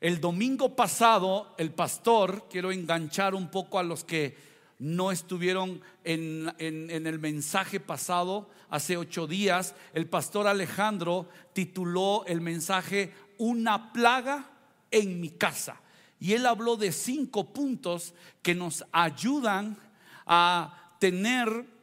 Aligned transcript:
El 0.00 0.20
domingo 0.20 0.76
pasado, 0.76 1.54
el 1.58 1.72
pastor, 1.72 2.46
quiero 2.50 2.70
enganchar 2.70 3.34
un 3.34 3.48
poco 3.48 3.78
a 3.78 3.82
los 3.82 4.04
que 4.04 4.36
no 4.78 5.10
estuvieron 5.10 5.80
en, 6.04 6.52
el 6.58 7.18
mensaje 7.18 7.80
pasado, 7.80 8.50
hace 8.68 8.96
ocho 8.96 9.26
días, 9.26 9.74
el 9.94 10.06
pastor 10.06 10.46
Alejandro 10.46 11.28
tituló 11.54 12.24
el 12.26 12.42
mensaje 12.42 13.12
Una 13.38 13.92
plaga 13.92 14.50
en 14.90 15.20
mi 15.20 15.30
casa. 15.30 15.80
Y 16.20 16.34
él 16.34 16.46
habló 16.46 16.76
de 16.76 16.92
cinco 16.92 17.52
puntos 17.52 18.14
que 18.42 18.54
nos 18.54 18.84
ayudan 18.92 19.78
a 20.26 20.94
tener 20.98 21.75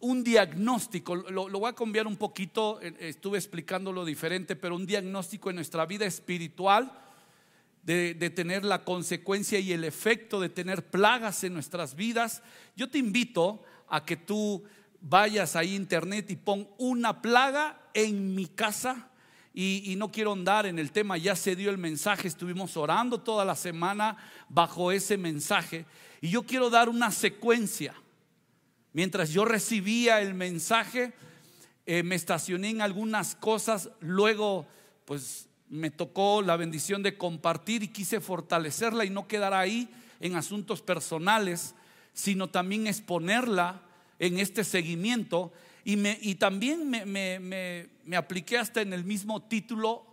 un 0.00 0.24
diagnóstico, 0.24 1.14
lo, 1.14 1.48
voy 1.48 1.70
a 1.70 1.74
cambiar 1.74 2.06
un 2.06 2.16
poquito, 2.16 2.80
eh, 2.80 2.94
estuve 3.00 3.38
explicándolo 3.38 4.04
diferente, 4.04 4.56
pero 4.56 4.74
un 4.74 4.86
diagnóstico 4.86 5.50
en 5.50 5.56
nuestra 5.56 5.86
vida 5.86 6.06
espiritual, 6.06 6.92
de, 7.82 8.14
de, 8.14 8.28
tener 8.28 8.64
la 8.64 8.84
consecuencia 8.84 9.58
y 9.58 9.72
el 9.72 9.84
efecto 9.84 10.38
de 10.38 10.50
tener 10.50 10.90
plagas 10.90 11.44
en 11.44 11.54
nuestras 11.54 11.94
vidas. 11.94 12.42
Yo 12.76 12.90
te 12.90 12.98
invito 12.98 13.62
a 13.88 14.04
que 14.04 14.16
tú 14.16 14.62
vayas 15.00 15.56
a 15.56 15.64
internet 15.64 16.30
y 16.30 16.36
pon 16.36 16.68
una 16.78 17.22
plaga 17.22 17.80
en 17.94 18.34
mi 18.34 18.46
casa. 18.46 19.08
Y, 19.52 19.82
y, 19.90 19.96
no 19.96 20.12
quiero 20.12 20.32
andar 20.32 20.66
en 20.66 20.78
el 20.78 20.92
tema, 20.92 21.16
ya 21.18 21.34
se 21.34 21.56
dio 21.56 21.70
el 21.70 21.78
mensaje, 21.78 22.28
estuvimos 22.28 22.76
orando 22.76 23.20
toda 23.20 23.44
la 23.44 23.56
semana 23.56 24.16
bajo 24.48 24.92
ese 24.92 25.16
mensaje. 25.16 25.86
Y 26.20 26.28
yo 26.28 26.44
quiero 26.44 26.70
dar 26.70 26.88
una 26.88 27.10
secuencia. 27.10 27.94
Mientras 28.92 29.30
yo 29.30 29.44
recibía 29.44 30.20
el 30.20 30.34
mensaje, 30.34 31.12
eh, 31.86 32.02
me 32.02 32.14
estacioné 32.14 32.70
en 32.70 32.82
algunas 32.82 33.34
cosas, 33.34 33.90
luego 34.00 34.66
pues 35.04 35.48
me 35.68 35.90
tocó 35.90 36.42
la 36.42 36.56
bendición 36.56 37.02
de 37.02 37.16
compartir 37.16 37.82
y 37.82 37.88
quise 37.88 38.20
fortalecerla 38.20 39.04
y 39.04 39.10
no 39.10 39.28
quedar 39.28 39.54
ahí 39.54 39.88
en 40.18 40.36
asuntos 40.36 40.82
personales, 40.82 41.74
sino 42.12 42.48
también 42.48 42.86
exponerla 42.86 43.82
en 44.18 44.38
este 44.38 44.64
seguimiento. 44.64 45.52
Y, 45.84 45.96
me, 45.96 46.18
y 46.20 46.34
también 46.34 46.90
me, 46.90 47.06
me 48.04 48.16
apliqué 48.16 48.58
hasta 48.58 48.82
en 48.82 48.92
el 48.92 49.04
mismo 49.04 49.42
título 49.42 50.04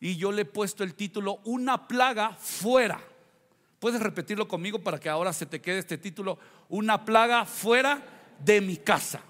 y 0.00 0.16
yo 0.16 0.32
le 0.32 0.42
he 0.42 0.44
puesto 0.44 0.84
el 0.84 0.94
título 0.94 1.40
Una 1.44 1.88
plaga 1.88 2.34
fuera. 2.34 3.00
Puedes 3.78 4.00
repetirlo 4.00 4.48
conmigo 4.48 4.80
para 4.80 4.98
que 4.98 5.08
ahora 5.08 5.32
se 5.32 5.46
te 5.46 5.60
quede 5.60 5.78
este 5.78 5.98
título, 5.98 6.38
una 6.68 7.04
plaga 7.04 7.44
fuera 7.44 8.02
de 8.44 8.60
mi 8.60 8.76
casa. 8.76 9.20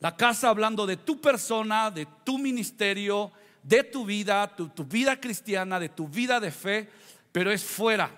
La 0.00 0.16
casa 0.16 0.48
hablando 0.48 0.86
de 0.86 0.96
tu 0.96 1.20
persona, 1.20 1.90
de 1.90 2.06
tu 2.24 2.38
ministerio, 2.38 3.30
de 3.62 3.84
tu 3.84 4.06
vida, 4.06 4.54
tu, 4.56 4.84
vida 4.84 5.20
cristiana, 5.20 5.78
de 5.78 5.90
tu 5.90 6.08
vida 6.08 6.40
de 6.40 6.50
fe, 6.50 6.88
pero 7.30 7.50
es 7.50 7.62
fuera. 7.62 8.10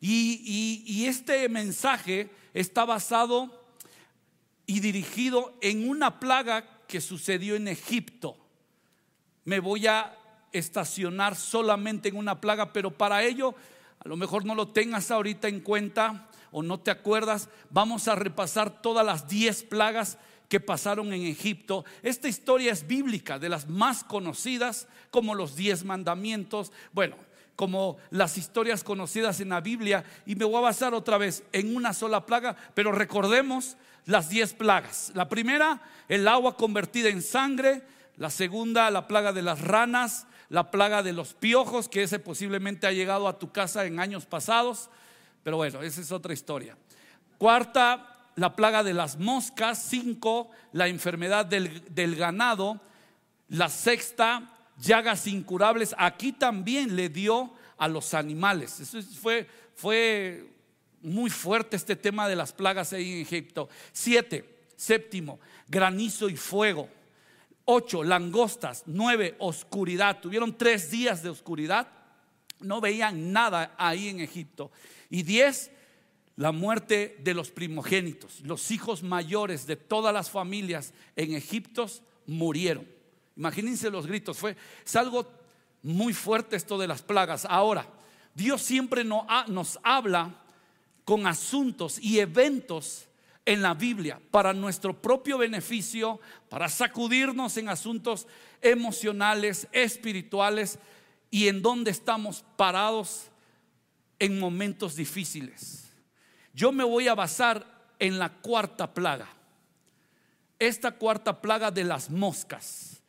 Y, 0.00 0.84
y 0.86 1.06
este 1.06 1.48
mensaje 1.48 2.30
está 2.54 2.84
basado 2.84 3.64
y 4.66 4.80
dirigido 4.80 5.56
en 5.62 5.88
una 5.88 6.20
plaga 6.20 6.64
que 6.86 7.00
sucedió 7.00 7.56
en 7.56 7.66
Egipto. 7.66 8.36
Me 9.44 9.58
voy 9.58 9.86
a 9.86 10.16
estacionar 10.52 11.34
solamente 11.34 12.08
en 12.08 12.16
una 12.16 12.40
plaga, 12.40 12.72
pero 12.72 12.90
para 12.90 13.24
ello 13.24 13.54
a 13.98 14.08
lo 14.08 14.16
mejor 14.16 14.44
no 14.44 14.54
lo 14.54 14.68
tengas 14.68 15.10
ahorita 15.10 15.48
en 15.48 15.60
cuenta 15.60 16.28
o 16.50 16.62
no 16.62 16.80
te 16.80 16.90
acuerdas, 16.90 17.48
vamos 17.70 18.08
a 18.08 18.14
repasar 18.14 18.80
todas 18.80 19.04
las 19.04 19.28
diez 19.28 19.62
plagas 19.62 20.18
que 20.48 20.60
pasaron 20.60 21.12
en 21.12 21.22
Egipto. 21.22 21.84
Esta 22.02 22.28
historia 22.28 22.72
es 22.72 22.86
bíblica, 22.86 23.38
de 23.38 23.48
las 23.48 23.68
más 23.68 24.04
conocidas, 24.04 24.86
como 25.10 25.34
los 25.34 25.56
diez 25.56 25.84
mandamientos, 25.84 26.72
bueno, 26.92 27.16
como 27.56 27.96
las 28.10 28.38
historias 28.38 28.84
conocidas 28.84 29.40
en 29.40 29.48
la 29.48 29.60
Biblia, 29.60 30.04
y 30.24 30.36
me 30.36 30.44
voy 30.44 30.56
a 30.56 30.60
basar 30.60 30.94
otra 30.94 31.18
vez 31.18 31.42
en 31.52 31.74
una 31.74 31.92
sola 31.94 32.26
plaga, 32.26 32.56
pero 32.74 32.92
recordemos 32.92 33.76
las 34.04 34.28
diez 34.28 34.52
plagas. 34.52 35.10
La 35.14 35.28
primera, 35.28 35.82
el 36.08 36.28
agua 36.28 36.56
convertida 36.56 37.08
en 37.08 37.22
sangre, 37.22 37.82
la 38.16 38.30
segunda, 38.30 38.90
la 38.90 39.08
plaga 39.08 39.32
de 39.32 39.42
las 39.42 39.60
ranas, 39.60 40.26
la 40.48 40.70
plaga 40.70 41.02
de 41.02 41.12
los 41.12 41.34
piojos, 41.34 41.88
que 41.88 42.02
ese 42.02 42.18
posiblemente 42.18 42.86
ha 42.86 42.92
llegado 42.92 43.28
a 43.28 43.38
tu 43.38 43.50
casa 43.52 43.84
en 43.84 44.00
años 44.00 44.26
pasados, 44.26 44.90
pero 45.42 45.56
bueno, 45.56 45.82
esa 45.82 46.00
es 46.00 46.12
otra 46.12 46.32
historia. 46.32 46.76
Cuarta, 47.38 48.16
la 48.36 48.54
plaga 48.54 48.82
de 48.82 48.94
las 48.94 49.18
moscas. 49.18 49.84
Cinco, 49.88 50.50
la 50.72 50.88
enfermedad 50.88 51.46
del, 51.46 52.16
ganado. 52.16 52.80
La 53.48 53.68
sexta, 53.68 54.52
llagas 54.78 55.26
incurables. 55.26 55.94
Aquí 55.98 56.32
también 56.32 56.96
le 56.96 57.08
dio 57.08 57.52
a 57.78 57.88
los 57.88 58.14
animales. 58.14 58.80
Eso 58.80 59.02
fue, 59.02 59.48
fue 59.74 60.48
muy 61.02 61.30
fuerte 61.30 61.76
este 61.76 61.96
tema 61.96 62.28
de 62.28 62.36
las 62.36 62.52
plagas 62.52 62.92
ahí 62.92 63.12
en 63.12 63.18
Egipto. 63.20 63.68
Siete, 63.92 64.66
séptimo, 64.76 65.40
granizo 65.68 66.28
y 66.28 66.36
fuego. 66.36 66.88
Ocho, 67.66 68.04
langostas. 68.04 68.84
Nueve, 68.86 69.34
oscuridad. 69.40 70.20
Tuvieron 70.20 70.56
tres 70.56 70.90
días 70.90 71.22
de 71.22 71.30
oscuridad. 71.30 71.88
No 72.60 72.80
veían 72.80 73.32
nada 73.32 73.74
ahí 73.76 74.08
en 74.08 74.20
Egipto. 74.20 74.70
Y 75.10 75.24
diez, 75.24 75.72
la 76.36 76.52
muerte 76.52 77.16
de 77.20 77.34
los 77.34 77.50
primogénitos. 77.50 78.40
Los 78.42 78.70
hijos 78.70 79.02
mayores 79.02 79.66
de 79.66 79.74
todas 79.74 80.14
las 80.14 80.30
familias 80.30 80.94
en 81.16 81.34
Egipto 81.34 81.86
murieron. 82.26 82.86
Imagínense 83.36 83.90
los 83.90 84.06
gritos. 84.06 84.38
Fue, 84.38 84.56
es 84.84 84.96
algo 84.96 85.28
muy 85.82 86.12
fuerte 86.12 86.54
esto 86.54 86.78
de 86.78 86.86
las 86.86 87.02
plagas. 87.02 87.46
Ahora, 87.50 87.88
Dios 88.32 88.62
siempre 88.62 89.02
nos 89.02 89.78
habla 89.82 90.36
con 91.04 91.26
asuntos 91.26 91.98
y 91.98 92.20
eventos 92.20 93.05
en 93.46 93.62
la 93.62 93.74
Biblia 93.74 94.20
para 94.30 94.52
nuestro 94.52 95.00
propio 95.00 95.38
beneficio, 95.38 96.20
para 96.50 96.68
sacudirnos 96.68 97.56
en 97.56 97.68
asuntos 97.68 98.26
emocionales, 98.60 99.68
espirituales 99.72 100.78
y 101.30 101.48
en 101.48 101.62
donde 101.62 101.92
estamos 101.92 102.44
parados 102.56 103.30
en 104.18 104.40
momentos 104.40 104.96
difíciles. 104.96 105.92
Yo 106.52 106.72
me 106.72 106.84
voy 106.84 107.06
a 107.06 107.14
basar 107.14 107.64
en 107.98 108.18
la 108.18 108.30
cuarta 108.30 108.92
plaga. 108.92 109.28
Esta 110.58 110.92
cuarta 110.92 111.40
plaga 111.40 111.70
de 111.70 111.84
las 111.84 112.10
moscas. 112.10 113.02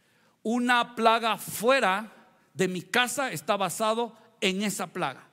Una 0.43 0.95
plaga 0.95 1.37
fuera 1.37 2.13
de 2.53 2.67
mi 2.67 2.81
casa 2.81 3.31
está 3.31 3.57
basado 3.57 4.15
en 4.39 4.61
esa 4.61 4.87
plaga. 4.87 5.23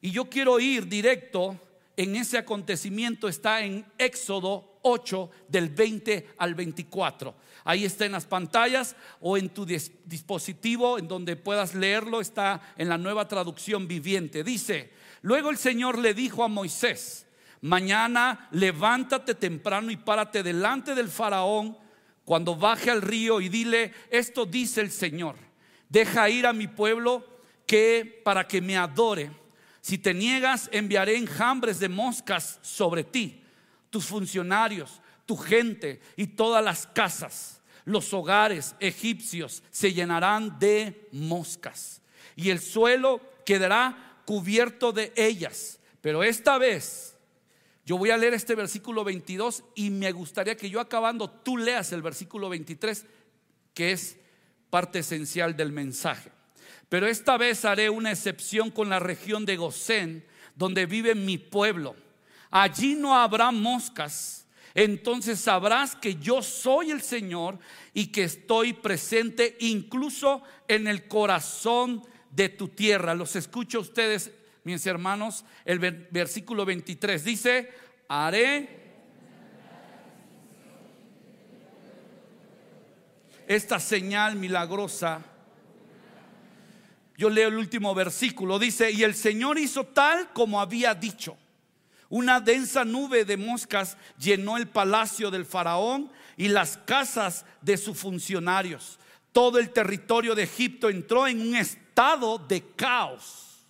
Y 0.00 0.10
yo 0.10 0.28
quiero 0.28 0.60
ir 0.60 0.88
directo 0.88 1.58
en 1.96 2.16
ese 2.16 2.38
acontecimiento 2.38 3.28
está 3.28 3.62
en 3.62 3.84
Éxodo 3.98 4.78
8 4.82 5.30
del 5.48 5.68
20 5.68 6.34
al 6.38 6.54
24. 6.54 7.34
Ahí 7.64 7.84
está 7.84 8.06
en 8.06 8.12
las 8.12 8.26
pantallas 8.26 8.96
o 9.20 9.36
en 9.36 9.50
tu 9.50 9.66
dispositivo 9.66 10.98
en 10.98 11.08
donde 11.08 11.36
puedas 11.36 11.74
leerlo, 11.74 12.20
está 12.20 12.60
en 12.76 12.88
la 12.88 12.98
nueva 12.98 13.28
traducción 13.28 13.86
viviente. 13.86 14.42
Dice, 14.42 14.92
luego 15.22 15.50
el 15.50 15.58
Señor 15.58 15.98
le 15.98 16.14
dijo 16.14 16.42
a 16.42 16.48
Moisés, 16.48 17.26
mañana 17.60 18.48
levántate 18.52 19.34
temprano 19.34 19.90
y 19.90 19.96
párate 19.96 20.42
delante 20.42 20.94
del 20.94 21.08
faraón 21.08 21.76
cuando 22.24 22.56
baje 22.56 22.90
al 22.90 23.02
río 23.02 23.40
y 23.40 23.48
dile, 23.48 23.92
esto 24.10 24.46
dice 24.46 24.80
el 24.80 24.90
Señor, 24.90 25.36
deja 25.88 26.30
ir 26.30 26.46
a 26.46 26.52
mi 26.52 26.68
pueblo 26.68 27.26
que 27.66 28.20
para 28.24 28.46
que 28.46 28.60
me 28.60 28.76
adore 28.76 29.30
si 29.80 29.98
te 29.98 30.12
niegas, 30.14 30.68
enviaré 30.72 31.16
enjambres 31.16 31.78
de 31.80 31.88
moscas 31.88 32.58
sobre 32.62 33.04
ti, 33.04 33.42
tus 33.88 34.06
funcionarios, 34.06 35.00
tu 35.26 35.36
gente 35.36 36.00
y 36.16 36.26
todas 36.26 36.64
las 36.64 36.86
casas. 36.86 37.60
Los 37.84 38.12
hogares 38.12 38.74
egipcios 38.78 39.62
se 39.70 39.92
llenarán 39.92 40.58
de 40.58 41.08
moscas 41.12 42.02
y 42.36 42.50
el 42.50 42.60
suelo 42.60 43.20
quedará 43.44 44.22
cubierto 44.26 44.92
de 44.92 45.12
ellas. 45.16 45.80
Pero 46.00 46.22
esta 46.22 46.58
vez 46.58 47.16
yo 47.84 47.98
voy 47.98 48.10
a 48.10 48.16
leer 48.16 48.34
este 48.34 48.54
versículo 48.54 49.02
22 49.02 49.64
y 49.74 49.90
me 49.90 50.12
gustaría 50.12 50.56
que 50.56 50.70
yo 50.70 50.80
acabando 50.80 51.28
tú 51.30 51.56
leas 51.56 51.92
el 51.92 52.02
versículo 52.02 52.48
23, 52.48 53.06
que 53.74 53.92
es 53.92 54.16
parte 54.68 55.00
esencial 55.00 55.56
del 55.56 55.72
mensaje. 55.72 56.30
Pero 56.90 57.06
esta 57.06 57.38
vez 57.38 57.64
haré 57.64 57.88
una 57.88 58.10
excepción 58.10 58.70
con 58.70 58.90
la 58.90 58.98
región 58.98 59.46
de 59.46 59.56
Gosén, 59.56 60.26
donde 60.56 60.86
vive 60.86 61.14
mi 61.14 61.38
pueblo. 61.38 61.94
Allí 62.50 62.96
no 62.96 63.16
habrá 63.16 63.52
moscas. 63.52 64.44
Entonces 64.74 65.38
sabrás 65.40 65.94
que 65.94 66.16
yo 66.16 66.42
soy 66.42 66.90
el 66.90 67.00
Señor 67.00 67.60
y 67.94 68.08
que 68.08 68.24
estoy 68.24 68.72
presente 68.72 69.56
incluso 69.60 70.42
en 70.66 70.88
el 70.88 71.06
corazón 71.06 72.02
de 72.32 72.48
tu 72.48 72.66
tierra. 72.66 73.14
Los 73.14 73.36
escucho 73.36 73.78
a 73.78 73.82
ustedes, 73.82 74.32
mis 74.64 74.84
hermanos. 74.84 75.44
El 75.64 75.78
versículo 75.78 76.64
23 76.64 77.24
dice, 77.24 77.70
haré 78.08 78.80
esta 83.46 83.78
señal 83.78 84.34
milagrosa 84.34 85.29
Yo 87.20 87.28
leo 87.28 87.48
el 87.48 87.58
último 87.58 87.94
versículo. 87.94 88.58
Dice, 88.58 88.90
y 88.90 89.02
el 89.02 89.14
Señor 89.14 89.58
hizo 89.58 89.84
tal 89.84 90.32
como 90.32 90.58
había 90.58 90.94
dicho. 90.94 91.36
Una 92.08 92.40
densa 92.40 92.82
nube 92.82 93.26
de 93.26 93.36
moscas 93.36 93.98
llenó 94.18 94.56
el 94.56 94.66
palacio 94.66 95.30
del 95.30 95.44
faraón 95.44 96.10
y 96.38 96.48
las 96.48 96.78
casas 96.78 97.44
de 97.60 97.76
sus 97.76 97.98
funcionarios. 97.98 98.98
Todo 99.32 99.58
el 99.58 99.68
territorio 99.68 100.34
de 100.34 100.44
Egipto 100.44 100.88
entró 100.88 101.28
en 101.28 101.42
un 101.42 101.56
estado 101.56 102.38
de 102.38 102.62
caos 102.74 103.66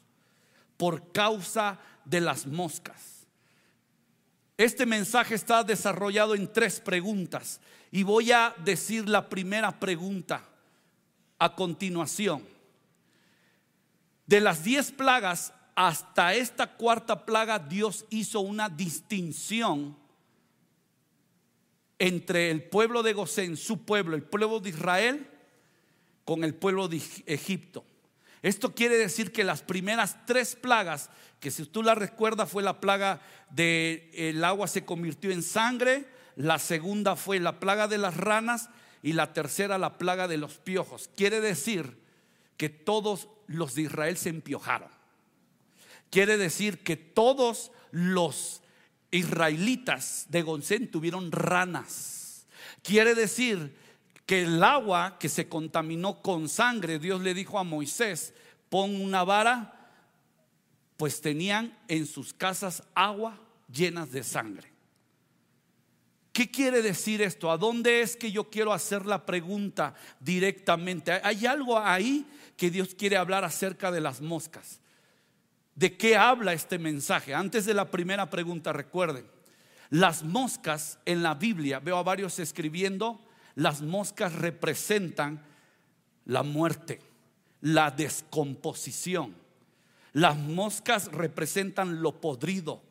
por 0.76 1.10
causa 1.10 1.76
de 2.04 2.20
las 2.20 2.46
moscas. 2.46 3.26
Este 4.56 4.86
mensaje 4.86 5.34
está 5.34 5.64
desarrollado 5.64 6.36
en 6.36 6.52
tres 6.52 6.78
preguntas 6.78 7.60
y 7.90 8.04
voy 8.04 8.30
a 8.30 8.54
decir 8.64 9.08
la 9.08 9.28
primera 9.28 9.80
pregunta 9.80 10.44
a 11.36 11.52
continuación. 11.56 12.59
De 14.30 14.40
las 14.40 14.62
diez 14.62 14.92
plagas 14.92 15.52
hasta 15.74 16.34
esta 16.34 16.76
cuarta 16.76 17.26
plaga, 17.26 17.58
Dios 17.58 18.06
hizo 18.10 18.38
una 18.38 18.68
distinción 18.68 19.96
entre 21.98 22.52
el 22.52 22.62
pueblo 22.62 23.02
de 23.02 23.12
Gosén, 23.12 23.56
su 23.56 23.84
pueblo, 23.84 24.14
el 24.14 24.22
pueblo 24.22 24.60
de 24.60 24.68
Israel, 24.70 25.28
con 26.24 26.44
el 26.44 26.54
pueblo 26.54 26.86
de 26.86 27.02
Egipto. 27.26 27.84
Esto 28.40 28.72
quiere 28.72 28.96
decir 28.98 29.32
que 29.32 29.42
las 29.42 29.62
primeras 29.62 30.24
tres 30.26 30.54
plagas, 30.54 31.10
que 31.40 31.50
si 31.50 31.66
tú 31.66 31.82
la 31.82 31.96
recuerdas 31.96 32.48
fue 32.48 32.62
la 32.62 32.80
plaga 32.80 33.20
de 33.50 34.40
agua 34.44 34.68
se 34.68 34.84
convirtió 34.84 35.32
en 35.32 35.42
sangre, 35.42 36.06
la 36.36 36.60
segunda 36.60 37.16
fue 37.16 37.40
la 37.40 37.58
plaga 37.58 37.88
de 37.88 37.98
las 37.98 38.16
ranas 38.16 38.70
y 39.02 39.12
la 39.12 39.32
tercera 39.32 39.76
la 39.76 39.98
plaga 39.98 40.28
de 40.28 40.36
los 40.36 40.58
piojos. 40.58 41.10
Quiere 41.16 41.40
decir 41.40 41.98
que 42.60 42.68
todos 42.68 43.30
los 43.46 43.74
de 43.74 43.80
Israel 43.84 44.18
se 44.18 44.28
empiojaron. 44.28 44.90
Quiere 46.10 46.36
decir 46.36 46.80
que 46.80 46.94
todos 46.94 47.72
los 47.90 48.60
israelitas 49.10 50.26
de 50.28 50.42
Gonsén 50.42 50.90
tuvieron 50.90 51.32
ranas. 51.32 52.46
Quiere 52.82 53.14
decir 53.14 53.74
que 54.26 54.42
el 54.42 54.62
agua 54.62 55.16
que 55.18 55.30
se 55.30 55.48
contaminó 55.48 56.20
con 56.20 56.50
sangre, 56.50 56.98
Dios 56.98 57.22
le 57.22 57.32
dijo 57.32 57.58
a 57.58 57.64
Moisés, 57.64 58.34
pon 58.68 58.94
una 58.94 59.24
vara, 59.24 59.94
pues 60.98 61.22
tenían 61.22 61.74
en 61.88 62.04
sus 62.04 62.34
casas 62.34 62.82
agua 62.94 63.40
llenas 63.72 64.12
de 64.12 64.22
sangre. 64.22 64.69
¿Qué 66.32 66.50
quiere 66.50 66.80
decir 66.82 67.22
esto? 67.22 67.50
¿A 67.50 67.58
dónde 67.58 68.02
es 68.02 68.16
que 68.16 68.30
yo 68.30 68.50
quiero 68.50 68.72
hacer 68.72 69.04
la 69.04 69.26
pregunta 69.26 69.94
directamente? 70.20 71.12
Hay 71.24 71.46
algo 71.46 71.78
ahí 71.78 72.26
que 72.56 72.70
Dios 72.70 72.94
quiere 72.94 73.16
hablar 73.16 73.44
acerca 73.44 73.90
de 73.90 74.00
las 74.00 74.20
moscas. 74.20 74.80
¿De 75.74 75.96
qué 75.96 76.16
habla 76.16 76.52
este 76.52 76.78
mensaje? 76.78 77.34
Antes 77.34 77.64
de 77.64 77.74
la 77.74 77.90
primera 77.90 78.30
pregunta, 78.30 78.72
recuerden, 78.72 79.26
las 79.88 80.22
moscas 80.22 80.98
en 81.04 81.22
la 81.22 81.34
Biblia, 81.34 81.80
veo 81.80 81.96
a 81.96 82.02
varios 82.04 82.38
escribiendo, 82.38 83.20
las 83.56 83.82
moscas 83.82 84.34
representan 84.34 85.44
la 86.26 86.44
muerte, 86.44 87.00
la 87.60 87.90
descomposición. 87.90 89.34
Las 90.12 90.36
moscas 90.36 91.10
representan 91.10 92.02
lo 92.02 92.20
podrido, 92.20 92.82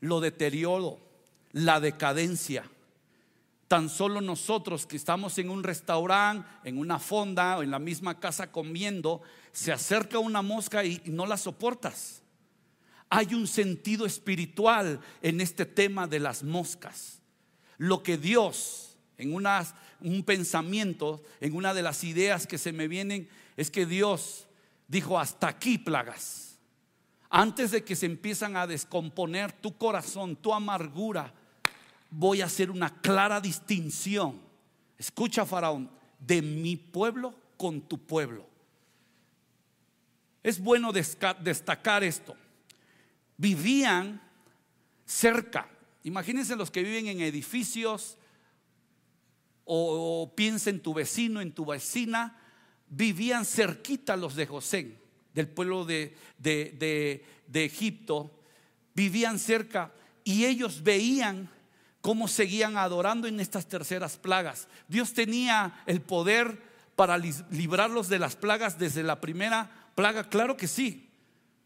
lo 0.00 0.20
deterioro, 0.20 0.98
la 1.54 1.80
decadencia. 1.80 2.68
Tan 3.68 3.88
solo 3.88 4.20
nosotros 4.20 4.86
que 4.86 4.96
estamos 4.96 5.38
en 5.38 5.48
un 5.48 5.62
restaurante, 5.62 6.46
en 6.64 6.78
una 6.78 6.98
fonda 6.98 7.56
o 7.56 7.62
en 7.62 7.70
la 7.70 7.78
misma 7.78 8.20
casa 8.20 8.52
comiendo, 8.52 9.22
se 9.52 9.72
acerca 9.72 10.18
una 10.18 10.42
mosca 10.42 10.84
y 10.84 11.00
no 11.06 11.24
la 11.26 11.38
soportas. 11.38 12.22
Hay 13.08 13.34
un 13.34 13.46
sentido 13.46 14.04
espiritual 14.04 15.00
en 15.22 15.40
este 15.40 15.64
tema 15.64 16.06
de 16.06 16.18
las 16.18 16.42
moscas. 16.42 17.20
Lo 17.78 18.02
que 18.02 18.18
Dios, 18.18 18.96
en 19.16 19.32
un 19.32 20.22
pensamiento, 20.24 21.22
en 21.40 21.54
una 21.54 21.72
de 21.72 21.82
las 21.82 22.02
ideas 22.04 22.46
que 22.46 22.58
se 22.58 22.72
me 22.72 22.88
vienen, 22.88 23.28
es 23.56 23.70
que 23.70 23.86
Dios 23.86 24.48
dijo, 24.88 25.18
hasta 25.18 25.48
aquí 25.48 25.78
plagas. 25.78 26.58
Antes 27.30 27.70
de 27.70 27.84
que 27.84 27.96
se 27.96 28.06
empiezan 28.06 28.56
a 28.56 28.66
descomponer 28.66 29.52
tu 29.52 29.76
corazón, 29.76 30.36
tu 30.36 30.52
amargura, 30.52 31.32
voy 32.16 32.42
a 32.42 32.46
hacer 32.46 32.70
una 32.70 33.00
clara 33.00 33.40
distinción. 33.40 34.40
Escucha, 34.96 35.44
Faraón, 35.44 35.90
de 36.18 36.40
mi 36.42 36.76
pueblo 36.76 37.34
con 37.56 37.80
tu 37.82 37.98
pueblo. 37.98 38.46
Es 40.42 40.60
bueno 40.60 40.92
destacar 40.92 42.04
esto. 42.04 42.36
Vivían 43.36 44.20
cerca. 45.04 45.68
Imagínense 46.04 46.54
los 46.54 46.70
que 46.70 46.82
viven 46.82 47.08
en 47.08 47.20
edificios 47.20 48.16
o, 49.64 50.32
piensa 50.36 50.70
en 50.70 50.80
tu 50.80 50.94
vecino, 50.94 51.40
en 51.40 51.52
tu 51.52 51.64
vecina. 51.64 52.38
Vivían 52.88 53.44
cerquita 53.44 54.16
los 54.16 54.36
de 54.36 54.46
José, 54.46 54.98
del 55.32 55.48
pueblo 55.48 55.84
de, 55.84 56.16
de 56.38 57.64
Egipto. 57.64 58.30
Vivían 58.94 59.38
cerca 59.38 59.92
y 60.22 60.44
ellos 60.44 60.82
veían 60.82 61.50
cómo 62.04 62.28
seguían 62.28 62.76
adorando 62.76 63.28
en 63.28 63.40
estas 63.40 63.66
terceras 63.66 64.18
plagas. 64.18 64.68
Dios 64.88 65.14
tenía 65.14 65.82
el 65.86 66.02
poder 66.02 66.60
para 66.96 67.16
librarlos 67.16 68.10
de 68.10 68.18
las 68.18 68.36
plagas 68.36 68.78
desde 68.78 69.02
la 69.02 69.22
primera 69.22 69.70
plaga, 69.94 70.28
claro 70.28 70.54
que 70.58 70.68
sí. 70.68 71.08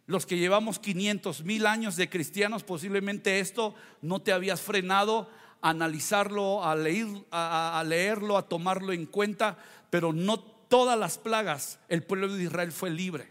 Los 0.06 0.26
que 0.26 0.38
llevamos 0.38 0.79
500 0.79 1.43
mil 1.43 1.67
años 1.67 1.96
de 1.96 2.08
cristianos, 2.08 2.62
posiblemente 2.62 3.40
esto 3.40 3.75
no 4.00 4.23
te 4.23 4.32
habías 4.32 4.61
frenado 4.61 5.29
a 5.61 5.70
analizarlo, 5.70 6.64
a, 6.64 6.76
leer, 6.76 7.08
a 7.32 7.82
leerlo, 7.85 8.38
a 8.38 8.46
tomarlo 8.46 8.93
en 8.93 9.06
cuenta, 9.06 9.58
pero 9.90 10.12
no 10.12 10.38
todas 10.38 10.96
las 10.96 11.19
plagas 11.19 11.81
el 11.88 12.05
pueblo 12.05 12.32
de 12.32 12.44
Israel 12.44 12.70
fue 12.70 12.90
libre. 12.90 13.26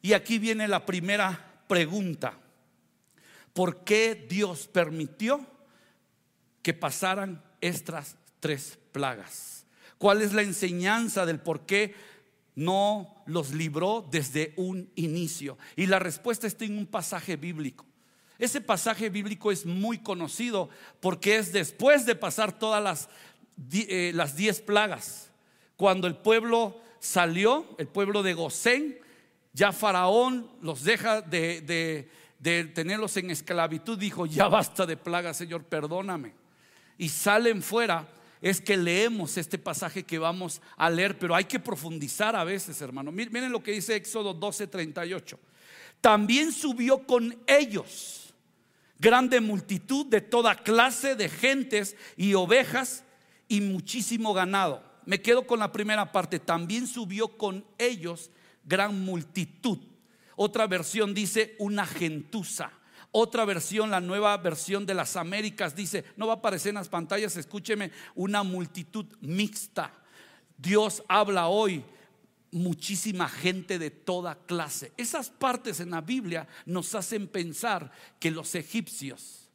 Y 0.00 0.12
aquí 0.12 0.38
viene 0.38 0.68
la 0.68 0.86
primera 0.86 1.64
pregunta. 1.66 2.34
¿Por 3.52 3.78
qué 3.82 4.14
Dios 4.28 4.68
permitió 4.68 5.44
que 6.64 6.72
pasaran 6.72 7.44
estas 7.60 8.16
tres 8.40 8.78
plagas. 8.90 9.66
¿Cuál 9.98 10.22
es 10.22 10.32
la 10.32 10.40
enseñanza 10.40 11.26
del 11.26 11.38
por 11.38 11.66
qué 11.66 11.94
no 12.56 13.22
los 13.26 13.52
libró 13.52 14.08
desde 14.10 14.54
un 14.56 14.90
inicio? 14.94 15.58
Y 15.76 15.86
la 15.86 15.98
respuesta 15.98 16.46
está 16.46 16.64
en 16.64 16.78
un 16.78 16.86
pasaje 16.86 17.36
bíblico. 17.36 17.84
Ese 18.38 18.62
pasaje 18.62 19.10
bíblico 19.10 19.52
es 19.52 19.66
muy 19.66 19.98
conocido 19.98 20.70
porque 21.00 21.36
es 21.36 21.52
después 21.52 22.06
de 22.06 22.16
pasar 22.16 22.58
todas 22.58 22.82
las, 22.82 23.10
eh, 23.72 24.12
las 24.14 24.34
diez 24.34 24.62
plagas. 24.62 25.30
Cuando 25.76 26.06
el 26.06 26.16
pueblo 26.16 26.80
salió, 26.98 27.76
el 27.76 27.88
pueblo 27.88 28.22
de 28.22 28.32
Gosén, 28.32 28.98
ya 29.52 29.70
Faraón 29.70 30.50
los 30.62 30.82
deja 30.82 31.20
de, 31.20 31.60
de, 31.60 32.10
de 32.38 32.64
tenerlos 32.64 33.18
en 33.18 33.30
esclavitud, 33.30 33.98
dijo, 33.98 34.24
ya 34.24 34.48
basta 34.48 34.86
de 34.86 34.96
plagas, 34.96 35.36
Señor, 35.36 35.64
perdóname 35.64 36.43
y 36.98 37.08
salen 37.08 37.62
fuera, 37.62 38.08
es 38.40 38.60
que 38.60 38.76
leemos 38.76 39.36
este 39.38 39.58
pasaje 39.58 40.02
que 40.02 40.18
vamos 40.18 40.60
a 40.76 40.90
leer, 40.90 41.18
pero 41.18 41.34
hay 41.34 41.44
que 41.44 41.58
profundizar 41.58 42.36
a 42.36 42.44
veces, 42.44 42.80
hermano. 42.82 43.10
Miren 43.10 43.50
lo 43.50 43.62
que 43.62 43.72
dice 43.72 43.96
Éxodo 43.96 44.34
12, 44.34 44.66
38. 44.66 45.38
También 46.00 46.52
subió 46.52 47.06
con 47.06 47.38
ellos 47.46 48.34
grande 48.98 49.40
multitud 49.40 50.06
de 50.06 50.20
toda 50.20 50.56
clase 50.56 51.16
de 51.16 51.28
gentes 51.28 51.96
y 52.16 52.34
ovejas 52.34 53.04
y 53.48 53.60
muchísimo 53.60 54.32
ganado. 54.34 54.82
Me 55.06 55.20
quedo 55.20 55.46
con 55.46 55.58
la 55.58 55.72
primera 55.72 56.12
parte. 56.12 56.38
También 56.38 56.86
subió 56.86 57.36
con 57.36 57.64
ellos 57.78 58.30
gran 58.64 59.04
multitud. 59.04 59.78
Otra 60.36 60.66
versión 60.66 61.14
dice 61.14 61.54
una 61.58 61.86
gentuza. 61.86 62.72
Otra 63.16 63.44
versión, 63.44 63.92
la 63.92 64.00
nueva 64.00 64.36
versión 64.38 64.86
de 64.86 64.92
las 64.92 65.14
Américas, 65.14 65.76
dice, 65.76 66.04
no 66.16 66.26
va 66.26 66.32
a 66.32 66.36
aparecer 66.38 66.70
en 66.70 66.74
las 66.74 66.88
pantallas, 66.88 67.36
escúcheme, 67.36 67.92
una 68.16 68.42
multitud 68.42 69.06
mixta. 69.20 69.92
Dios 70.58 71.00
habla 71.06 71.46
hoy 71.46 71.84
muchísima 72.50 73.28
gente 73.28 73.78
de 73.78 73.92
toda 73.92 74.34
clase. 74.46 74.92
Esas 74.96 75.30
partes 75.30 75.78
en 75.78 75.92
la 75.92 76.00
Biblia 76.00 76.48
nos 76.66 76.92
hacen 76.96 77.28
pensar 77.28 77.92
que 78.18 78.32
los 78.32 78.56
egipcios 78.56 79.48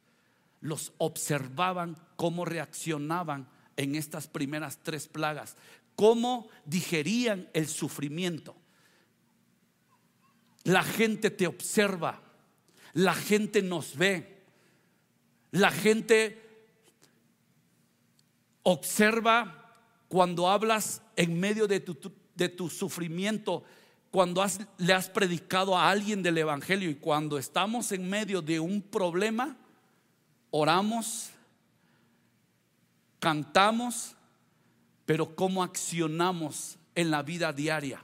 los 0.61 0.93
observaban 0.97 1.97
cómo 2.15 2.45
reaccionaban 2.45 3.49
en 3.75 3.95
estas 3.95 4.29
primeras 4.29 4.79
tres 4.83 5.09
plagas, 5.09 5.57
cómo 5.97 6.47
digerían 6.63 7.49
el 7.51 7.67
sufrimiento. 7.67 8.55
La 10.63 10.83
gente 10.83 11.29
te 11.29 11.45
observa 11.45 12.21
la 12.93 13.13
gente 13.13 13.61
nos 13.61 13.95
ve. 13.97 14.43
La 15.51 15.71
gente 15.71 16.41
observa 18.63 19.75
cuando 20.07 20.49
hablas 20.49 21.01
en 21.15 21.39
medio 21.39 21.67
de 21.67 21.79
tu, 21.79 21.97
de 22.35 22.49
tu 22.49 22.69
sufrimiento 22.69 23.63
cuando 24.11 24.43
le 24.77 24.93
has 24.93 25.09
predicado 25.09 25.77
a 25.77 25.89
alguien 25.89 26.23
del 26.23 26.37
Evangelio 26.39 26.89
y 26.89 26.95
cuando 26.95 27.37
estamos 27.37 27.91
en 27.91 28.09
medio 28.09 28.41
de 28.41 28.59
un 28.59 28.81
problema, 28.81 29.55
oramos, 30.49 31.29
cantamos, 33.19 34.15
pero 35.05 35.35
cómo 35.35 35.63
accionamos 35.63 36.77
en 36.95 37.11
la 37.11 37.21
vida 37.21 37.53
diaria. 37.53 38.03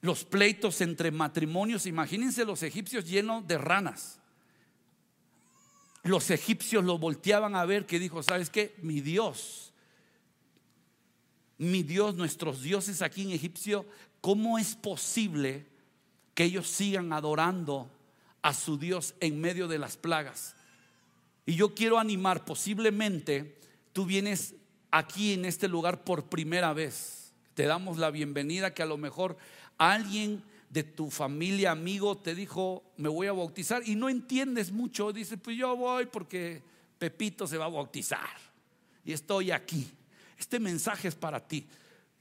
Los 0.00 0.24
pleitos 0.24 0.80
entre 0.80 1.10
matrimonios, 1.10 1.86
imagínense 1.86 2.44
los 2.44 2.62
egipcios 2.62 3.06
llenos 3.06 3.46
de 3.46 3.58
ranas. 3.58 4.18
Los 6.02 6.30
egipcios 6.30 6.84
lo 6.84 6.98
volteaban 6.98 7.54
a 7.54 7.64
ver 7.66 7.86
que 7.86 7.98
dijo, 7.98 8.22
¿sabes 8.22 8.48
qué? 8.48 8.74
Mi 8.80 9.00
Dios, 9.02 9.70
mi 11.58 11.82
Dios, 11.82 12.14
nuestros 12.14 12.62
dioses 12.62 13.02
aquí 13.02 13.20
en 13.20 13.32
Egipcio, 13.32 13.84
¿cómo 14.22 14.58
es 14.58 14.74
posible 14.74 15.66
que 16.34 16.44
ellos 16.44 16.66
sigan 16.66 17.12
adorando 17.12 17.90
a 18.40 18.54
su 18.54 18.78
Dios 18.78 19.14
en 19.20 19.38
medio 19.42 19.68
de 19.68 19.78
las 19.78 19.98
plagas? 19.98 20.54
Y 21.44 21.56
yo 21.56 21.74
quiero 21.74 21.98
animar, 21.98 22.46
posiblemente 22.46 23.58
tú 23.92 24.06
vienes 24.06 24.54
aquí 24.90 25.34
en 25.34 25.44
este 25.44 25.68
lugar 25.68 26.02
por 26.02 26.30
primera 26.30 26.72
vez. 26.72 27.34
Te 27.52 27.66
damos 27.66 27.98
la 27.98 28.10
bienvenida 28.10 28.72
que 28.72 28.82
a 28.82 28.86
lo 28.86 28.96
mejor 28.96 29.36
alguien 29.80 30.44
de 30.68 30.84
tu 30.84 31.10
familia, 31.10 31.72
amigo, 31.72 32.16
te 32.18 32.34
dijo, 32.34 32.84
me 32.98 33.08
voy 33.08 33.26
a 33.26 33.32
bautizar 33.32 33.82
y 33.84 33.96
no 33.96 34.08
entiendes 34.08 34.70
mucho. 34.70 35.12
Dice, 35.12 35.38
pues 35.38 35.56
yo 35.56 35.74
voy 35.74 36.06
porque 36.06 36.62
Pepito 36.98 37.46
se 37.46 37.56
va 37.56 37.64
a 37.64 37.68
bautizar 37.68 38.28
y 39.04 39.12
estoy 39.12 39.50
aquí. 39.50 39.90
Este 40.38 40.60
mensaje 40.60 41.08
es 41.08 41.14
para 41.14 41.40
ti. 41.40 41.66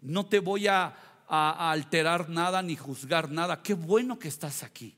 No 0.02 0.26
te 0.26 0.40
voy 0.40 0.68
a, 0.68 0.96
a 1.28 1.72
alterar 1.72 2.30
nada 2.30 2.62
ni 2.62 2.78
juzgar 2.78 3.30
nada. 3.30 3.62
Qué 3.62 3.74
bueno 3.74 4.18
que 4.18 4.30
estás 4.30 4.64
aquí. 4.64 4.96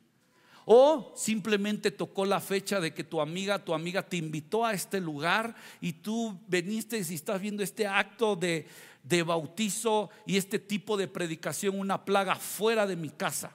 O 0.66 1.14
simplemente 1.16 1.92
tocó 1.92 2.26
la 2.26 2.40
fecha 2.40 2.80
de 2.80 2.94
que 2.94 3.04
tu 3.04 3.20
amiga, 3.20 3.64
tu 3.64 3.74
amiga 3.74 4.04
te 4.04 4.18
invitó 4.18 4.66
a 4.66 4.74
este 4.74 5.00
lugar 5.00 5.56
y 5.80 5.94
tú 5.94 6.40
veniste 6.48 6.98
y 6.98 7.14
estás 7.14 7.42
viendo 7.42 7.64
este 7.64 7.88
acto 7.88 8.36
de, 8.36 8.68
de 9.04 9.24
bautizo 9.24 10.10
y 10.26 10.38
este 10.38 10.60
tipo 10.60 10.98
de 10.98 11.08
predicación, 11.08 11.80
una 11.80 12.06
plaga 12.06 12.36
fuera 12.36 12.86
de 12.86 12.96
mi 12.96 13.10
casa. 13.10 13.52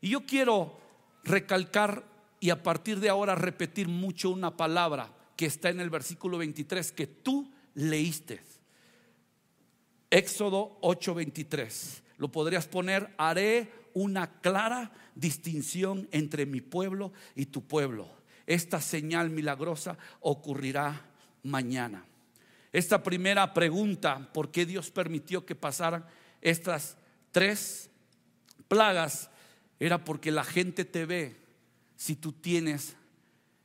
Y 0.00 0.10
yo 0.10 0.26
quiero 0.26 0.78
recalcar 1.24 2.04
y 2.40 2.50
a 2.50 2.62
partir 2.62 3.00
de 3.00 3.08
ahora 3.08 3.34
repetir 3.34 3.88
mucho 3.88 4.30
una 4.30 4.56
palabra 4.56 5.12
que 5.36 5.46
está 5.46 5.70
en 5.70 5.80
el 5.80 5.90
versículo 5.90 6.38
23 6.38 6.92
que 6.92 7.06
tú 7.06 7.50
leíste. 7.74 8.40
Éxodo 10.10 10.78
8:23. 10.82 12.02
Lo 12.16 12.28
podrías 12.28 12.66
poner, 12.66 13.14
haré 13.18 13.72
una 13.94 14.40
clara 14.40 14.90
distinción 15.18 16.08
entre 16.12 16.46
mi 16.46 16.60
pueblo 16.60 17.12
y 17.34 17.46
tu 17.46 17.66
pueblo. 17.66 18.08
Esta 18.46 18.80
señal 18.80 19.30
milagrosa 19.30 19.98
ocurrirá 20.20 21.04
mañana. 21.42 22.06
Esta 22.72 23.02
primera 23.02 23.52
pregunta, 23.52 24.30
¿por 24.32 24.50
qué 24.50 24.64
Dios 24.64 24.90
permitió 24.90 25.44
que 25.44 25.54
pasaran 25.54 26.06
estas 26.40 26.96
tres 27.32 27.90
plagas? 28.68 29.30
Era 29.80 30.04
porque 30.04 30.30
la 30.30 30.44
gente 30.44 30.84
te 30.84 31.04
ve 31.04 31.36
si 31.96 32.14
tú 32.14 32.32
tienes 32.32 32.94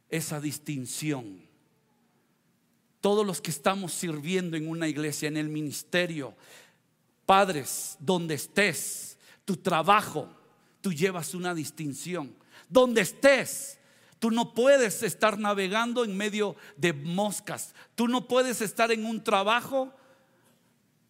esa 0.10 0.40
distinción. 0.40 1.42
Todos 3.00 3.26
los 3.26 3.42
que 3.42 3.52
estamos 3.52 3.94
sirviendo 3.94 4.58
en 4.58 4.68
una 4.68 4.88
iglesia, 4.88 5.28
en 5.28 5.38
el 5.38 5.50
ministerio, 5.50 6.36
padres, 7.26 7.98
donde 8.00 8.36
estés, 8.36 9.18
tu 9.46 9.58
trabajo, 9.58 10.30
tú 10.84 10.94
llevas 10.94 11.34
una 11.34 11.56
distinción. 11.56 12.36
Donde 12.70 13.02
estés, 13.02 13.80
Tú 14.24 14.32
no 14.32 14.54
puedes 14.54 15.04
estar 15.04 15.38
navegando 15.38 16.06
en 16.06 16.16
medio 16.16 16.56
de 16.78 16.94
moscas. 16.94 17.76
Tú 17.94 18.08
no 18.08 18.26
puedes 18.26 18.62
estar 18.62 18.90
en 18.94 19.06
un 19.06 19.22
trabajo 19.22 19.94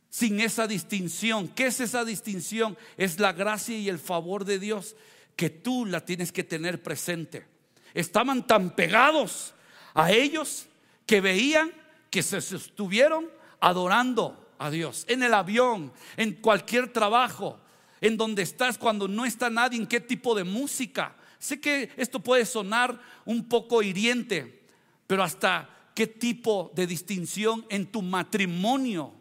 sin 0.10 0.40
esa 0.40 0.66
distinción. 0.66 1.48
¿Qué 1.48 1.68
es 1.68 1.80
esa 1.80 2.06
distinción? 2.06 2.76
Es 2.98 3.20
la 3.20 3.32
gracia 3.32 3.78
y 3.78 3.88
el 3.88 4.00
favor 4.00 4.46
de 4.46 4.58
Dios 4.58 4.96
que 5.36 5.52
tú 5.52 5.86
la 5.86 6.04
tienes 6.04 6.32
que 6.32 6.44
tener 6.44 6.82
presente. 6.82 7.46
Estaban 7.94 8.48
tan 8.48 8.76
pegados 8.76 9.54
a 9.94 10.12
ellos 10.12 10.66
que 11.06 11.22
veían 11.22 11.72
que 12.10 12.24
se 12.24 12.40
estuvieron 12.40 13.30
adorando 13.60 14.56
a 14.58 14.72
Dios. 14.72 15.06
En 15.08 15.22
el 15.22 15.36
avión, 15.36 15.94
en 16.18 16.34
cualquier 16.34 16.92
trabajo, 16.92 17.60
en 18.04 18.18
donde 18.18 18.42
estás 18.42 18.78
cuando 18.78 19.08
no 19.08 19.26
está 19.26 19.50
nadie, 19.50 19.80
en 19.80 19.88
qué 19.88 20.02
tipo 20.02 20.36
de 20.36 20.44
música. 20.44 21.16
Sé 21.40 21.62
que 21.62 21.90
esto 21.96 22.20
puede 22.20 22.46
sonar 22.46 23.00
un 23.24 23.48
poco 23.48 23.82
hiriente, 23.82 24.66
pero 25.08 25.24
hasta 25.24 25.70
qué 25.96 26.06
tipo 26.06 26.70
de 26.76 26.86
distinción 26.86 27.66
en 27.70 27.90
tu 27.90 28.02
matrimonio, 28.02 29.14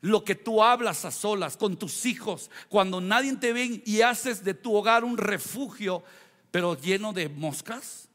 lo 0.00 0.24
que 0.24 0.34
tú 0.34 0.64
hablas 0.64 1.04
a 1.04 1.12
solas 1.12 1.56
con 1.56 1.76
tus 1.76 2.06
hijos, 2.06 2.50
cuando 2.68 3.00
nadie 3.00 3.36
te 3.36 3.52
ve 3.52 3.84
y 3.86 4.00
haces 4.00 4.42
de 4.42 4.54
tu 4.54 4.74
hogar 4.74 5.04
un 5.04 5.16
refugio, 5.16 6.02
pero 6.50 6.76
lleno 6.76 7.12
de 7.12 7.28
moscas, 7.28 8.08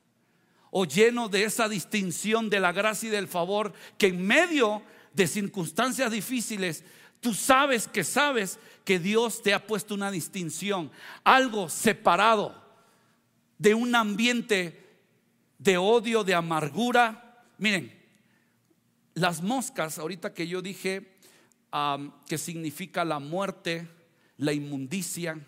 o 0.69 0.83
lleno 0.83 1.29
de 1.29 1.45
esa 1.45 1.69
distinción 1.69 2.50
de 2.50 2.60
la 2.60 2.74
gracia 2.74 3.07
y 3.07 3.12
del 3.12 3.29
favor, 3.29 3.72
que 3.98 4.07
en 4.07 4.22
medio 4.22 4.81
de 5.13 5.27
circunstancias 5.27 6.12
difíciles, 6.12 6.83
tú 7.23 7.33
sabes 7.33 7.87
que 7.87 8.03
sabes 8.03 8.59
que 8.83 8.99
Dios 8.99 9.41
te 9.41 9.53
ha 9.53 9.65
puesto 9.65 9.95
una 9.95 10.11
distinción, 10.11 10.91
algo 11.23 11.69
separado 11.69 12.61
de 13.57 13.73
un 13.73 13.95
ambiente 13.95 14.97
de 15.57 15.77
odio, 15.77 16.25
de 16.25 16.35
amargura. 16.35 17.45
Miren, 17.57 17.97
las 19.13 19.41
moscas, 19.41 19.97
ahorita 19.97 20.33
que 20.33 20.47
yo 20.47 20.61
dije 20.61 21.17
que 22.27 22.37
significa 22.37 23.05
la 23.05 23.19
muerte, 23.19 23.87
la 24.37 24.51
inmundicia, 24.51 25.39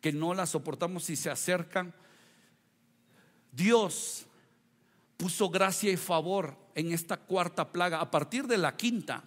que 0.00 0.12
no 0.12 0.32
la 0.34 0.46
soportamos 0.46 1.04
si 1.04 1.16
se 1.16 1.30
acercan, 1.30 1.92
Dios 3.50 4.24
puso 5.16 5.50
gracia 5.50 5.90
y 5.90 5.96
favor 5.96 6.56
en 6.76 6.92
esta 6.92 7.16
cuarta 7.16 7.72
plaga. 7.72 8.00
A 8.00 8.08
partir 8.08 8.46
de 8.46 8.56
la 8.56 8.76
quinta, 8.76 9.24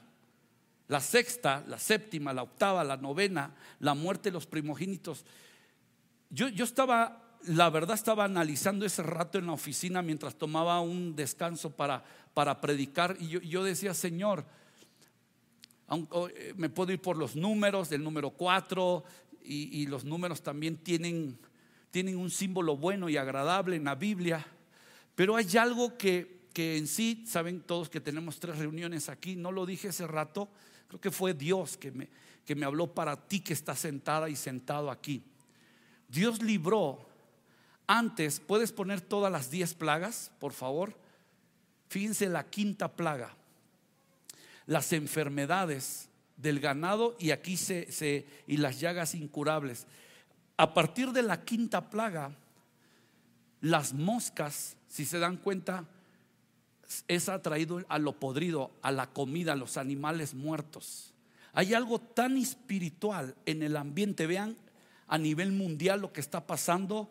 la 0.91 0.99
sexta, 0.99 1.63
la 1.67 1.79
séptima, 1.79 2.33
la 2.33 2.43
octava, 2.43 2.83
la 2.83 2.97
novena, 2.97 3.55
la 3.79 3.93
muerte 3.93 4.27
de 4.27 4.33
los 4.33 4.45
primogénitos. 4.45 5.23
Yo, 6.29 6.49
yo 6.49 6.65
estaba 6.65 7.31
la 7.47 7.69
verdad 7.69 7.95
estaba 7.95 8.25
analizando 8.25 8.85
ese 8.85 9.01
rato 9.01 9.39
en 9.39 9.47
la 9.47 9.53
oficina 9.53 10.01
mientras 10.01 10.35
tomaba 10.35 10.79
un 10.81 11.15
descanso 11.15 11.71
para, 11.71 12.03
para 12.33 12.61
predicar 12.61 13.17
y 13.19 13.27
yo, 13.27 13.63
decía, 13.63 13.93
Señor, 13.93 14.45
eh, 15.89 16.53
me 16.55 16.69
puedo 16.69 16.91
ir 16.91 17.01
por 17.01 17.17
los 17.17 17.35
números, 17.35 17.89
del 17.89 18.03
número 18.03 18.31
4 18.31 19.03
y, 19.43 19.87
los 19.87 20.05
números 20.05 20.43
también 20.43 20.77
tienen, 20.77 21.39
tienen 21.89 22.17
un 22.17 22.29
símbolo 22.29 22.77
bueno 22.77 23.09
y 23.09 23.17
agradable 23.17 23.75
en 23.75 23.85
la 23.85 23.95
Biblia, 23.95 24.45
pero 25.15 25.35
hay 25.35 25.57
algo 25.57 25.97
que, 25.97 26.41
que 26.53 26.77
en 26.77 26.85
sí, 26.85 27.23
saben 27.25 27.61
todos 27.61 27.89
que 27.89 28.01
tenemos 28.01 28.39
tres 28.39 28.59
reuniones 28.59 29.09
aquí, 29.09 29.35
no 29.35 29.51
lo 29.51 29.65
dije 29.65 29.87
ese 29.87 30.05
rato, 30.05 30.49
creo 30.91 30.99
que 30.99 31.11
fue 31.11 31.33
Dios 31.33 31.77
que 31.77 31.89
me, 31.89 32.09
que 32.45 32.53
me 32.53 32.65
habló 32.65 32.93
para 32.93 33.15
ti 33.15 33.39
que 33.39 33.53
está 33.53 33.77
sentada 33.77 34.27
y 34.27 34.35
sentado 34.35 34.91
aquí. 34.91 35.23
Dios 36.09 36.41
libró 36.41 37.07
antes, 37.87 38.41
¿puedes 38.41 38.73
poner 38.73 38.99
todas 38.99 39.31
las 39.31 39.49
diez 39.49 39.73
plagas, 39.73 40.33
por 40.37 40.51
favor? 40.51 40.97
Fíjense 41.87 42.27
la 42.27 42.49
quinta 42.49 42.91
plaga. 42.91 43.33
Las 44.65 44.91
enfermedades 44.91 46.09
del 46.35 46.59
ganado 46.59 47.15
y 47.19 47.31
aquí 47.31 47.55
se, 47.55 48.27
y 48.45 48.57
las 48.57 48.81
llagas 48.81 49.15
incurables. 49.15 49.87
A 50.57 50.73
partir 50.73 51.13
de 51.13 51.23
la 51.23 51.45
quinta 51.45 51.89
plaga, 51.89 52.35
las 53.61 53.93
moscas, 53.93 54.75
si 54.89 55.05
se 55.05 55.19
dan 55.19 55.37
cuenta, 55.37 55.87
es 57.07 57.29
atraído 57.29 57.83
a 57.89 57.97
lo 57.99 58.13
podrido, 58.13 58.71
a 58.81 58.91
la 58.91 59.07
comida, 59.07 59.53
a 59.53 59.57
los 59.57 59.77
animales 59.77 60.33
muertos. 60.33 61.13
Hay 61.53 61.73
algo 61.73 61.99
tan 61.99 62.37
espiritual 62.37 63.35
en 63.45 63.63
el 63.63 63.77
ambiente. 63.77 64.27
Vean 64.27 64.55
a 65.07 65.17
nivel 65.17 65.51
mundial 65.51 66.01
lo 66.01 66.13
que 66.13 66.21
está 66.21 66.47
pasando 66.47 67.09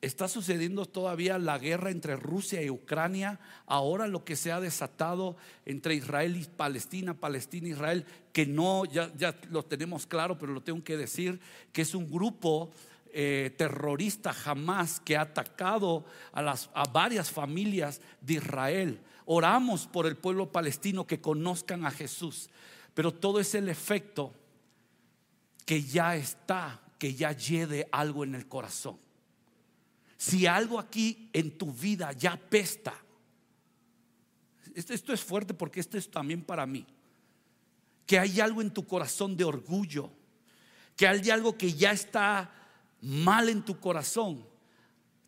Está 0.00 0.28
sucediendo 0.28 0.86
todavía 0.86 1.38
la 1.38 1.58
guerra 1.58 1.90
entre 1.90 2.16
Rusia 2.16 2.62
y 2.62 2.70
Ucrania, 2.70 3.38
ahora 3.66 4.06
lo 4.06 4.24
que 4.24 4.34
se 4.34 4.50
ha 4.50 4.58
desatado 4.58 5.36
entre 5.66 5.94
Israel 5.94 6.36
y 6.36 6.44
Palestina, 6.44 7.12
Palestina 7.12 7.66
e 7.66 7.72
Israel, 7.72 8.06
que 8.32 8.46
no, 8.46 8.86
ya, 8.86 9.12
ya 9.18 9.38
lo 9.50 9.62
tenemos 9.62 10.06
claro, 10.06 10.38
pero 10.38 10.54
lo 10.54 10.62
tengo 10.62 10.82
que 10.82 10.96
decir, 10.96 11.38
que 11.74 11.82
es 11.82 11.94
un 11.94 12.10
grupo 12.10 12.70
eh, 13.12 13.54
terrorista 13.56 14.32
jamás 14.32 15.00
que 15.00 15.16
ha 15.16 15.22
atacado 15.22 16.04
a, 16.32 16.42
las, 16.42 16.70
a 16.74 16.84
varias 16.84 17.30
familias 17.30 18.00
de 18.20 18.34
Israel. 18.34 19.00
Oramos 19.24 19.86
por 19.86 20.06
el 20.06 20.16
pueblo 20.16 20.52
palestino 20.52 21.06
que 21.06 21.20
conozcan 21.20 21.84
a 21.84 21.90
Jesús, 21.90 22.50
pero 22.94 23.12
todo 23.12 23.40
es 23.40 23.54
el 23.54 23.68
efecto 23.68 24.32
que 25.66 25.82
ya 25.82 26.16
está, 26.16 26.80
que 26.98 27.14
ya 27.14 27.32
lleve 27.32 27.88
algo 27.92 28.24
en 28.24 28.34
el 28.34 28.48
corazón. 28.48 28.98
Si 30.16 30.46
algo 30.46 30.78
aquí 30.78 31.30
en 31.32 31.56
tu 31.56 31.72
vida 31.72 32.12
ya 32.12 32.36
pesta, 32.36 32.94
esto, 34.74 34.92
esto 34.92 35.12
es 35.12 35.20
fuerte 35.22 35.54
porque 35.54 35.80
esto 35.80 35.96
es 35.96 36.10
también 36.10 36.42
para 36.42 36.66
mí, 36.66 36.86
que 38.06 38.18
hay 38.18 38.40
algo 38.40 38.62
en 38.62 38.70
tu 38.70 38.86
corazón 38.86 39.36
de 39.36 39.44
orgullo, 39.44 40.10
que 40.96 41.06
hay 41.06 41.30
algo 41.30 41.56
que 41.56 41.72
ya 41.72 41.92
está 41.92 42.59
mal 43.00 43.48
en 43.48 43.64
tu 43.64 43.78
corazón, 43.80 44.46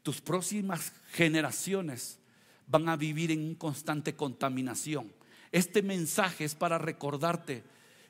tus 0.02 0.20
próximas 0.20 0.92
generaciones 1.12 2.18
van 2.66 2.88
a 2.88 2.96
vivir 2.96 3.30
en 3.30 3.54
constante 3.54 4.14
contaminación. 4.14 5.12
Este 5.52 5.82
mensaje 5.82 6.44
es 6.44 6.54
para 6.54 6.78
recordarte 6.78 7.62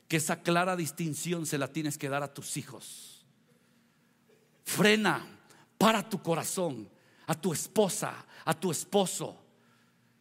que 0.07 0.17
esa 0.17 0.41
clara 0.41 0.75
distinción 0.75 1.45
se 1.45 1.57
la 1.57 1.67
tienes 1.67 1.97
que 1.97 2.09
dar 2.09 2.23
a 2.23 2.33
tus 2.33 2.57
hijos. 2.57 3.25
Frena, 4.63 5.25
para 5.77 6.07
tu 6.07 6.21
corazón, 6.21 6.89
a 7.27 7.35
tu 7.35 7.53
esposa, 7.53 8.25
a 8.45 8.53
tu 8.53 8.71
esposo. 8.71 9.37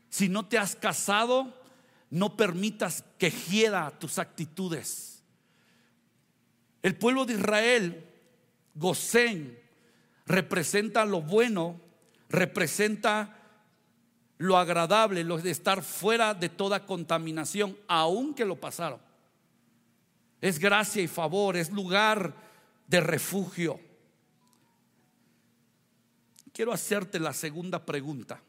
Si 0.08 0.28
no 0.28 0.46
te 0.46 0.58
has 0.58 0.76
casado, 0.76 1.62
no 2.10 2.36
permitas 2.36 3.04
que 3.18 3.30
hieda 3.30 3.90
tus 3.98 4.18
actitudes. 4.18 5.22
El 6.82 6.96
pueblo 6.96 7.24
de 7.24 7.34
Israel, 7.34 8.11
Gosén, 8.74 9.58
representa 10.26 11.04
lo 11.04 11.20
bueno, 11.22 11.80
representa 12.28 13.38
lo 14.38 14.56
agradable, 14.56 15.22
lo 15.24 15.38
de 15.38 15.50
estar 15.50 15.82
fuera 15.82 16.34
de 16.34 16.48
toda 16.48 16.84
contaminación, 16.84 17.76
aunque 17.86 18.44
lo 18.44 18.56
pasaron. 18.56 19.00
Es 20.40 20.58
gracia 20.58 21.00
y 21.00 21.06
favor, 21.06 21.56
es 21.56 21.70
lugar 21.70 22.34
de 22.88 23.00
refugio. 23.00 23.78
Quiero 26.52 26.72
hacerte 26.72 27.20
la 27.20 27.32
segunda 27.32 27.84
pregunta. 27.84 28.42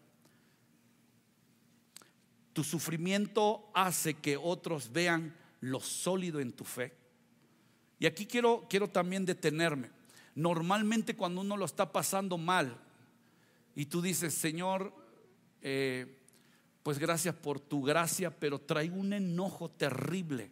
¿Tu 2.53 2.63
sufrimiento 2.63 3.69
hace 3.73 4.15
que 4.15 4.37
otros 4.37 4.91
vean 4.91 5.35
lo 5.61 5.79
sólido 5.79 6.39
en 6.39 6.51
tu 6.51 6.63
fe? 6.63 6.93
Y 7.99 8.05
aquí 8.05 8.25
quiero, 8.25 8.65
quiero 8.69 8.89
también 8.89 9.25
detenerme. 9.25 9.89
Normalmente 10.35 11.15
cuando 11.15 11.41
uno 11.41 11.57
lo 11.57 11.65
está 11.65 11.91
pasando 11.91 12.37
mal 12.37 12.77
y 13.75 13.85
tú 13.85 14.01
dices, 14.01 14.33
Señor, 14.33 14.93
eh, 15.61 16.19
pues 16.81 16.99
gracias 16.99 17.35
por 17.35 17.59
tu 17.59 17.81
gracia, 17.81 18.31
pero 18.37 18.59
traigo 18.59 18.97
un 18.97 19.13
enojo 19.13 19.69
terrible. 19.69 20.51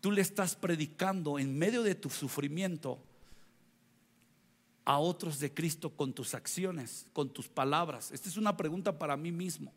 Tú 0.00 0.10
le 0.12 0.20
estás 0.20 0.54
predicando 0.54 1.38
en 1.38 1.56
medio 1.56 1.82
de 1.82 1.94
tu 1.94 2.10
sufrimiento 2.10 2.98
a 4.84 4.98
otros 4.98 5.38
de 5.40 5.52
Cristo 5.52 5.90
con 5.90 6.12
tus 6.12 6.34
acciones, 6.34 7.06
con 7.12 7.30
tus 7.30 7.48
palabras. 7.48 8.12
Esta 8.12 8.28
es 8.28 8.36
una 8.36 8.56
pregunta 8.56 8.98
para 8.98 9.16
mí 9.16 9.32
mismo. 9.32 9.72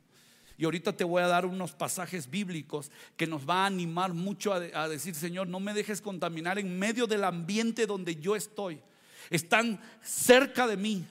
Y 0.58 0.66
ahorita 0.66 0.94
te 0.94 1.04
voy 1.04 1.22
a 1.22 1.28
dar 1.28 1.46
unos 1.46 1.72
pasajes 1.74 2.30
bíblicos 2.30 2.92
que 3.16 3.28
nos 3.28 3.48
va 3.48 3.64
a 3.64 3.66
animar 3.68 4.14
mucho 4.14 4.54
a, 4.54 4.88
decir, 4.88 5.14
Señor, 5.14 5.48
no 5.48 5.60
me 5.60 5.74
dejes 5.74 6.02
contaminar 6.02 6.58
en 6.58 6.78
medio 6.80 7.06
del 7.06 7.24
ambiente 7.24 7.86
donde 7.86 8.16
yo 8.16 8.36
estoy. 8.36 8.82
Están 9.30 9.80
cerca 10.02 10.66
de 10.66 10.78
mí. 10.78 11.06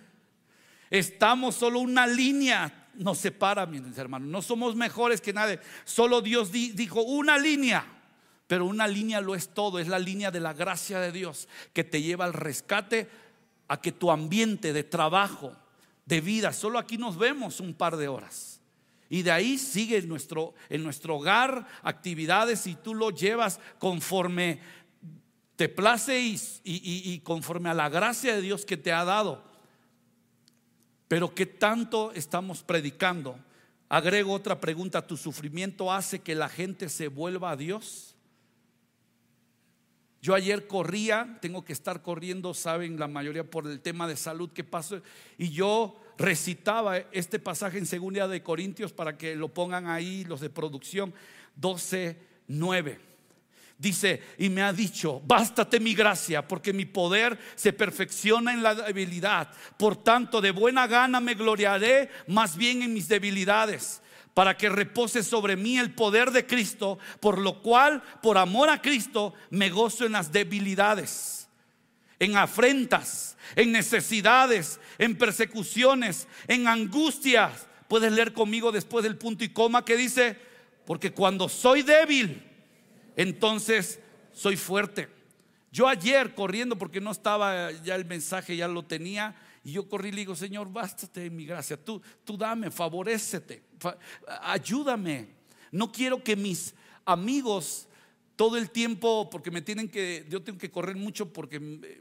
Estamos 0.91 1.55
solo 1.55 1.81
una 1.81 2.07
línea 2.07 2.83
nos 2.95 3.19
separa, 3.19 3.67
mis 3.67 3.97
hermanos. 3.99 4.29
No 4.29 4.43
somos 4.43 4.75
mejores 4.75 5.21
que 5.21 5.33
nadie. 5.33 5.61
Solo 5.85 6.23
Dios 6.23 6.51
dijo 6.51 7.03
una 7.03 7.39
línea. 7.39 7.87
Pero 8.47 8.65
una 8.65 8.87
línea 8.87 9.21
lo 9.21 9.35
es 9.35 9.51
todo. 9.51 9.79
Es 9.79 9.89
la 9.89 9.99
línea 9.99 10.31
de 10.31 10.41
la 10.41 10.55
gracia 10.55 10.99
de 10.99 11.13
Dios 11.13 11.49
que 11.73 11.85
te 11.85 12.03
lleva 12.03 12.25
al 12.25 12.33
rescate 12.33 13.09
a 13.69 13.81
que 13.81 13.93
tu 13.93 14.11
ambiente 14.11 14.73
de 14.73 14.85
trabajo, 14.85 15.57
de 16.05 16.21
vida, 16.21 16.53
solo 16.53 16.79
aquí 16.79 16.99
nos 16.99 17.19
vemos 17.19 17.61
un 17.61 17.75
par 17.75 17.97
de 17.97 18.09
horas. 18.09 18.56
Y 19.09 19.23
de 19.23 19.31
ahí 19.31 19.59
sigue 19.59 19.99
en 19.99 20.09
nuestro, 20.09 20.55
en 20.69 20.83
nuestro 20.83 21.17
hogar 21.17 21.67
actividades 21.83 22.67
y 22.67 22.75
tú 22.75 22.95
lo 22.95 23.11
llevas 23.11 23.61
conforme 23.79 24.61
te 25.57 25.69
place 25.71 26.21
y, 26.21 26.41
y, 26.65 27.21
conforme 27.21 27.71
a 27.71 27.75
la 27.75 27.89
gracia 27.89 28.35
de 28.35 28.43
Dios 28.43 28.67
que 28.67 28.77
te 28.77 28.93
ha 28.93 29.05
dado. 29.05 29.43
Pero 31.09 31.35
¿qué 31.35 31.47
tanto 31.47 32.13
estamos 32.13 32.63
predicando? 32.63 33.39
Agrego 33.89 34.33
otra 34.33 34.61
pregunta, 34.61 35.07
¿tu 35.07 35.17
sufrimiento 35.17 35.93
hace 35.93 36.19
que 36.19 36.35
la 36.35 36.49
gente 36.49 36.89
se 36.89 37.09
vuelva 37.09 37.53
a 37.53 37.57
Dios? 37.57 38.16
Yo 40.23 40.35
ayer 40.35 40.67
corría, 40.67 41.39
tengo 41.41 41.65
que 41.65 41.73
estar 41.73 42.03
corriendo, 42.03 42.55
saben 42.55 42.99
la 42.99 43.07
mayoría 43.07 43.45
por 43.45 43.67
el 43.67 43.81
tema 43.81 44.09
de 44.09 44.17
salud 44.17 44.51
que 44.51 44.65
pasó, 44.65 45.01
y 45.39 45.51
yo 45.51 46.01
recitaba 46.19 46.99
este 47.13 47.39
pasaje 47.39 47.79
en 47.79 47.87
segunda 47.87 48.27
de 48.27 48.43
Corintios 48.43 48.93
para 48.93 49.17
que 49.17 49.37
lo 49.37 49.49
pongan 49.49 49.87
ahí 49.87 50.25
los 50.25 50.41
de 50.41 50.51
producción 50.51 51.15
12, 51.57 52.17
9. 52.49 53.01
Dice, 53.79 54.23
y 54.39 54.49
me 54.49 54.63
ha 54.63 54.73
dicho, 54.73 55.21
bástate 55.27 55.81
mi 55.81 55.95
gracia, 55.95 56.49
porque 56.49 56.73
mi 56.73 56.87
poder 56.87 57.39
se 57.57 57.75
perfecciona 57.75 58.55
en 58.55 58.63
la 58.63 58.75
debilidad. 58.75 59.51
Por 59.77 60.03
tanto, 60.03 60.41
de 60.41 60.51
buena 60.51 60.87
gana 60.87 61.21
me 61.21 61.35
gloriaré 61.35 62.09
más 62.27 62.57
bien 62.57 62.83
en 62.83 62.95
mis 62.95 63.07
debilidades, 63.07 64.01
para 64.37 64.55
que 64.55 64.69
repose 64.69 65.23
sobre 65.23 65.57
mí 65.57 65.79
el 65.79 65.95
poder 65.95 66.31
de 66.31 66.45
Cristo, 66.45 66.99
por 67.21 67.39
lo 67.39 67.63
cual, 67.63 68.03
por 68.23 68.37
amor 68.37 68.69
a 68.69 68.83
Cristo, 68.83 69.33
me 69.49 69.71
gozo 69.71 70.05
en 70.05 70.13
las 70.13 70.31
debilidades, 70.31 71.49
en 72.19 72.37
afrentas, 72.37 73.39
en 73.55 73.73
necesidades, 73.73 74.79
en 74.99 75.17
persecuciones, 75.17 76.29
en 76.49 76.69
angustias. 76.69 77.67
Puedes 77.89 78.13
leer 78.13 78.35
conmigo 78.35 78.73
después 78.73 79.05
del 79.05 79.17
punto 79.17 79.43
y 79.43 79.49
coma 79.49 79.87
que 79.87 79.97
dice, 79.97 80.37
porque 80.85 81.13
cuando 81.13 81.49
soy 81.49 81.81
débil, 81.81 82.43
entonces 83.17 84.01
soy 84.35 84.59
fuerte. 84.59 85.09
Yo 85.73 85.89
ayer 85.89 86.35
corriendo, 86.35 86.77
porque 86.77 87.01
no 87.01 87.11
estaba 87.11 87.73
ya 87.73 87.95
el 87.95 88.05
mensaje, 88.05 88.55
ya 88.55 88.69
lo 88.69 88.83
tenía, 88.83 89.35
y 89.67 89.73
yo 89.73 89.89
corrí 89.89 90.11
y 90.11 90.13
le 90.13 90.19
digo, 90.19 90.37
Señor, 90.37 90.73
bástate 90.73 91.23
de 91.23 91.31
mi 91.31 91.45
gracia, 91.45 91.77
tú, 91.77 92.01
tú 92.25 92.37
dame, 92.37 92.71
favorecete, 92.71 93.65
ayúdame. 94.43 95.27
No 95.73 95.91
quiero 95.91 96.23
que 96.23 96.37
mis 96.37 96.73
amigos 97.05 97.89
todo 98.37 98.59
el 98.59 98.71
tiempo, 98.71 99.29
porque 99.29 99.51
me 99.51 99.63
tienen 99.63 99.89
que, 99.89 100.25
yo 100.29 100.41
tengo 100.41 100.57
que 100.57 100.71
correr 100.71 100.95
mucho 100.95 101.33
porque 101.33 101.57
eh, 101.57 102.01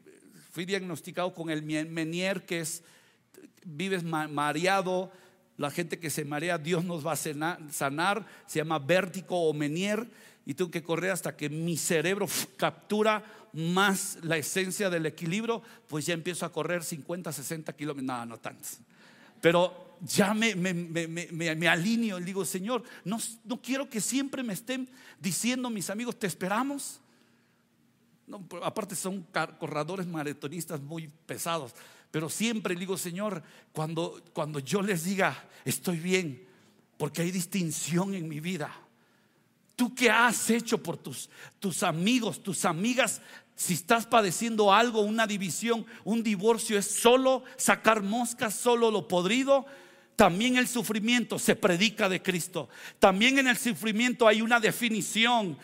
fui 0.51 0.65
diagnosticado 0.65 1.34
con 1.34 1.49
el 1.49 1.63
menier, 1.63 2.45
que 2.45 2.60
es, 2.60 2.84
vives 3.65 4.04
mareado, 4.04 5.12
la 5.58 5.71
gente 5.71 5.97
que 5.97 6.12
se 6.12 6.23
marea, 6.23 6.60
Dios 6.60 6.86
nos 6.86 7.04
va 7.04 7.13
a 7.13 7.15
sanar, 7.15 8.28
se 8.45 8.60
llama 8.60 8.78
vértigo 8.78 9.49
o 9.49 9.54
menier. 9.56 10.08
Y 10.45 10.54
tengo 10.54 10.69
que 10.69 10.84
correr 10.84 11.10
hasta 11.10 11.36
que 11.36 11.49
mi 11.49 11.78
cerebro 11.78 12.28
captura 12.58 13.23
más 13.55 14.17
la 14.21 14.37
esencia 14.37 14.89
del 14.89 15.05
equilibrio, 15.05 15.61
pues 15.87 16.05
ya 16.05 16.13
empiezo 16.13 16.45
a 16.45 16.51
correr 16.51 16.83
50, 16.83 17.31
60 17.31 17.73
kilómetros, 17.73 18.05
no, 18.05 18.25
no 18.25 18.37
tantos. 18.37 18.79
Pero 19.41 19.97
ya 20.01 20.33
me, 20.33 20.55
me, 20.55 20.73
me, 20.73 21.07
me, 21.31 21.67
alineo 21.67 22.19
y 22.19 22.23
digo, 22.23 22.43
Señor, 22.43 22.83
no, 23.05 23.17
no 23.45 23.61
quiero 23.61 23.89
que 23.89 24.01
siempre 24.01 24.43
me 24.43 24.53
estén 24.53 24.89
diciendo 25.19 25.69
mis 25.69 25.89
amigos, 25.89 26.19
te 26.19 26.27
esperamos. 26.27 26.99
Aparte 28.63 28.95
son 28.95 29.25
corredores 29.59 30.05
maratonistas 30.05 30.81
muy 30.81 31.07
pesados, 31.25 31.73
pero 32.11 32.27
siempre 32.29 32.75
digo, 32.75 32.97
Señor, 32.97 33.41
cuando, 33.71 34.21
cuando 34.33 34.59
yo 34.59 34.81
les 34.81 35.03
diga, 35.05 35.47
estoy 35.63 35.99
bien, 35.99 36.45
porque 36.97 37.21
hay 37.21 37.31
distinción 37.31 38.15
en 38.15 38.27
mi 38.27 38.39
vida 38.39 38.75
¿Tú 39.75 39.93
qué 39.93 40.09
has 40.09 40.49
hecho 40.49 40.81
por 40.81 40.97
tus, 40.97 41.29
tus 41.59 41.83
amigos, 41.83 42.41
tus 42.41 42.63
amigas? 42.63 43.21
Si 43.55 43.73
estás 43.73 44.05
padeciendo 44.05 44.73
algo, 44.73 45.01
una 45.01 45.27
división, 45.27 45.85
un 46.03 46.23
divorcio, 46.23 46.77
es 46.77 46.85
solo 46.85 47.43
sacar 47.57 48.03
moscas, 48.03 48.53
solo 48.53 48.91
lo 48.91 49.07
podrido. 49.07 49.65
También 50.15 50.57
el 50.57 50.67
sufrimiento 50.67 51.39
se 51.39 51.55
predica 51.55 52.09
de 52.09 52.21
Cristo. 52.21 52.69
También 52.99 53.39
en 53.39 53.47
el 53.47 53.57
sufrimiento 53.57 54.27
hay 54.27 54.41
una 54.41 54.59
definición 54.59 55.57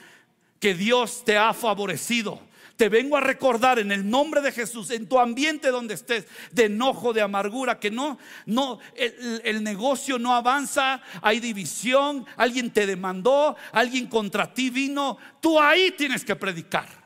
que 0.59 0.73
Dios 0.73 1.23
te 1.25 1.37
ha 1.37 1.53
favorecido 1.53 2.41
te 2.81 2.89
vengo 2.89 3.15
a 3.15 3.21
recordar 3.21 3.77
en 3.77 3.91
el 3.91 4.09
nombre 4.09 4.41
de 4.41 4.51
Jesús, 4.51 4.89
en 4.89 5.07
tu 5.07 5.19
ambiente 5.19 5.69
donde 5.69 5.93
estés, 5.93 6.25
de 6.51 6.65
enojo, 6.65 7.13
de 7.13 7.21
amargura, 7.21 7.79
que 7.79 7.91
no, 7.91 8.17
no, 8.47 8.79
el, 8.95 9.63
negocio 9.63 10.17
no 10.17 10.33
avanza, 10.33 10.99
hay 11.21 11.39
división, 11.39 12.25
alguien 12.37 12.71
te 12.71 12.87
demandó, 12.87 13.55
alguien 13.71 14.07
contra 14.07 14.51
ti 14.51 14.71
vino, 14.71 15.19
tú 15.39 15.59
ahí 15.59 15.91
tienes 15.91 16.25
que 16.25 16.35
predicar. 16.35 17.00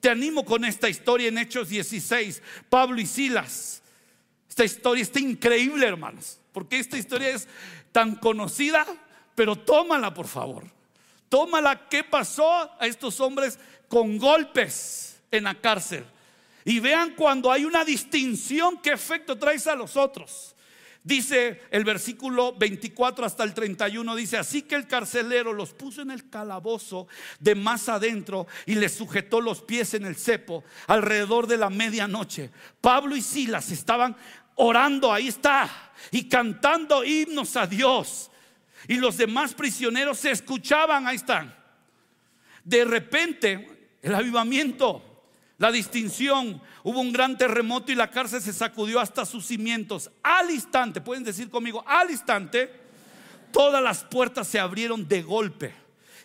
Te 0.00 0.08
animo 0.08 0.44
con 0.44 0.64
esta 0.64 0.88
historia 0.88 1.28
en 1.28 1.38
Hechos 1.38 1.68
16, 1.68 2.42
Pablo 2.68 3.00
y 3.00 3.06
Silas. 3.06 3.82
Esta 4.48 4.64
historia 4.64 5.02
está 5.02 5.20
increíble, 5.20 5.86
hermanos, 5.86 6.38
porque 6.52 6.78
esta 6.78 6.96
historia 6.96 7.28
es 7.30 7.46
tan 7.92 8.16
conocida, 8.16 8.86
pero 9.34 9.56
tómala, 9.56 10.12
por 10.12 10.26
favor. 10.26 10.64
Tómala, 11.28 11.88
¿qué 11.88 12.02
pasó 12.02 12.50
a 12.50 12.86
estos 12.86 13.20
hombres 13.20 13.58
con 13.88 14.18
golpes. 14.18 15.08
en 15.32 15.44
la 15.44 15.54
cárcel. 15.54 16.04
Y 16.64 16.80
vean 16.80 17.14
cuando 17.14 17.52
hay 17.52 17.64
una 17.64 17.84
distinción, 17.84 18.78
qué 18.82 18.90
efecto 18.90 19.38
traes 19.38 19.68
a 19.68 19.76
los 19.76 19.96
otros. 19.96 20.56
Dice 21.02 21.62
el 21.70 21.84
versículo 21.84 22.52
24 22.52 23.24
hasta 23.24 23.42
el 23.42 23.54
31, 23.54 24.14
dice, 24.16 24.36
así 24.36 24.62
que 24.62 24.74
el 24.74 24.86
carcelero 24.86 25.54
los 25.54 25.72
puso 25.72 26.02
en 26.02 26.10
el 26.10 26.28
calabozo 26.28 27.08
de 27.38 27.54
más 27.54 27.88
adentro 27.88 28.46
y 28.66 28.74
les 28.74 28.92
sujetó 28.92 29.40
los 29.40 29.62
pies 29.62 29.94
en 29.94 30.04
el 30.04 30.16
cepo 30.16 30.62
alrededor 30.88 31.46
de 31.46 31.56
la 31.56 31.70
medianoche. 31.70 32.50
Pablo 32.82 33.16
y 33.16 33.22
Silas 33.22 33.70
estaban 33.70 34.14
orando, 34.56 35.10
ahí 35.10 35.28
está, 35.28 35.92
y 36.10 36.28
cantando 36.28 37.02
himnos 37.02 37.56
a 37.56 37.66
Dios. 37.66 38.30
Y 38.86 38.96
los 38.96 39.16
demás 39.16 39.54
prisioneros 39.54 40.18
se 40.18 40.30
escuchaban, 40.30 41.06
ahí 41.06 41.16
están. 41.16 41.54
De 42.62 42.84
repente, 42.84 43.96
el 44.02 44.14
avivamiento 44.14 45.09
la 45.60 45.70
distinción. 45.70 46.60
Hubo 46.82 47.00
un 47.00 47.12
gran 47.12 47.36
terremoto 47.36 47.92
y 47.92 47.94
la 47.94 48.10
cárcel 48.10 48.40
se 48.40 48.52
sacudió 48.52 48.98
hasta 48.98 49.26
sus 49.26 49.46
cimientos. 49.46 50.10
Al 50.22 50.50
instante, 50.50 51.02
pueden 51.02 51.22
decir 51.22 51.50
conmigo, 51.50 51.84
al 51.86 52.10
instante, 52.10 52.72
todas 53.52 53.82
las 53.82 54.02
puertas 54.02 54.48
se 54.48 54.58
abrieron 54.58 55.06
de 55.06 55.22
golpe. 55.22 55.74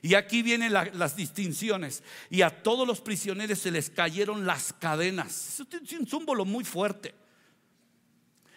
Y 0.01 0.15
aquí 0.15 0.41
vienen 0.41 0.71
las 0.71 1.17
distinciones. 1.17 2.01
Y 2.29 2.43
a 2.43 2.63
todos 2.63 2.87
los 2.87 3.01
prisioneros 3.01 3.59
se 3.59 3.71
les 3.71 3.89
cayeron 3.89 4.45
las 4.45 4.71
cadenas. 4.71 5.59
Es 5.59 5.93
un 5.99 6.07
símbolo 6.07 6.45
muy 6.45 6.63
fuerte. 6.63 7.13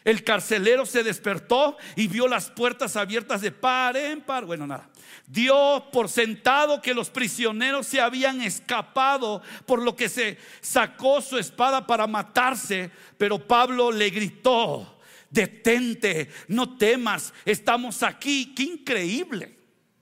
El 0.04 0.24
carcelero 0.24 0.86
se 0.86 1.02
despertó 1.02 1.76
y 1.96 2.08
vio 2.08 2.28
las 2.28 2.50
puertas 2.50 2.96
abiertas 2.96 3.40
de 3.40 3.52
par 3.52 3.96
en 3.96 4.20
par. 4.20 4.44
Bueno, 4.44 4.66
nada. 4.66 4.88
Dio 5.26 5.84
por 5.92 6.08
sentado 6.08 6.80
que 6.80 6.94
los 6.94 7.10
prisioneros 7.10 7.86
se 7.86 8.00
habían 8.00 8.40
escapado, 8.40 9.42
por 9.66 9.82
lo 9.82 9.94
que 9.94 10.08
se 10.08 10.38
sacó 10.60 11.20
su 11.20 11.36
espada 11.36 11.86
para 11.86 12.06
matarse. 12.06 12.90
Pero 13.18 13.46
Pablo 13.46 13.92
le 13.92 14.08
gritó, 14.10 14.98
detente, 15.30 16.30
no 16.46 16.78
temas, 16.78 17.34
estamos 17.44 18.02
aquí. 18.02 18.54
Qué 18.54 18.62
increíble. 18.62 19.58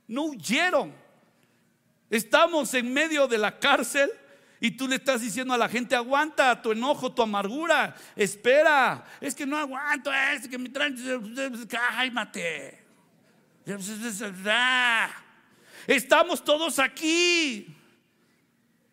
No 0.07 0.25
huyeron. 0.25 0.95
Estamos 2.09 2.73
en 2.75 2.93
medio 2.93 3.27
de 3.27 3.39
la 3.39 3.59
cárcel 3.59 4.11
y 4.67 4.73
tú 4.73 4.89
le 4.89 4.97
estás 4.97 5.21
diciendo 5.21 5.55
a 5.55 5.59
la 5.59 5.69
gente, 5.69 5.95
aguanta 5.95 6.61
tu 6.61 6.73
enojo, 6.73 7.13
tu 7.13 7.23
amargura, 7.23 7.95
espera, 8.17 9.05
es 9.21 9.33
que 9.33 9.47
no 9.47 9.57
aguanto, 9.57 10.13
es 10.13 10.49
que 10.49 10.59
me 10.59 10.69
traen, 10.71 10.97
cálmate. 11.69 12.85
Estamos 15.87 16.43
todos 16.43 16.81
aquí. 16.81 17.77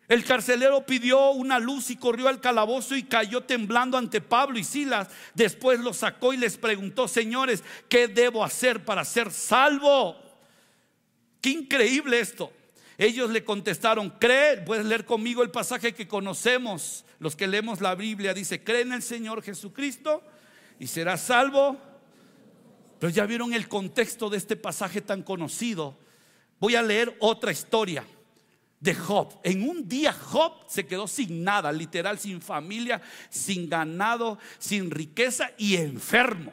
El 0.06 0.24
carcelero 0.24 0.86
pidió 0.86 1.30
una 1.30 1.58
luz 1.58 1.90
y 1.90 1.96
corrió 1.96 2.28
al 2.28 2.40
calabozo 2.40 2.94
y 2.94 3.02
cayó 3.02 3.40
temblando 3.40 3.98
ante 3.98 4.20
Pablo 4.20 4.60
y 4.60 4.64
Silas. 4.64 5.08
Después 5.34 5.80
lo 5.80 5.92
sacó 5.92 6.32
y 6.32 6.36
les 6.36 6.56
preguntó, 6.56 7.08
señores, 7.08 7.64
¿qué 7.88 8.06
debo 8.06 8.44
hacer 8.44 8.84
para 8.84 9.04
ser 9.04 9.32
salvo? 9.32 10.16
Qué 11.40 11.50
increíble 11.50 12.20
esto. 12.20 12.52
Ellos 12.96 13.30
le 13.30 13.44
contestaron, 13.44 14.10
cree, 14.10 14.58
puedes 14.58 14.86
leer 14.86 15.04
conmigo 15.04 15.42
el 15.42 15.50
pasaje 15.50 15.94
que 15.94 16.06
conocemos, 16.06 17.04
los 17.18 17.34
que 17.34 17.46
leemos 17.46 17.80
la 17.80 17.94
Biblia, 17.94 18.34
dice, 18.34 18.62
cree 18.62 18.82
en 18.82 18.92
el 18.92 19.02
Señor 19.02 19.42
Jesucristo 19.42 20.22
y 20.78 20.86
serás 20.86 21.22
salvo. 21.22 21.76
Pero 23.00 23.10
ya 23.12 23.26
vieron 23.26 23.52
el 23.52 23.68
contexto 23.68 24.30
de 24.30 24.38
este 24.38 24.56
pasaje 24.56 25.00
tan 25.00 25.22
conocido. 25.22 25.98
Voy 26.60 26.76
a 26.76 26.82
leer 26.82 27.16
otra 27.20 27.50
historia 27.50 28.04
de 28.80 28.94
Job. 28.94 29.40
En 29.42 29.68
un 29.68 29.88
día 29.88 30.12
Job 30.12 30.52
se 30.68 30.86
quedó 30.86 31.08
sin 31.08 31.42
nada, 31.42 31.72
literal, 31.72 32.18
sin 32.18 32.40
familia, 32.40 33.02
sin 33.28 33.68
ganado, 33.68 34.38
sin 34.58 34.90
riqueza 34.90 35.50
y 35.58 35.76
enfermo. 35.76 36.52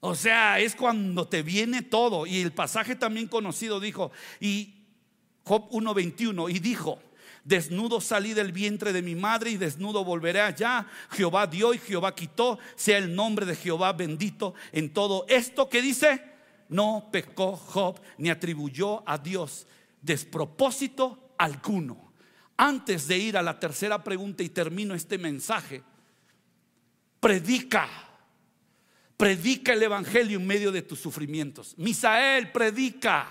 O 0.00 0.14
sea, 0.14 0.60
es 0.60 0.76
cuando 0.76 1.26
te 1.26 1.42
viene 1.42 1.82
todo. 1.82 2.26
Y 2.26 2.40
el 2.40 2.52
pasaje 2.52 2.94
también 2.94 3.26
conocido 3.26 3.80
dijo, 3.80 4.12
y 4.38 4.77
Job 5.48 5.70
1:21, 5.70 6.50
y 6.50 6.58
dijo, 6.58 6.98
desnudo 7.42 8.02
salí 8.02 8.34
del 8.34 8.52
vientre 8.52 8.92
de 8.92 9.00
mi 9.00 9.14
madre 9.14 9.50
y 9.50 9.56
desnudo 9.56 10.04
volveré 10.04 10.42
allá. 10.42 10.86
Jehová 11.10 11.46
dio 11.46 11.72
y 11.72 11.78
Jehová 11.78 12.14
quitó, 12.14 12.58
sea 12.76 12.98
el 12.98 13.14
nombre 13.14 13.46
de 13.46 13.56
Jehová 13.56 13.94
bendito 13.94 14.52
en 14.72 14.92
todo 14.92 15.24
esto 15.26 15.70
que 15.70 15.80
dice, 15.80 16.22
no 16.68 17.08
pecó 17.10 17.56
Job 17.56 17.98
ni 18.18 18.28
atribuyó 18.28 19.02
a 19.08 19.16
Dios 19.16 19.66
despropósito 20.02 21.32
alguno. 21.38 22.12
Antes 22.58 23.08
de 23.08 23.16
ir 23.16 23.38
a 23.38 23.42
la 23.42 23.58
tercera 23.58 24.04
pregunta 24.04 24.42
y 24.42 24.50
termino 24.50 24.94
este 24.94 25.16
mensaje, 25.16 25.82
predica. 27.20 27.88
Predica 29.16 29.72
el 29.72 29.82
Evangelio 29.82 30.38
en 30.38 30.46
medio 30.46 30.70
de 30.70 30.82
tus 30.82 31.00
sufrimientos. 31.00 31.74
Misael, 31.78 32.52
predica. 32.52 33.26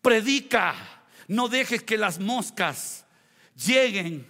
Predica. 0.00 1.01
No 1.28 1.48
dejes 1.48 1.82
que 1.82 1.96
las 1.96 2.18
moscas 2.18 3.04
lleguen 3.56 4.26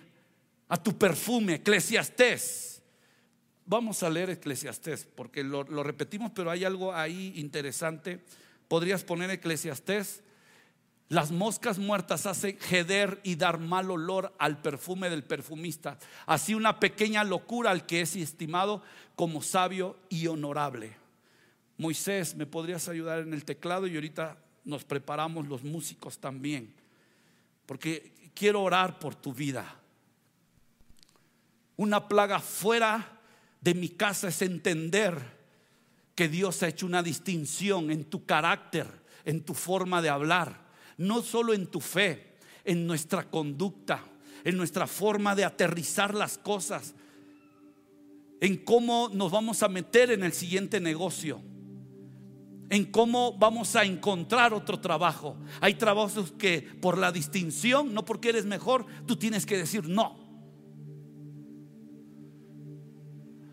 a 0.68 0.82
tu 0.82 0.96
perfume, 0.96 1.56
Eclesiastés. 1.56 2.82
Vamos 3.66 4.02
a 4.02 4.10
leer 4.10 4.30
Eclesiastés, 4.30 5.04
porque 5.04 5.44
lo, 5.44 5.64
repetimos, 5.82 6.32
pero 6.34 6.50
hay 6.50 6.64
algo 6.64 6.94
ahí 6.94 7.32
interesante. 7.36 8.20
Podrías 8.68 9.04
poner 9.04 9.30
Eclesiastés. 9.30 10.22
Las 11.08 11.30
moscas 11.30 11.78
muertas 11.78 12.24
hacen 12.24 12.58
jeder 12.58 13.20
y 13.22 13.36
dar 13.36 13.58
mal 13.58 13.90
olor 13.90 14.34
al 14.38 14.62
perfume 14.62 15.10
del 15.10 15.24
perfumista. 15.24 15.98
Así 16.24 16.54
una 16.54 16.80
pequeña 16.80 17.22
locura 17.22 17.70
al 17.70 17.84
que 17.84 18.00
es 18.00 18.16
estimado 18.16 18.82
como 19.14 19.42
sabio 19.42 19.98
y 20.08 20.26
honorable. 20.26 20.96
Moisés, 21.76 22.34
¿me 22.34 22.46
podrías 22.46 22.88
ayudar 22.88 23.20
en 23.20 23.34
el 23.34 23.44
teclado? 23.44 23.86
Y 23.86 23.94
ahorita 23.94 24.38
nos 24.64 24.84
preparamos 24.84 25.46
los 25.48 25.62
músicos 25.64 26.18
también 26.18 26.81
porque 27.72 28.12
quiero 28.34 28.60
orar 28.60 28.98
por 28.98 29.14
tu 29.14 29.32
vida. 29.32 29.80
Una 31.76 32.06
plaga 32.06 32.38
fuera 32.38 33.18
de 33.62 33.72
mi 33.72 33.88
casa 33.88 34.28
es 34.28 34.42
entender 34.42 35.18
que 36.14 36.28
Dios 36.28 36.62
ha 36.62 36.68
hecho 36.68 36.84
una 36.84 37.02
distinción 37.02 37.90
en 37.90 38.04
tu 38.04 38.26
carácter, 38.26 38.86
en 39.24 39.42
tu 39.42 39.54
forma 39.54 40.02
de 40.02 40.10
hablar, 40.10 40.66
no 40.98 41.22
solo 41.22 41.54
en 41.54 41.66
tu 41.66 41.80
fe, 41.80 42.34
en 42.66 42.86
nuestra 42.86 43.30
conducta, 43.30 44.04
en 44.44 44.58
nuestra 44.58 44.86
forma 44.86 45.34
de 45.34 45.46
aterrizar 45.46 46.14
las 46.14 46.36
cosas, 46.36 46.92
en 48.42 48.58
cómo 48.58 49.08
nos 49.14 49.32
vamos 49.32 49.62
a 49.62 49.68
meter 49.68 50.10
en 50.10 50.24
el 50.24 50.34
siguiente 50.34 50.78
negocio 50.78 51.40
en 52.70 52.86
cómo 52.86 53.36
vamos 53.38 53.76
a 53.76 53.84
encontrar 53.84 54.54
otro 54.54 54.80
trabajo. 54.80 55.36
Hay 55.60 55.74
trabajos 55.74 56.32
que 56.32 56.62
por 56.62 56.96
la 56.98 57.12
distinción, 57.12 57.92
no 57.92 58.04
porque 58.04 58.30
eres 58.30 58.46
mejor, 58.46 58.86
tú 59.06 59.16
tienes 59.16 59.44
que 59.44 59.58
decir 59.58 59.88
no. 59.88 60.16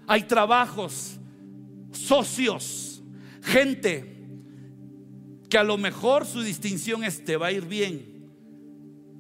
Hay 0.08 0.24
trabajos, 0.24 1.20
socios, 1.92 3.04
gente 3.44 4.26
que 5.50 5.58
a 5.58 5.64
lo 5.64 5.78
mejor 5.78 6.26
su 6.26 6.42
distinción 6.42 7.04
es 7.04 7.24
te 7.26 7.36
va 7.38 7.48
a 7.48 7.52
ir 7.52 7.66
bien, 7.66 8.32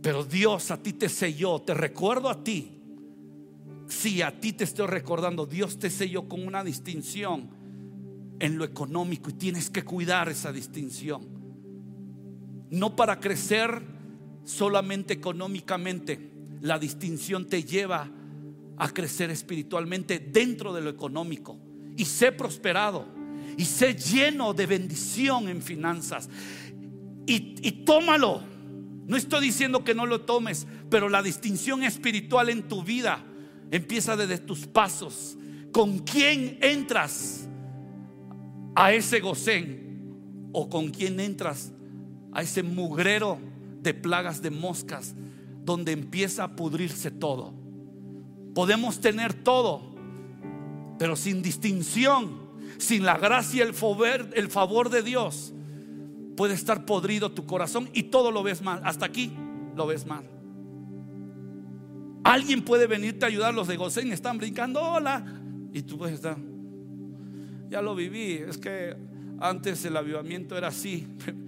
pero 0.01 0.23
Dios 0.23 0.71
a 0.71 0.81
ti 0.81 0.93
te 0.93 1.09
selló, 1.09 1.59
te 1.59 1.73
recuerdo 1.73 2.29
a 2.29 2.43
ti. 2.43 2.75
Si 3.87 4.21
a 4.21 4.39
ti 4.39 4.53
te 4.53 4.63
estoy 4.63 4.87
recordando, 4.87 5.45
Dios 5.45 5.77
te 5.77 5.89
selló 5.89 6.29
con 6.29 6.45
una 6.45 6.63
distinción 6.63 7.58
en 8.39 8.57
lo 8.57 8.65
económico 8.65 9.29
y 9.29 9.33
tienes 9.33 9.69
que 9.69 9.83
cuidar 9.83 10.29
esa 10.29 10.51
distinción. 10.51 11.27
No 12.69 12.95
para 12.95 13.19
crecer 13.19 13.83
solamente 14.43 15.13
económicamente, 15.13 16.31
la 16.61 16.79
distinción 16.79 17.47
te 17.47 17.63
lleva 17.63 18.09
a 18.77 18.89
crecer 18.89 19.29
espiritualmente 19.29 20.19
dentro 20.19 20.73
de 20.73 20.81
lo 20.81 20.89
económico 20.89 21.57
y 21.97 22.05
sé 22.05 22.31
prosperado 22.31 23.05
y 23.57 23.65
sé 23.65 23.95
lleno 23.95 24.53
de 24.53 24.65
bendición 24.65 25.49
en 25.49 25.61
finanzas 25.61 26.29
y, 27.25 27.55
y 27.61 27.71
tómalo. 27.83 28.41
No 29.05 29.17
estoy 29.17 29.41
diciendo 29.45 29.83
que 29.83 29.95
no 29.95 30.05
lo 30.05 30.21
tomes, 30.21 30.67
pero 30.89 31.09
la 31.09 31.23
distinción 31.23 31.83
espiritual 31.83 32.49
en 32.49 32.67
tu 32.67 32.83
vida 32.83 33.25
empieza 33.71 34.15
desde 34.15 34.37
tus 34.37 34.67
pasos. 34.67 35.35
¿Con 35.71 35.99
quién 35.99 36.59
entras? 36.61 37.48
A 38.79 38.93
ese 38.93 39.19
gocén 39.19 40.49
o 40.53 40.69
con 40.69 40.89
quien 40.89 41.19
entras 41.19 41.73
a 42.31 42.41
ese 42.41 42.63
mugrero 42.63 43.37
de 43.81 43.93
plagas 43.93 44.41
de 44.41 44.51
moscas 44.51 45.15
donde 45.65 45.91
empieza 45.91 46.45
a 46.45 46.55
pudrirse 46.55 47.11
todo. 47.11 47.53
Podemos 48.55 49.01
tener 49.01 49.33
todo, 49.33 49.81
pero 50.97 51.17
sin 51.17 51.41
distinción, 51.41 52.39
sin 52.77 53.03
la 53.03 53.17
gracia 53.17 53.65
y 53.65 53.67
el 53.67 53.73
favor, 53.73 54.29
el 54.33 54.47
favor 54.47 54.89
de 54.89 55.03
Dios, 55.03 55.53
puede 56.37 56.53
estar 56.53 56.85
podrido 56.85 57.33
tu 57.33 57.45
corazón 57.45 57.89
y 57.91 58.03
todo 58.03 58.31
lo 58.31 58.43
ves 58.43 58.61
mal. 58.61 58.79
Hasta 58.85 59.05
aquí 59.05 59.33
lo 59.75 59.87
ves 59.87 60.05
mal. 60.05 60.23
Alguien 62.23 62.63
puede 62.63 62.87
venirte 62.87 63.25
a 63.25 63.27
ayudar. 63.27 63.53
Los 63.53 63.67
de 63.67 63.75
Gosén 63.75 64.13
están 64.13 64.37
brincando, 64.37 64.81
hola. 64.81 65.25
Y 65.73 65.81
tú 65.81 65.97
puedes 65.97 66.15
estar. 66.15 66.48
Ya 67.69 67.81
lo 67.81 67.95
viví. 67.95 68.33
Es 68.33 68.57
que 68.57 68.95
antes 69.39 69.85
el 69.85 69.95
avivamiento 69.95 70.57
era 70.57 70.67
así. 70.67 71.07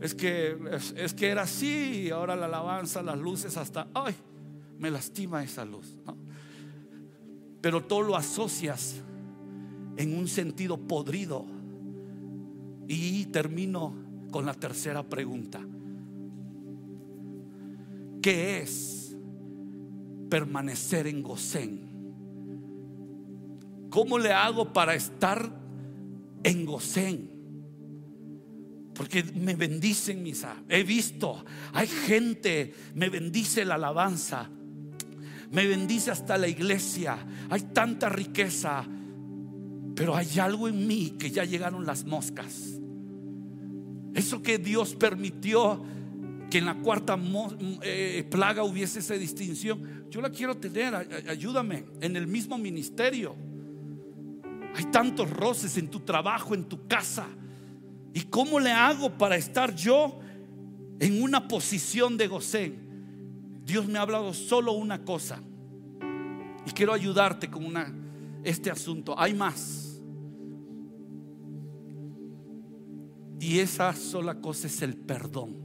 Es 0.00 0.14
que, 0.14 0.56
es, 0.96 1.12
que 1.12 1.28
era 1.28 1.42
así. 1.42 2.04
Y 2.06 2.10
ahora 2.10 2.34
la 2.34 2.46
alabanza, 2.46 3.02
las 3.02 3.18
luces, 3.18 3.58
hasta. 3.58 3.86
¡Ay! 3.92 4.14
Me 4.78 4.90
lastima 4.90 5.44
esa 5.44 5.66
luz. 5.66 5.94
Pero 7.60 7.84
todo 7.84 8.00
lo 8.00 8.16
asocias 8.16 9.02
en 9.98 10.16
un 10.16 10.26
sentido 10.26 10.78
podrido. 10.78 11.44
Y 12.88 13.26
termino 13.26 13.92
con 14.30 14.46
la 14.46 14.54
tercera 14.54 15.02
pregunta. 15.02 15.60
¿Qué 18.22 18.62
es 18.62 19.14
permanecer 20.30 21.08
en 21.08 21.22
Gosén? 21.22 21.90
¿Cómo 23.90 24.18
le 24.18 24.32
hago 24.32 24.72
para 24.72 24.94
estar 24.94 25.59
en 26.42 26.66
Gosén? 26.66 27.30
Porque 28.94 29.22
me 29.22 29.54
bendicen 29.54 30.22
misa. 30.22 30.56
He 30.68 30.82
visto, 30.82 31.44
hay 31.72 31.86
gente, 31.86 32.74
me 32.94 33.08
bendice 33.08 33.64
la 33.64 33.76
alabanza. 33.76 34.50
Me 35.50 35.66
bendice 35.66 36.10
hasta 36.10 36.36
la 36.36 36.48
iglesia. 36.48 37.18
Hay 37.48 37.62
tanta 37.72 38.08
riqueza. 38.08 38.86
Pero 39.94 40.14
hay 40.16 40.38
algo 40.38 40.68
en 40.68 40.86
mí 40.86 41.16
que 41.18 41.30
ya 41.30 41.44
llegaron 41.44 41.86
las 41.86 42.04
moscas. 42.04 42.78
Eso 44.14 44.42
que 44.42 44.58
Dios 44.58 44.94
permitió 44.94 45.82
que 46.50 46.58
en 46.58 46.66
la 46.66 46.74
cuarta 46.74 47.18
eh, 47.82 48.26
plaga 48.30 48.64
hubiese 48.64 48.98
esa 48.98 49.14
distinción. 49.14 50.06
Yo 50.10 50.20
la 50.20 50.30
quiero 50.30 50.56
tener, 50.56 50.94
ayúdame, 51.28 51.84
en 52.00 52.16
el 52.16 52.26
mismo 52.26 52.58
ministerio. 52.58 53.36
Hay 54.74 54.84
tantos 54.86 55.28
roces 55.30 55.76
en 55.76 55.88
tu 55.88 56.00
trabajo, 56.00 56.54
en 56.54 56.64
tu 56.64 56.86
casa. 56.86 57.26
¿Y 58.12 58.22
cómo 58.22 58.58
le 58.60 58.70
hago 58.70 59.16
para 59.16 59.36
estar 59.36 59.74
yo 59.74 60.18
en 60.98 61.22
una 61.22 61.48
posición 61.48 62.16
de 62.16 62.28
gocén? 62.28 63.62
Dios 63.64 63.86
me 63.86 63.98
ha 63.98 64.02
hablado 64.02 64.34
solo 64.34 64.72
una 64.72 65.04
cosa. 65.04 65.40
Y 66.66 66.70
quiero 66.72 66.92
ayudarte 66.92 67.50
con 67.50 67.72
este 68.44 68.70
asunto. 68.70 69.14
Hay 69.18 69.34
más. 69.34 70.00
Y 73.38 73.58
esa 73.58 73.94
sola 73.94 74.40
cosa 74.40 74.66
es 74.66 74.82
el 74.82 74.96
perdón. 74.96 75.56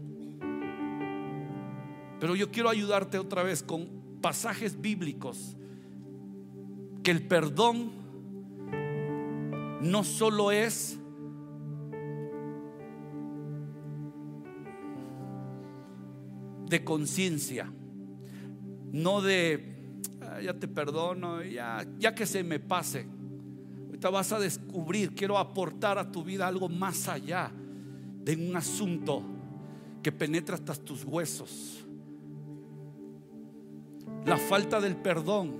Pero 2.20 2.36
yo 2.36 2.50
quiero 2.50 2.70
ayudarte 2.70 3.20
otra 3.20 3.44
vez 3.44 3.62
con 3.62 4.20
pasajes 4.22 4.80
bíblicos. 4.80 5.58
Que 7.04 7.12
el 7.12 7.28
perdón 7.28 8.05
no 9.82 10.04
solo 10.04 10.52
es 10.52 11.00
de 16.70 16.84
conciencia, 16.84 17.72
no 18.92 19.22
de, 19.22 20.02
ah, 20.22 20.42
ya 20.42 20.54
te 20.54 20.68
perdono, 20.68 21.44
ya, 21.44 21.86
ya 22.00 22.16
que 22.16 22.26
se 22.26 22.44
me 22.44 22.60
pase. 22.60 23.08
Ahorita 23.86 24.10
vas 24.10 24.32
a 24.32 24.40
descubrir, 24.40 25.14
quiero 25.14 25.38
aportar 25.38 25.98
a 25.98 26.12
tu 26.12 26.24
vida 26.24 26.48
algo 26.48 26.70
más 26.70 27.08
allá 27.08 27.52
de 28.24 28.36
un 28.36 28.56
asunto 28.56 29.24
que 30.02 30.12
penetra 30.12 30.56
hasta 30.56 30.76
tus 30.76 31.04
huesos. 31.06 31.86
La 34.26 34.38
falta 34.38 34.82
del 34.82 34.96
perdón 34.96 35.54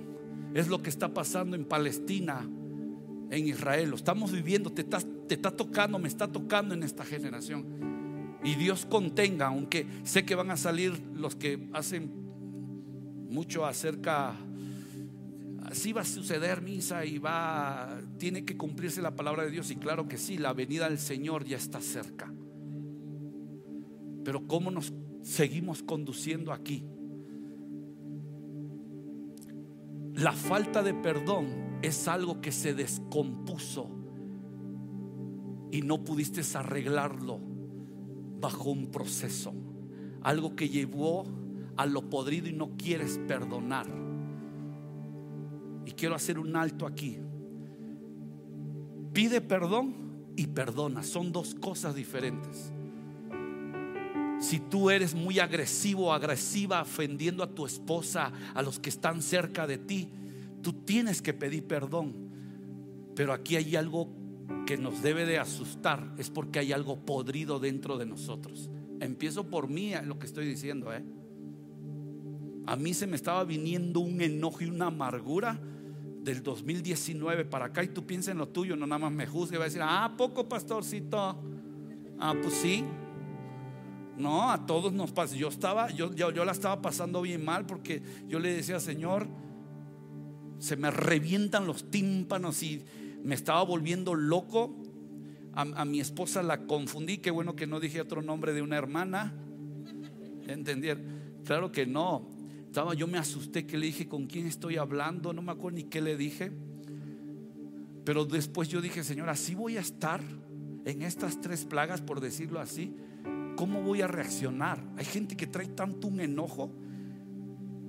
es 0.54 0.68
lo 0.68 0.82
que 0.82 0.90
está 0.90 1.12
pasando 1.14 1.56
en 1.56 1.64
Palestina, 1.64 2.48
en 3.30 3.46
Israel. 3.46 3.90
Lo 3.90 3.96
estamos 3.96 4.32
viviendo, 4.32 4.70
te 4.70 4.82
está, 4.82 5.50
tocando, 5.50 5.98
me 5.98 6.08
está 6.08 6.28
tocando 6.28 6.74
en 6.74 6.82
esta 6.82 7.04
generación. 7.04 7.64
Y 8.44 8.54
Dios 8.54 8.86
contenga, 8.86 9.48
aunque 9.48 9.86
sé 10.04 10.24
que 10.24 10.34
van 10.34 10.50
a 10.50 10.56
salir 10.56 11.00
los 11.14 11.34
que 11.34 11.68
hacen 11.72 12.10
mucho 13.28 13.66
acerca 13.66 14.36
así 15.66 15.92
va 15.92 16.02
a 16.02 16.04
suceder 16.04 16.62
misa 16.62 17.04
y 17.04 17.18
va 17.18 18.00
tiene 18.18 18.44
que 18.44 18.56
cumplirse 18.56 19.02
la 19.02 19.16
palabra 19.16 19.44
de 19.44 19.50
Dios 19.50 19.70
y 19.70 19.76
claro 19.76 20.06
que 20.06 20.16
sí, 20.16 20.38
la 20.38 20.52
venida 20.52 20.88
del 20.88 20.98
Señor 20.98 21.44
ya 21.44 21.56
está 21.56 21.80
cerca. 21.80 22.32
Pero 24.24 24.46
¿cómo 24.46 24.70
nos 24.70 24.92
seguimos 25.22 25.82
conduciendo 25.82 26.52
aquí? 26.52 26.84
La 30.14 30.32
falta 30.32 30.82
de 30.82 30.94
perdón 30.94 31.65
es 31.82 32.08
algo 32.08 32.40
que 32.40 32.52
se 32.52 32.74
descompuso 32.74 33.90
y 35.70 35.82
no 35.82 36.04
pudiste 36.04 36.42
arreglarlo 36.56 37.40
bajo 38.40 38.70
un 38.70 38.90
proceso. 38.90 39.52
Algo 40.22 40.56
que 40.56 40.68
llevó 40.68 41.24
a 41.76 41.86
lo 41.86 42.08
podrido 42.08 42.48
y 42.48 42.52
no 42.52 42.76
quieres 42.76 43.18
perdonar. 43.28 43.86
Y 45.84 45.92
quiero 45.92 46.14
hacer 46.14 46.38
un 46.38 46.56
alto 46.56 46.86
aquí. 46.86 47.18
Pide 49.12 49.40
perdón 49.40 49.94
y 50.36 50.46
perdona. 50.48 51.02
Son 51.02 51.32
dos 51.32 51.54
cosas 51.54 51.94
diferentes. 51.94 52.72
Si 54.40 54.58
tú 54.58 54.90
eres 54.90 55.14
muy 55.14 55.38
agresivo 55.38 56.12
agresiva 56.12 56.82
ofendiendo 56.82 57.42
a 57.42 57.54
tu 57.54 57.64
esposa, 57.64 58.32
a 58.54 58.62
los 58.62 58.78
que 58.78 58.90
están 58.90 59.22
cerca 59.22 59.66
de 59.66 59.78
ti, 59.78 60.10
tú 60.66 60.72
tienes 60.72 61.22
que 61.22 61.32
pedir 61.32 61.64
perdón. 61.64 62.12
Pero 63.14 63.32
aquí 63.32 63.54
hay 63.54 63.76
algo 63.76 64.08
que 64.66 64.76
nos 64.76 65.00
debe 65.00 65.24
de 65.24 65.38
asustar, 65.38 66.12
es 66.18 66.28
porque 66.28 66.58
hay 66.58 66.72
algo 66.72 67.06
podrido 67.06 67.60
dentro 67.60 67.96
de 67.98 68.04
nosotros. 68.04 68.68
Empiezo 68.98 69.48
por 69.48 69.68
mí 69.68 69.92
lo 70.04 70.18
que 70.18 70.26
estoy 70.26 70.44
diciendo, 70.44 70.92
¿eh? 70.92 71.04
A 72.66 72.74
mí 72.74 72.94
se 72.94 73.06
me 73.06 73.14
estaba 73.14 73.44
viniendo 73.44 74.00
un 74.00 74.20
enojo 74.20 74.64
y 74.64 74.66
una 74.66 74.86
amargura 74.86 75.56
del 76.24 76.42
2019 76.42 77.44
para 77.44 77.66
acá 77.66 77.84
y 77.84 77.88
tú 77.88 78.04
piensas 78.04 78.32
en 78.32 78.38
lo 78.38 78.48
tuyo, 78.48 78.74
no 78.74 78.88
nada 78.88 78.98
más 78.98 79.12
me 79.12 79.28
juzgue, 79.28 79.58
va 79.58 79.66
a 79.66 79.68
decir, 79.68 79.82
ah, 79.84 80.14
poco 80.18 80.48
pastorcito. 80.48 81.16
Ah, 82.18 82.34
pues 82.42 82.54
sí, 82.54 82.82
no, 84.16 84.50
a 84.50 84.66
todos 84.66 84.92
nos 84.92 85.12
pasa. 85.12 85.36
Yo 85.36 85.46
estaba, 85.46 85.90
yo, 85.90 86.12
yo, 86.12 86.44
la 86.44 86.50
estaba 86.50 86.82
pasando 86.82 87.22
bien 87.22 87.44
mal 87.44 87.66
porque 87.66 88.02
yo 88.26 88.40
le 88.40 88.52
decía, 88.52 88.80
Señor, 88.80 89.28
se 90.58 90.76
me 90.76 90.90
revientan 90.90 91.66
los 91.66 91.90
tímpanos 91.90 92.62
y 92.62 92.82
me 93.22 93.34
estaba 93.34 93.62
volviendo 93.62 94.14
loco. 94.14 94.74
A, 95.54 95.86
mi 95.86 96.00
esposa 96.00 96.42
la 96.42 96.66
confundí, 96.66 97.18
qué 97.18 97.30
bueno 97.30 97.56
que 97.56 97.66
no 97.66 97.80
dije 97.80 98.00
otro 98.00 98.20
nombre 98.20 98.52
de 98.52 98.60
una 98.60 98.76
hermana. 98.76 99.32
¿Entendieron? 100.46 101.04
Claro 101.44 101.72
que 101.72 101.86
no. 101.86 102.28
Estaba, 102.66 102.92
yo 102.92 103.06
me 103.06 103.16
asusté 103.16 103.66
que 103.66 103.78
le 103.78 103.86
dije 103.86 104.06
con 104.06 104.26
quién 104.26 104.46
estoy 104.46 104.76
hablando, 104.76 105.32
no 105.32 105.40
me 105.40 105.52
acuerdo 105.52 105.76
ni 105.76 105.84
qué 105.84 106.02
le 106.02 106.16
dije. 106.16 106.52
Pero 108.04 108.26
después 108.26 108.68
yo 108.68 108.82
dije, 108.82 109.02
Señor, 109.02 109.30
así 109.30 109.54
voy 109.54 109.78
a 109.78 109.80
estar 109.80 110.20
en 110.84 111.00
estas 111.00 111.40
tres 111.40 111.64
plagas, 111.64 112.02
por 112.02 112.20
decirlo 112.20 112.60
así. 112.60 112.94
¿cómo 113.56 113.82
voy 113.82 114.02
a 114.02 114.06
reaccionar? 114.06 114.80
Hay 114.96 115.04
gente 115.04 115.36
que 115.36 115.46
trae 115.46 115.66
tanto 115.68 116.06
un 116.06 116.20
enojo 116.20 116.70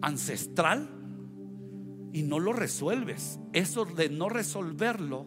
ancestral 0.01 0.89
y 2.13 2.23
no 2.23 2.39
lo 2.39 2.53
resuelves. 2.53 3.39
Eso 3.53 3.85
de 3.85 4.09
no 4.09 4.29
resolverlo 4.29 5.25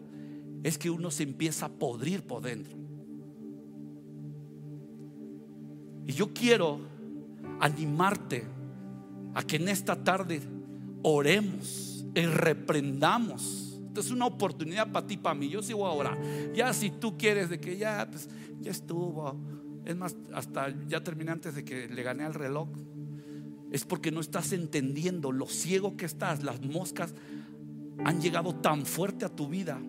es 0.63 0.77
que 0.77 0.89
uno 0.89 1.11
se 1.11 1.23
empieza 1.23 1.67
a 1.67 1.69
podrir 1.69 2.25
por 2.25 2.41
dentro. 2.41 2.77
Y 6.07 6.13
yo 6.13 6.33
quiero 6.33 6.79
animarte 7.59 8.45
a 9.33 9.43
que 9.43 9.57
en 9.57 9.69
esta 9.69 10.03
tarde 10.03 10.41
oremos 11.03 12.05
y 12.13 12.21
reprendamos. 12.21 13.79
Esta 13.87 13.99
es 13.99 14.11
una 14.11 14.25
oportunidad 14.25 14.91
para 14.91 15.05
ti, 15.05 15.17
para 15.17 15.35
mí. 15.35 15.49
Yo 15.49 15.61
sí 15.61 15.73
voy 15.73 15.85
a 15.85 15.91
orar. 15.91 16.17
Ya 16.53 16.73
si 16.73 16.89
tú 16.89 17.17
quieres 17.17 17.49
de 17.49 17.59
que 17.59 17.77
ya, 17.77 18.07
pues, 18.09 18.29
ya 18.59 18.71
estuvo 18.71 19.37
es 19.85 19.95
más, 19.95 20.15
hasta 20.33 20.73
ya 20.87 21.03
terminé 21.03 21.31
antes 21.31 21.55
de 21.55 21.63
que 21.63 21.87
le 21.87 22.03
gané 22.03 22.23
al 22.23 22.33
reloj. 22.33 22.69
Es 23.71 23.85
porque 23.85 24.11
no 24.11 24.19
estás 24.19 24.51
entendiendo 24.51 25.31
lo 25.31 25.47
ciego 25.47 25.95
que 25.95 26.05
estás. 26.05 26.43
Las 26.43 26.61
moscas 26.61 27.15
han 28.03 28.21
llegado 28.21 28.53
tan 28.55 28.85
fuerte 28.85 29.25
a 29.25 29.29
tu 29.29 29.47
vida 29.47 29.79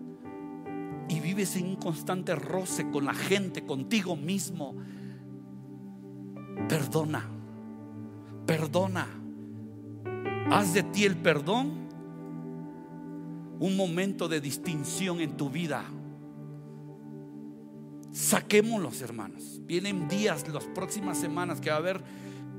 y 1.09 1.19
vives 1.19 1.55
en 1.57 1.67
un 1.67 1.75
constante 1.75 2.35
roce 2.35 2.89
con 2.89 3.05
la 3.05 3.13
gente, 3.13 3.65
contigo 3.65 4.15
mismo. 4.15 4.75
Perdona, 6.69 7.29
perdona. 8.45 9.07
Haz 10.49 10.73
de 10.73 10.83
ti 10.83 11.03
el 11.03 11.17
perdón 11.17 11.83
un 13.59 13.77
momento 13.77 14.27
de 14.27 14.41
distinción 14.41 15.19
en 15.21 15.37
tu 15.37 15.49
vida. 15.49 15.83
Saquémoslos, 18.11 19.01
hermanos. 19.01 19.61
Vienen 19.65 20.07
días, 20.07 20.47
las 20.49 20.65
próximas 20.65 21.17
semanas 21.17 21.59
que 21.59 21.69
va 21.69 21.77
a 21.77 21.79
haber, 21.79 22.03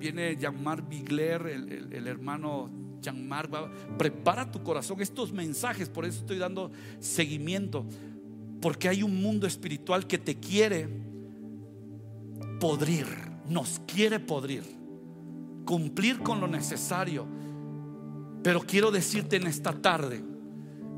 viene 0.05 0.37
llamar 0.37 0.87
Bigler, 0.87 1.47
el, 1.47 2.07
hermano 2.07 2.71
Jean-Marc, 3.01 3.51
prepara 3.97 4.51
tu 4.51 4.62
corazón. 4.62 5.01
Estos 5.01 5.33
mensajes, 5.33 5.88
por 5.88 6.05
eso 6.05 6.21
estoy 6.21 6.37
dando 6.37 6.71
seguimiento. 7.01 7.87
Porque 8.61 8.88
hay 8.88 9.03
un 9.03 9.23
mundo 9.23 9.47
espiritual 9.47 10.07
que 10.07 10.19
te 10.19 10.37
quiere 10.37 10.88
podrir, 12.61 13.07
nos 13.49 13.81
quiere 13.87 14.21
podrir, 14.21 14.62
cumplir 15.64 16.19
con 16.19 16.38
lo 16.38 16.49
necesario. 16.49 17.27
Pero 18.43 18.61
quiero 18.61 18.90
decirte 18.90 19.37
en 19.37 19.47
esta 19.47 19.73
tarde 19.73 20.23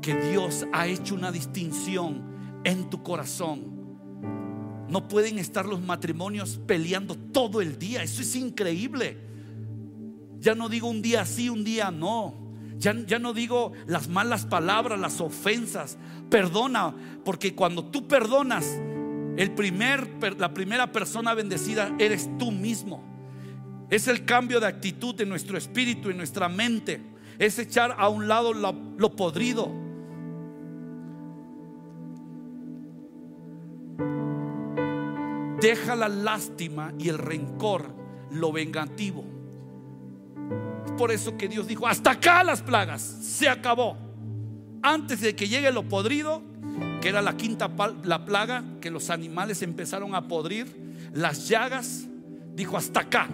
que 0.01 0.15
Dios 0.15 0.65
ha 0.73 0.87
hecho 0.87 1.15
una 1.15 1.31
distinción 1.31 2.23
en 2.65 2.89
tu 2.89 3.03
corazón. 3.03 3.76
No 4.89 5.07
pueden 5.07 5.37
estar 5.37 5.65
los 5.65 5.81
matrimonios 5.81 6.59
peleando 6.65 7.15
todo 7.15 7.61
el 7.61 7.77
día. 7.77 8.03
Eso 8.03 8.21
es 8.21 8.35
increíble. 8.35 9.17
Ya 10.39 10.55
no 10.55 10.69
digo 10.69 10.87
un 10.87 11.01
día 11.01 11.25
sí, 11.25 11.49
un 11.49 11.63
día 11.63 11.91
no. 11.91 12.35
Ya, 12.77 12.95
ya, 13.05 13.17
no 13.17 13.33
digo 13.33 13.73
las 13.87 14.07
malas 14.07 14.45
palabras, 14.45 14.99
las 14.99 15.19
ofensas. 15.19 15.97
Perdona, 16.29 16.93
porque 17.25 17.55
cuando 17.55 17.85
tú 17.85 18.07
perdonas, 18.07 18.65
el 19.35 19.51
primer, 19.51 20.07
la 20.39 20.53
primera 20.53 20.91
persona 20.91 21.33
bendecida 21.33 21.93
eres 21.99 22.29
tú 22.37 22.51
mismo. 22.51 23.03
Es 23.89 24.07
el 24.07 24.25
cambio 24.25 24.59
de 24.59 24.67
actitud 24.67 25.19
en 25.21 25.29
nuestro 25.29 25.57
espíritu, 25.57 26.09
en 26.09 26.17
nuestra 26.17 26.49
mente. 26.49 27.01
Es 27.39 27.57
echar 27.57 27.95
a 27.97 28.09
un 28.09 28.27
lado 28.27 28.53
lo, 28.53 28.73
lo 28.97 29.15
podrido. 29.15 29.87
Deja 35.59 35.95
la 35.95 36.07
lástima 36.07 36.93
y 36.99 37.09
el 37.09 37.17
rencor, 37.17 37.85
lo 38.31 38.51
vengativo. 38.51 39.23
Por 40.97 41.11
eso 41.11 41.37
que 41.37 41.47
Dios 41.47 41.67
dijo, 41.67 41.87
hasta 41.87 42.11
acá 42.11 42.43
las 42.43 42.61
plagas, 42.61 43.01
se 43.01 43.49
acabó. 43.49 43.97
Antes 44.81 45.21
de 45.21 45.35
que 45.35 45.47
llegue 45.47 45.71
lo 45.71 45.83
podrido, 45.83 46.41
que 47.01 47.09
era 47.09 47.21
la 47.21 47.37
quinta 47.37 47.69
la 48.03 48.25
plaga, 48.25 48.63
que 48.81 48.91
los 48.91 49.09
animales 49.09 49.61
empezaron 49.61 50.15
a 50.15 50.27
podrir, 50.27 50.67
las 51.13 51.47
llagas, 51.47 52.05
dijo 52.55 52.77
hasta 52.77 53.01
acá. 53.01 53.27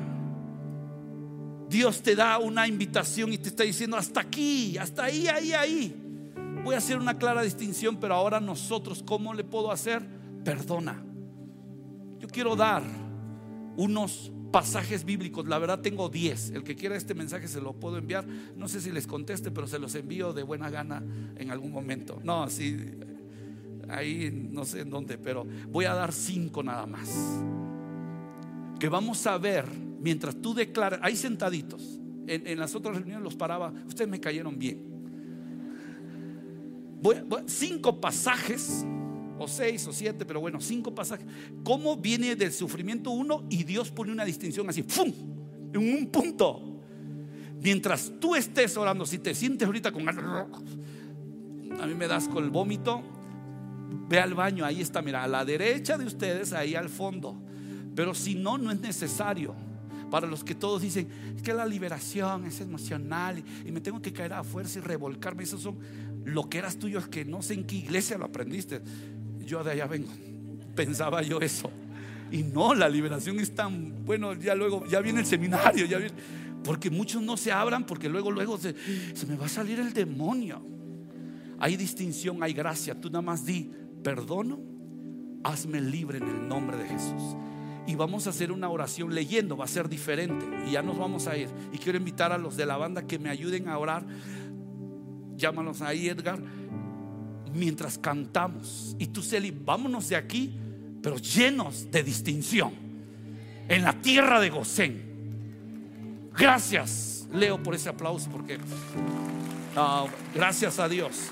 Dios 1.70 2.04
te 2.04 2.16
da 2.16 2.38
una 2.38 2.68
invitación 2.68 3.34
y 3.34 3.38
te 3.38 3.50
está 3.50 3.64
diciendo 3.64 3.98
hasta 3.98 4.22
aquí, 4.22 4.78
hasta 4.78 5.06
ahí, 5.06 5.28
ahí, 5.28 5.54
ahí. 5.54 5.96
Voy 6.64 6.76
a 6.76 6.78
hacer 6.78 6.98
una 6.98 7.18
clara 7.18 7.42
distinción, 7.42 7.98
pero 7.98 8.14
ahora 8.14 8.40
nosotros, 8.40 9.04
¿cómo 9.06 9.34
le 9.34 9.44
puedo 9.44 9.72
hacer? 9.72 10.06
Perdona. 10.46 11.04
Yo 12.24 12.30
quiero 12.30 12.56
dar 12.56 12.82
unos 13.76 14.32
pasajes 14.50 15.04
bíblicos. 15.04 15.46
La 15.46 15.60
verdad 15.60 15.82
tengo 15.82 16.08
10. 16.08 16.52
El 16.52 16.64
que 16.64 16.74
quiera 16.74 16.96
este 16.96 17.14
mensaje 17.14 17.50
se 17.50 17.60
lo 17.60 17.74
puedo 17.74 17.98
enviar. 17.98 18.26
No 18.56 18.70
sé 18.70 18.80
si 18.80 18.92
les 18.92 19.08
conteste, 19.08 19.52
pero 19.52 19.68
se 19.68 19.78
los 19.78 19.94
envío 19.94 20.32
de 20.32 20.44
buena 20.44 20.70
gana 20.70 21.04
en 21.36 21.52
algún 21.52 21.74
momento. 21.74 22.22
No, 22.24 22.50
sí, 22.50 22.78
ahí 23.90 24.32
no 24.32 24.64
sé 24.64 24.80
en 24.80 24.90
dónde, 24.90 25.18
pero 25.18 25.46
voy 25.70 25.84
a 25.84 25.96
dar 25.96 26.14
cinco 26.14 26.64
nada 26.64 26.86
más. 26.86 27.10
Que 28.80 28.88
vamos 28.88 29.28
a 29.28 29.38
ver 29.38 29.66
mientras 30.00 30.42
tú 30.42 30.54
declaras, 30.54 31.02
ahí 31.04 31.18
sentaditos, 31.18 32.00
en, 32.28 32.58
las 32.58 32.74
otras 32.74 32.96
reuniones 32.96 33.22
los 33.22 33.36
paraba, 33.36 33.74
ustedes 33.86 34.10
me 34.10 34.22
cayeron 34.22 34.58
bien. 34.58 34.82
cinco 37.48 38.00
pasajes, 38.00 38.86
o 39.44 39.48
seis 39.48 39.86
o 39.88 39.94
siete, 39.94 40.26
pero 40.26 40.40
bueno, 40.40 40.60
cinco 40.60 40.94
pasajes. 40.94 41.26
¿Cómo 41.64 41.98
viene 41.98 42.36
del 42.36 42.52
sufrimiento 42.52 43.12
uno 43.12 43.46
y 43.50 43.64
Dios 43.64 43.92
pone 43.92 44.12
una 44.12 44.26
distinción 44.26 44.70
así, 44.70 44.84
¡fum! 44.84 45.12
En 45.74 45.78
un 45.78 46.08
punto. 46.08 46.80
Mientras 47.62 48.12
tú 48.20 48.36
estés 48.36 48.76
orando, 48.78 49.06
si 49.06 49.20
te 49.20 49.34
sientes 49.34 49.66
ahorita 49.66 49.92
con 49.92 50.08
a 50.10 51.88
mí 51.88 51.96
me 51.96 52.08
das 52.08 52.28
con 52.28 52.44
el 52.44 52.50
vómito, 52.50 53.04
Ve 54.08 54.20
al 54.20 54.34
baño, 54.34 54.66
ahí 54.66 54.82
está, 54.82 55.02
mira, 55.02 55.24
a 55.24 55.28
la 55.28 55.46
derecha 55.46 55.98
de 55.98 56.06
ustedes, 56.06 56.54
ahí 56.54 56.76
al 56.76 56.90
fondo. 56.90 57.36
Pero 57.96 58.14
si 58.14 58.36
no, 58.36 58.58
no 58.58 58.72
es 58.72 58.80
necesario. 58.80 59.56
Para 60.10 60.28
los 60.28 60.44
que 60.44 60.54
todos 60.54 60.82
dicen, 60.82 61.08
que 61.44 61.54
la 61.54 61.66
liberación 61.66 62.46
es 62.46 62.62
emocional 62.62 63.44
y, 63.66 63.72
me 63.72 63.82
tengo 63.82 64.02
que 64.02 64.14
caer 64.14 64.34
a 64.34 64.44
fuerza 64.44 64.80
y 64.80 64.82
revolcarme. 64.82 65.44
Esos 65.44 65.62
son 65.62 65.80
lo 66.26 66.50
que 66.50 66.60
eras 66.60 66.78
tuyo, 66.78 67.00
es 67.00 67.08
que 67.08 67.26
no 67.26 67.42
sé 67.42 67.56
en 67.56 67.66
qué 67.66 67.76
iglesia 67.76 68.18
lo 68.18 68.26
aprendiste. 68.26 68.82
Yo 69.46 69.64
de 69.64 69.72
allá 69.72 69.88
vengo. 69.88 70.12
Pensaba 70.76 71.22
yo 71.22 71.40
eso. 71.40 71.72
Y 72.32 72.44
no, 72.44 72.74
la 72.74 72.90
liberación 72.90 73.40
es 73.40 73.54
tan, 73.54 74.06
bueno, 74.06 74.34
ya 74.34 74.56
luego, 74.56 74.86
ya 74.88 75.02
viene 75.02 75.20
el 75.20 75.26
seminario, 75.26 75.86
ya 75.86 76.00
viene, 76.00 76.14
porque 76.64 76.90
muchos 76.90 77.22
no 77.22 77.38
se 77.38 77.52
abran 77.52 77.86
porque 77.86 78.10
luego, 78.10 78.32
luego 78.32 78.58
se, 78.58 78.74
se 79.14 79.28
me 79.28 79.36
va 79.36 79.46
a 79.46 79.50
salir 79.50 79.80
el 79.80 79.94
demonio. 79.94 80.66
Hay 81.60 81.78
distinción, 81.78 82.42
hay 82.42 82.54
gracia. 82.54 83.00
Tú 83.00 83.10
nada 83.10 83.22
más 83.22 83.46
di, 83.46 83.70
perdono, 84.04 84.60
hazme 85.44 85.80
libre 85.80 86.18
en 86.18 86.28
el 86.28 86.48
nombre 86.48 86.78
de 86.78 86.88
Jesús. 86.88 87.38
Y 87.86 87.96
vamos 87.96 88.28
a 88.28 88.32
hacer 88.32 88.52
una 88.52 88.70
oración 88.70 89.14
leyendo, 89.14 89.58
va 89.58 89.66
a 89.66 89.68
ser 89.68 89.90
diferente. 89.90 90.46
Y 90.68 90.72
ya 90.72 90.82
nos 90.82 90.98
vamos 90.98 91.28
a 91.28 91.38
ir. 91.38 91.50
Y 91.72 91.78
quiero 91.78 91.98
invitar 91.98 92.32
a 92.32 92.38
los 92.38 92.56
de 92.56 92.66
la 92.66 92.78
banda 92.78 93.06
que 93.06 93.20
me 93.20 93.30
ayuden 93.30 93.68
a 93.68 93.78
orar. 93.78 94.06
Llámanos 95.36 95.82
ahí, 95.82 96.08
Edgar. 96.08 96.40
Mientras 97.54 97.98
cantamos. 97.98 98.96
Y 99.00 99.08
tú, 99.08 99.22
Celi, 99.22 99.52
vámonos 99.52 100.10
de 100.10 100.16
aquí, 100.16 100.54
pero 101.02 101.18
llenos 101.18 101.92
de 101.92 102.04
distinción. 102.04 102.74
En 103.68 103.84
la 103.84 103.94
tierra 104.02 104.40
de 104.40 104.50
Gosén. 104.50 105.14
Gracias, 106.38 107.28
Leo, 107.32 107.62
por 107.62 107.76
ese 107.76 107.90
aplauso, 107.90 108.30
porque 108.30 108.58
gracias 110.34 110.80
a 110.80 110.90
Dios. 110.90 111.30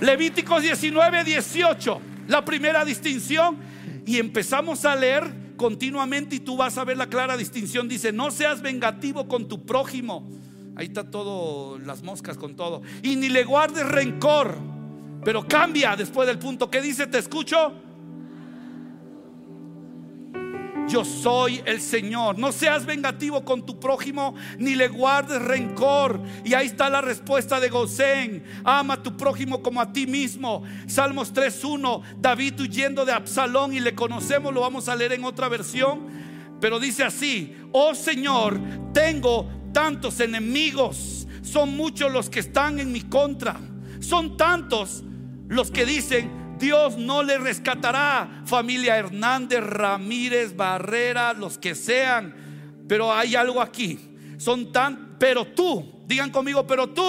Levíticos 0.00 0.62
19, 0.62 1.24
18, 1.24 2.00
la 2.28 2.44
primera 2.44 2.84
distinción. 2.84 3.56
Y 4.04 4.18
empezamos 4.18 4.84
a 4.84 4.94
leer 4.94 5.54
continuamente 5.56 6.36
y 6.36 6.40
tú 6.40 6.56
vas 6.56 6.78
a 6.78 6.84
ver 6.84 6.96
la 6.96 7.08
clara 7.08 7.36
distinción. 7.36 7.88
Dice, 7.88 8.12
no 8.12 8.30
seas 8.30 8.60
vengativo 8.62 9.26
con 9.26 9.48
tu 9.48 9.64
prójimo. 9.64 10.28
Ahí 10.76 10.86
está 10.86 11.10
todo, 11.10 11.78
las 11.78 12.02
moscas 12.02 12.36
con 12.36 12.54
todo. 12.54 12.82
Y 13.02 13.16
ni 13.16 13.28
le 13.28 13.44
guardes 13.44 13.86
rencor. 13.86 14.75
Pero 15.26 15.44
cambia 15.44 15.96
después 15.96 16.28
del 16.28 16.38
punto 16.38 16.70
que 16.70 16.80
dice, 16.80 17.08
te 17.08 17.18
escucho. 17.18 17.72
Yo 20.88 21.04
soy 21.04 21.60
el 21.66 21.80
Señor. 21.80 22.38
No 22.38 22.52
seas 22.52 22.86
vengativo 22.86 23.44
con 23.44 23.66
tu 23.66 23.80
prójimo 23.80 24.36
ni 24.56 24.76
le 24.76 24.86
guardes 24.86 25.42
rencor. 25.42 26.20
Y 26.44 26.54
ahí 26.54 26.66
está 26.66 26.88
la 26.88 27.00
respuesta 27.00 27.58
de 27.58 27.70
Gosén. 27.70 28.44
Ama 28.62 28.94
a 28.94 29.02
tu 29.02 29.16
prójimo 29.16 29.64
como 29.64 29.80
a 29.80 29.92
ti 29.92 30.06
mismo. 30.06 30.62
Salmos 30.86 31.34
3.1. 31.34 32.02
David 32.20 32.60
huyendo 32.60 33.04
de 33.04 33.10
Absalón 33.10 33.72
y 33.72 33.80
le 33.80 33.96
conocemos, 33.96 34.54
lo 34.54 34.60
vamos 34.60 34.88
a 34.88 34.94
leer 34.94 35.14
en 35.14 35.24
otra 35.24 35.48
versión. 35.48 36.06
Pero 36.60 36.78
dice 36.78 37.02
así, 37.02 37.56
oh 37.72 37.96
Señor, 37.96 38.60
tengo 38.94 39.48
tantos 39.72 40.20
enemigos. 40.20 41.26
Son 41.42 41.76
muchos 41.76 42.12
los 42.12 42.30
que 42.30 42.38
están 42.38 42.78
en 42.78 42.92
mi 42.92 43.00
contra. 43.00 43.56
Son 43.98 44.36
tantos 44.36 45.02
los 45.48 45.70
que 45.70 45.84
dicen, 45.84 46.56
Dios 46.58 46.96
no 46.96 47.22
le 47.22 47.38
rescatará. 47.38 48.42
Familia 48.44 48.96
Hernández, 48.96 49.60
Ramírez, 49.60 50.56
Barrera, 50.56 51.32
los 51.32 51.58
que 51.58 51.74
sean. 51.74 52.34
Pero 52.88 53.12
hay 53.12 53.36
algo 53.36 53.60
aquí. 53.60 53.98
Son 54.38 54.72
tan, 54.72 55.16
pero 55.18 55.44
tú, 55.46 56.02
digan 56.06 56.30
conmigo, 56.30 56.66
pero 56.66 56.88
tú, 56.88 57.04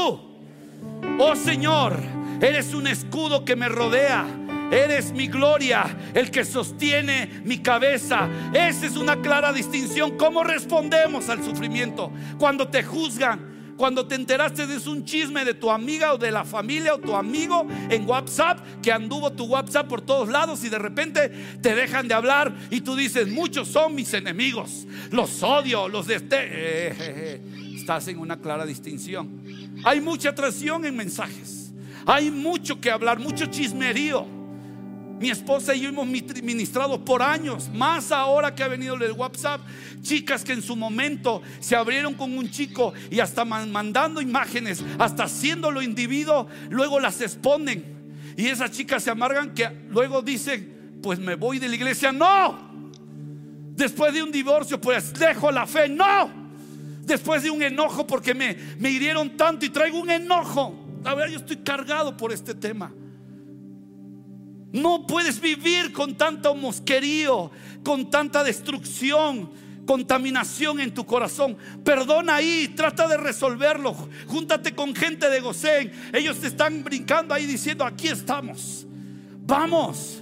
oh 1.19 1.35
Señor, 1.35 1.97
eres 2.41 2.73
un 2.73 2.87
escudo 2.87 3.43
que 3.43 3.55
me 3.55 3.69
rodea. 3.69 4.25
Eres 4.69 5.13
mi 5.13 5.27
gloria, 5.27 5.85
el 6.13 6.29
que 6.29 6.43
sostiene 6.43 7.41
mi 7.45 7.59
cabeza. 7.59 8.27
Esa 8.53 8.85
es 8.85 8.97
una 8.97 9.21
clara 9.21 9.53
distinción. 9.53 10.17
¿Cómo 10.17 10.43
respondemos 10.43 11.29
al 11.29 11.41
sufrimiento? 11.41 12.11
Cuando 12.37 12.67
te 12.67 12.83
juzgan, 12.83 13.56
cuando 13.77 14.07
te 14.07 14.15
enteraste 14.15 14.65
de 14.67 14.89
un 14.89 15.05
chisme 15.05 15.45
de 15.45 15.53
tu 15.53 15.69
amiga 15.69 16.13
o 16.13 16.17
de 16.17 16.31
la 16.31 16.43
familia 16.43 16.95
o 16.95 16.97
tu 16.97 17.15
amigo 17.15 17.65
en 17.89 18.09
WhatsApp, 18.09 18.59
que 18.81 18.91
anduvo 18.91 19.31
tu 19.31 19.45
WhatsApp 19.45 19.87
por 19.87 20.01
todos 20.01 20.29
lados 20.29 20.63
y 20.63 20.69
de 20.69 20.79
repente 20.79 21.29
te 21.61 21.75
dejan 21.75 22.07
de 22.07 22.15
hablar 22.15 22.53
y 22.69 22.81
tú 22.81 22.95
dices, 22.95 23.27
muchos 23.27 23.67
son 23.67 23.95
mis 23.95 24.13
enemigos, 24.13 24.87
los 25.11 25.43
odio, 25.43 25.87
los 25.87 26.07
de 26.07 26.15
este. 26.15 26.37
Eh, 26.39 27.41
estás 27.75 28.07
en 28.07 28.17
una 28.17 28.37
clara 28.37 28.65
distinción. 28.65 29.43
Hay 29.83 30.01
mucha 30.01 30.29
atracción 30.29 30.83
en 30.85 30.95
mensajes, 30.95 31.71
hay 32.05 32.31
mucho 32.31 32.81
que 32.81 32.91
hablar, 32.91 33.19
mucho 33.19 33.45
chismerío. 33.45 34.36
Mi 35.19 35.29
esposa 35.29 35.73
y 35.73 35.81
yo 35.81 35.89
hemos 35.89 36.07
ministrado 36.07 37.03
por 37.03 37.21
años, 37.21 37.69
más 37.73 38.11
ahora 38.11 38.53
que 38.53 38.63
ha 38.63 38.67
venido 38.67 38.95
el 38.95 39.11
WhatsApp, 39.13 39.61
chicas 40.01 40.43
que 40.43 40.53
en 40.53 40.61
su 40.61 40.75
momento 40.75 41.41
se 41.59 41.75
abrieron 41.75 42.13
con 42.13 42.37
un 42.37 42.49
chico 42.49 42.93
y 43.09 43.19
hasta 43.19 43.43
mandando 43.43 44.21
imágenes, 44.21 44.83
hasta 44.99 45.23
haciéndolo 45.23 45.81
individuo, 45.81 46.47
luego 46.69 46.99
las 46.99 47.19
exponen. 47.21 47.97
Y 48.37 48.47
esas 48.47 48.71
chicas 48.71 49.03
se 49.03 49.09
amargan 49.09 49.55
que 49.55 49.69
luego 49.89 50.21
dicen, 50.21 50.99
pues 51.01 51.17
me 51.17 51.35
voy 51.35 51.57
de 51.57 51.67
la 51.67 51.75
iglesia. 51.75 52.11
No, 52.11 52.91
después 53.75 54.13
de 54.13 54.21
un 54.21 54.31
divorcio, 54.31 54.79
pues 54.79 55.13
dejo 55.13 55.51
la 55.51 55.65
fe. 55.65 55.89
No, 55.89 56.47
Después 57.07 57.41
de 57.41 57.49
un 57.49 57.63
enojo 57.63 58.05
porque 58.05 58.33
me, 58.33 58.57
me 58.79 58.89
hirieron 58.89 59.37
tanto 59.37 59.65
y 59.65 59.69
traigo 59.69 59.97
un 59.97 60.09
enojo. 60.09 60.75
A 61.05 61.15
ver, 61.15 61.31
yo 61.31 61.37
estoy 61.37 61.55
cargado 61.55 62.17
por 62.17 62.33
este 62.33 62.53
tema. 62.53 62.91
No 64.71 65.07
puedes 65.07 65.39
vivir 65.39 65.93
con 65.93 66.15
tanto 66.15 66.53
mosquerío, 66.53 67.51
con 67.83 68.09
tanta 68.09 68.43
destrucción, 68.43 69.49
contaminación 69.85 70.79
en 70.79 70.93
tu 70.93 71.05
corazón. 71.05 71.57
Perdona 71.83 72.35
ahí, 72.35 72.73
trata 72.75 73.07
de 73.07 73.17
resolverlo. 73.17 73.95
Júntate 74.27 74.75
con 74.75 74.93
gente 74.93 75.29
de 75.29 75.39
Gosén. 75.39 75.91
Ellos 76.13 76.39
te 76.39 76.47
están 76.47 76.83
brincando 76.83 77.33
ahí 77.33 77.45
diciendo, 77.45 77.85
aquí 77.85 78.09
estamos. 78.09 78.85
Vamos. 79.45 80.21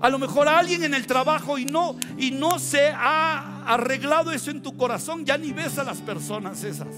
A 0.00 0.08
lo 0.10 0.18
mejor 0.18 0.46
alguien 0.46 0.84
en 0.84 0.94
el 0.94 1.06
trabajo 1.06 1.58
y 1.58 1.64
no 1.64 1.96
y 2.18 2.30
no 2.30 2.58
se 2.58 2.90
ha 2.90 3.64
arreglado 3.66 4.30
eso 4.30 4.50
en 4.50 4.62
tu 4.62 4.76
corazón, 4.76 5.24
ya 5.24 5.38
ni 5.38 5.52
ves 5.52 5.78
a 5.78 5.84
las 5.84 5.98
personas 5.98 6.62
esas. 6.62 6.88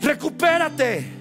Recupérate. 0.00 1.17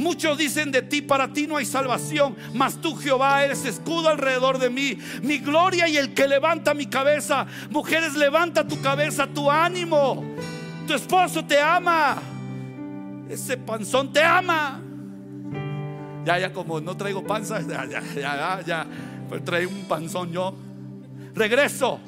Muchos 0.00 0.38
dicen 0.38 0.72
de 0.72 0.80
ti, 0.80 1.02
para 1.02 1.30
ti 1.30 1.46
no 1.46 1.58
hay 1.58 1.66
salvación, 1.66 2.34
mas 2.54 2.80
tú 2.80 2.96
Jehová 2.96 3.44
eres 3.44 3.66
escudo 3.66 4.08
alrededor 4.08 4.58
de 4.58 4.70
mí, 4.70 4.96
mi 5.22 5.36
gloria 5.36 5.88
y 5.88 5.98
el 5.98 6.14
que 6.14 6.26
levanta 6.26 6.72
mi 6.72 6.86
cabeza. 6.86 7.46
Mujeres, 7.68 8.14
levanta 8.14 8.66
tu 8.66 8.80
cabeza, 8.80 9.26
tu 9.26 9.50
ánimo. 9.50 10.24
Tu 10.86 10.94
esposo 10.94 11.44
te 11.44 11.60
ama. 11.60 12.16
Ese 13.28 13.58
panzón 13.58 14.10
te 14.10 14.24
ama. 14.24 14.80
Ya, 16.24 16.38
ya, 16.38 16.50
como 16.50 16.80
no 16.80 16.96
traigo 16.96 17.22
panza, 17.22 17.60
ya, 17.68 17.84
ya, 17.84 18.02
ya, 18.14 18.62
ya, 18.66 18.86
pues 19.28 19.44
traigo 19.44 19.70
un 19.70 19.84
panzón 19.84 20.32
yo. 20.32 20.54
Regreso. 21.34 22.00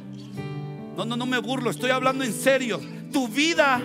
No, 0.97 1.05
no, 1.05 1.15
no 1.15 1.27
me 1.27 1.39
burlo, 1.41 1.69
estoy 1.69 1.91
hablando 1.91 2.25
en 2.25 2.33
serio. 2.33 2.81
Tu 3.13 3.29
vida 3.29 3.83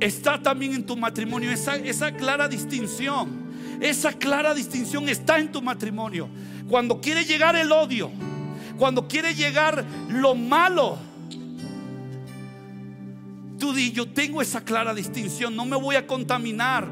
está 0.00 0.40
también 0.40 0.74
en 0.74 0.84
tu 0.84 0.96
matrimonio. 0.96 1.50
Esa, 1.50 1.76
esa 1.76 2.12
clara 2.12 2.48
distinción, 2.48 3.46
esa 3.80 4.12
clara 4.12 4.54
distinción 4.54 5.08
está 5.08 5.38
en 5.38 5.52
tu 5.52 5.62
matrimonio. 5.62 6.28
Cuando 6.68 7.00
quiere 7.00 7.24
llegar 7.24 7.56
el 7.56 7.72
odio, 7.72 8.10
cuando 8.76 9.08
quiere 9.08 9.34
llegar 9.34 9.84
lo 10.08 10.34
malo, 10.34 10.98
tú 13.58 13.72
di, 13.72 13.92
yo 13.92 14.08
tengo 14.08 14.42
esa 14.42 14.62
clara 14.62 14.94
distinción, 14.94 15.56
no 15.56 15.64
me 15.64 15.76
voy 15.76 15.96
a 15.96 16.06
contaminar. 16.06 16.86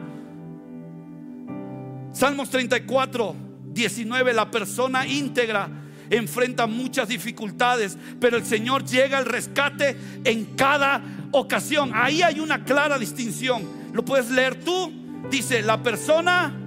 Salmos 2.12 2.48
34, 2.50 3.34
19, 3.72 4.32
la 4.32 4.50
persona 4.50 5.07
íntegra 5.07 5.68
enfrenta 6.11 6.66
muchas 6.66 7.09
dificultades, 7.09 7.98
pero 8.20 8.36
el 8.36 8.44
Señor 8.44 8.84
llega 8.84 9.18
al 9.18 9.24
rescate 9.24 9.96
en 10.24 10.44
cada 10.57 11.02
ocasión. 11.39 11.91
Ahí 11.95 12.22
hay 12.22 12.41
una 12.41 12.64
clara 12.64 12.99
distinción. 12.99 13.64
¿Lo 13.93 14.05
puedes 14.05 14.30
leer 14.30 14.62
tú? 14.64 14.93
Dice, 15.30 15.62
la 15.62 15.82
persona... 15.82 16.61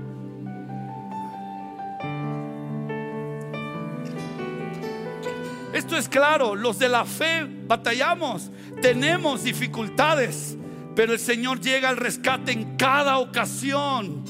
Esto 5.73 5.95
es 5.95 6.09
claro, 6.09 6.55
los 6.55 6.79
de 6.79 6.89
la 6.89 7.05
fe 7.05 7.45
batallamos, 7.67 8.49
tenemos 8.81 9.43
dificultades, 9.43 10.57
pero 10.95 11.13
el 11.13 11.19
Señor 11.19 11.61
llega 11.61 11.89
al 11.89 11.97
rescate 11.97 12.51
en 12.51 12.77
cada 12.77 13.19
ocasión, 13.19 14.23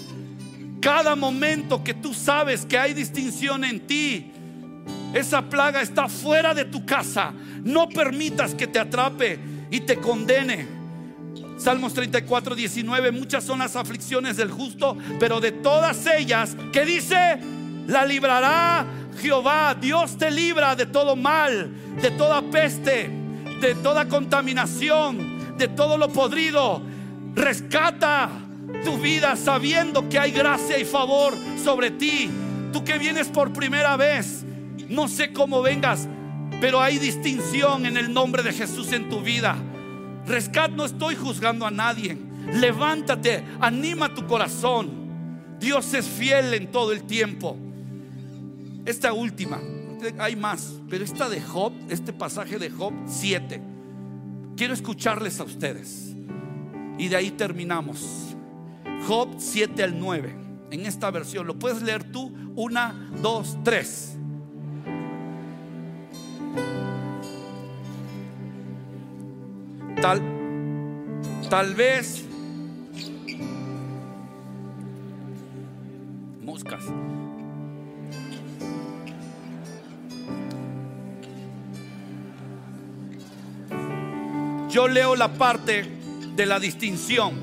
cada 0.81 1.15
momento 1.15 1.85
que 1.85 1.93
tú 1.93 2.13
sabes 2.13 2.65
que 2.65 2.77
hay 2.77 2.93
distinción 2.93 3.63
en 3.63 3.87
ti. 3.87 4.31
Esa 5.13 5.41
plaga 5.49 5.81
está 5.81 6.09
fuera 6.09 6.53
de 6.53 6.65
tu 6.65 6.85
casa. 6.85 7.33
No 7.63 7.87
permitas 7.87 8.53
que 8.53 8.67
te 8.67 8.79
atrape 8.79 9.39
y 9.71 9.81
te 9.81 9.97
condene. 9.97 10.67
Salmos 11.57 11.93
34, 11.93 12.55
19. 12.55 13.11
Muchas 13.11 13.43
son 13.43 13.59
las 13.59 13.75
aflicciones 13.75 14.37
del 14.37 14.51
justo, 14.51 14.97
pero 15.19 15.39
de 15.39 15.51
todas 15.51 16.05
ellas, 16.05 16.55
que 16.71 16.85
dice? 16.85 17.39
La 17.87 18.05
librará 18.05 18.85
Jehová. 19.19 19.75
Dios 19.79 20.17
te 20.17 20.29
libra 20.29 20.75
de 20.75 20.85
todo 20.85 21.15
mal, 21.15 21.71
de 22.01 22.11
toda 22.11 22.41
peste, 22.43 23.09
de 23.59 23.75
toda 23.75 24.07
contaminación, 24.07 25.57
de 25.57 25.67
todo 25.67 25.97
lo 25.97 26.09
podrido. 26.09 26.81
Rescata 27.33 28.29
tu 28.83 28.97
vida 28.97 29.35
sabiendo 29.35 30.07
que 30.09 30.19
hay 30.19 30.31
gracia 30.31 30.77
y 30.77 30.85
favor 30.85 31.33
sobre 31.63 31.91
ti. 31.91 32.29
Tú 32.71 32.83
que 32.83 32.97
vienes 32.97 33.27
por 33.29 33.53
primera 33.53 33.97
vez, 33.97 34.43
no 34.89 35.07
sé 35.07 35.33
cómo 35.33 35.61
vengas, 35.61 36.07
pero 36.59 36.81
hay 36.81 36.97
distinción 36.97 37.85
en 37.85 37.97
el 37.97 38.13
nombre 38.13 38.43
de 38.43 38.53
Jesús 38.53 38.91
en 38.91 39.09
tu 39.09 39.21
vida. 39.21 39.57
Rescat, 40.25 40.71
no 40.71 40.85
estoy 40.85 41.15
juzgando 41.15 41.65
a 41.65 41.71
nadie. 41.71 42.17
Levántate, 42.53 43.43
anima 43.59 44.13
tu 44.13 44.25
corazón. 44.25 44.89
Dios 45.59 45.93
es 45.93 46.05
fiel 46.07 46.53
en 46.53 46.71
todo 46.71 46.91
el 46.91 47.03
tiempo. 47.03 47.57
Esta 48.85 49.13
última, 49.13 49.59
hay 50.17 50.35
más, 50.35 50.79
pero 50.89 51.03
esta 51.03 51.29
de 51.29 51.41
Job, 51.41 51.73
este 51.89 52.13
pasaje 52.13 52.57
de 52.57 52.69
Job 52.69 52.93
7, 53.05 53.61
quiero 54.55 54.73
escucharles 54.73 55.39
a 55.39 55.43
ustedes. 55.43 56.15
Y 56.97 57.09
de 57.09 57.15
ahí 57.15 57.31
terminamos. 57.31 58.35
Job 59.07 59.35
7 59.37 59.83
al 59.83 59.99
9, 59.99 60.35
en 60.71 60.85
esta 60.85 61.11
versión. 61.11 61.45
¿Lo 61.45 61.59
puedes 61.59 61.81
leer 61.81 62.11
tú? 62.11 62.33
Una, 62.55 63.11
dos, 63.21 63.57
tres. 63.63 64.16
Tal, 70.01 70.21
tal 71.49 71.73
vez 71.73 72.23
moscas. 76.41 76.83
Yo 84.69 84.87
leo 84.87 85.15
la 85.15 85.33
parte 85.33 85.85
de 86.35 86.45
la 86.45 86.59
distinción. 86.59 87.33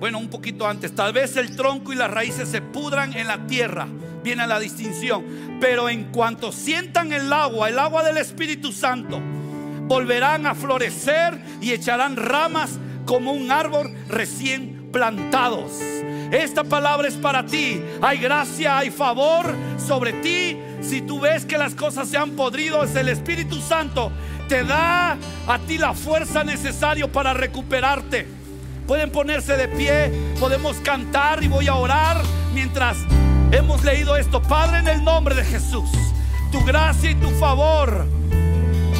Bueno, 0.00 0.18
un 0.18 0.28
poquito 0.28 0.66
antes. 0.66 0.92
Tal 0.94 1.12
vez 1.12 1.36
el 1.36 1.54
tronco 1.54 1.92
y 1.92 1.96
las 1.96 2.10
raíces 2.10 2.48
se 2.48 2.62
pudran 2.62 3.14
en 3.14 3.28
la 3.28 3.46
tierra. 3.46 3.86
Viene 4.24 4.46
la 4.46 4.58
distinción. 4.58 5.24
Pero 5.60 5.88
en 5.88 6.04
cuanto 6.10 6.50
sientan 6.50 7.12
el 7.12 7.32
agua, 7.32 7.68
el 7.68 7.78
agua 7.78 8.02
del 8.02 8.16
Espíritu 8.16 8.72
Santo, 8.72 9.20
volverán 9.90 10.46
a 10.46 10.54
florecer 10.54 11.36
y 11.60 11.72
echarán 11.72 12.14
ramas 12.14 12.78
como 13.06 13.32
un 13.32 13.50
árbol 13.50 13.92
recién 14.08 14.88
plantados. 14.92 15.72
Esta 16.30 16.62
palabra 16.62 17.08
es 17.08 17.14
para 17.14 17.44
ti. 17.44 17.82
Hay 18.00 18.18
gracia, 18.18 18.78
hay 18.78 18.92
favor 18.92 19.52
sobre 19.84 20.12
ti. 20.12 20.56
Si 20.80 21.02
tú 21.02 21.18
ves 21.18 21.44
que 21.44 21.58
las 21.58 21.74
cosas 21.74 22.08
se 22.08 22.16
han 22.16 22.36
podrido, 22.36 22.84
es 22.84 22.94
el 22.94 23.08
Espíritu 23.08 23.56
Santo. 23.56 24.12
Te 24.48 24.62
da 24.62 25.18
a 25.48 25.58
ti 25.66 25.76
la 25.76 25.92
fuerza 25.92 26.44
necesaria 26.44 27.10
para 27.10 27.34
recuperarte. 27.34 28.28
Pueden 28.86 29.10
ponerse 29.10 29.56
de 29.56 29.66
pie, 29.66 30.12
podemos 30.38 30.76
cantar 30.84 31.42
y 31.42 31.48
voy 31.48 31.66
a 31.66 31.74
orar 31.74 32.22
mientras 32.54 32.96
hemos 33.50 33.82
leído 33.82 34.14
esto. 34.14 34.40
Padre, 34.40 34.78
en 34.78 34.86
el 34.86 35.02
nombre 35.02 35.34
de 35.34 35.44
Jesús, 35.44 35.90
tu 36.52 36.64
gracia 36.64 37.10
y 37.10 37.16
tu 37.16 37.30
favor 37.30 38.06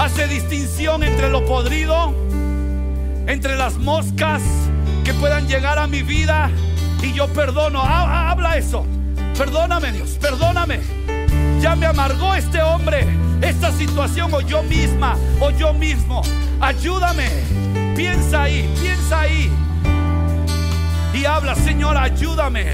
hace 0.01 0.27
distinción 0.29 1.03
entre 1.03 1.29
lo 1.29 1.45
podrido, 1.45 2.15
entre 3.27 3.55
las 3.57 3.77
moscas 3.77 4.41
que 5.05 5.13
puedan 5.13 5.47
llegar 5.47 5.79
a 5.79 5.87
mi 5.87 6.03
vida 6.03 6.51
y 7.03 7.13
yo 7.13 7.29
perdono. 7.29 7.83
Habla 7.83 8.57
eso. 8.57 8.87
Perdóname 9.37 9.93
Dios, 9.93 10.17
perdóname. 10.19 10.81
Ya 11.61 11.77
me 11.77 11.85
amargó 11.85 12.35
este 12.35 12.63
hombre, 12.63 13.07
esta 13.43 13.71
situación 13.73 14.33
o 14.33 14.41
yo 14.41 14.63
misma 14.63 15.17
o 15.39 15.51
yo 15.51 15.75
mismo. 15.75 16.23
Ayúdame. 16.61 17.29
Piensa 17.95 18.45
ahí, 18.45 18.75
piensa 18.81 19.21
ahí. 19.21 19.53
Y 21.13 21.27
habla, 21.27 21.55
Señor, 21.55 21.99
ayúdame 21.99 22.67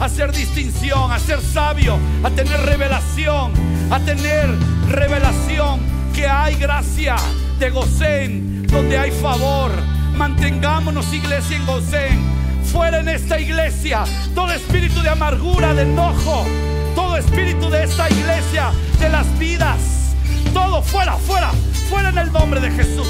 a 0.00 0.06
hacer 0.06 0.32
distinción, 0.32 1.12
a 1.12 1.20
ser 1.20 1.40
sabio, 1.40 1.96
a 2.24 2.30
tener 2.30 2.60
revelación, 2.62 3.52
a 3.88 4.00
tener 4.00 4.48
revelación 4.90 6.01
que 6.12 6.26
hay 6.26 6.54
gracia 6.56 7.16
de 7.58 7.70
Gosén, 7.70 8.66
donde 8.66 8.98
hay 8.98 9.10
favor. 9.10 9.70
Mantengámonos, 10.16 11.12
iglesia, 11.12 11.56
en 11.56 11.66
Gosén. 11.66 12.32
Fuera 12.64 13.00
en 13.00 13.08
esta 13.08 13.38
iglesia 13.38 14.04
todo 14.34 14.52
espíritu 14.52 15.02
de 15.02 15.10
amargura, 15.10 15.74
de 15.74 15.82
enojo, 15.82 16.46
todo 16.94 17.16
espíritu 17.16 17.68
de 17.70 17.84
esta 17.84 18.08
iglesia, 18.10 18.70
de 18.98 19.08
las 19.08 19.26
vidas, 19.38 20.14
todo 20.52 20.82
fuera, 20.82 21.16
fuera, 21.16 21.50
fuera 21.88 22.10
en 22.10 22.18
el 22.18 22.32
nombre 22.32 22.60
de 22.60 22.70
Jesús. 22.70 23.08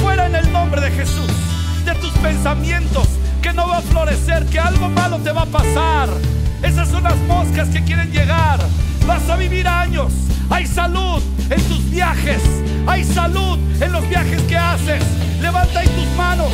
Fuera 0.00 0.26
en 0.26 0.34
el 0.34 0.50
nombre 0.52 0.80
de 0.80 0.90
Jesús. 0.90 1.30
De 1.84 1.94
tus 1.96 2.12
pensamientos 2.14 3.08
que 3.42 3.52
no 3.52 3.68
va 3.68 3.78
a 3.78 3.82
florecer, 3.82 4.46
que 4.46 4.58
algo 4.58 4.88
malo 4.88 5.18
te 5.18 5.30
va 5.30 5.42
a 5.42 5.46
pasar. 5.46 6.08
Esas 6.62 6.88
son 6.88 7.04
las 7.04 7.16
moscas 7.28 7.68
que 7.68 7.84
quieren 7.84 8.10
llegar. 8.10 8.58
Vas 9.06 9.28
a 9.28 9.36
vivir 9.36 9.68
hay 10.50 10.66
salud 10.66 11.22
en 11.48 11.62
tus 11.62 11.90
viajes. 11.90 12.42
Hay 12.86 13.02
salud 13.02 13.58
en 13.80 13.92
los 13.92 14.06
viajes 14.08 14.42
que 14.42 14.56
haces. 14.56 15.02
Levanta 15.40 15.80
ahí 15.80 15.88
tus 15.88 16.06
manos 16.16 16.48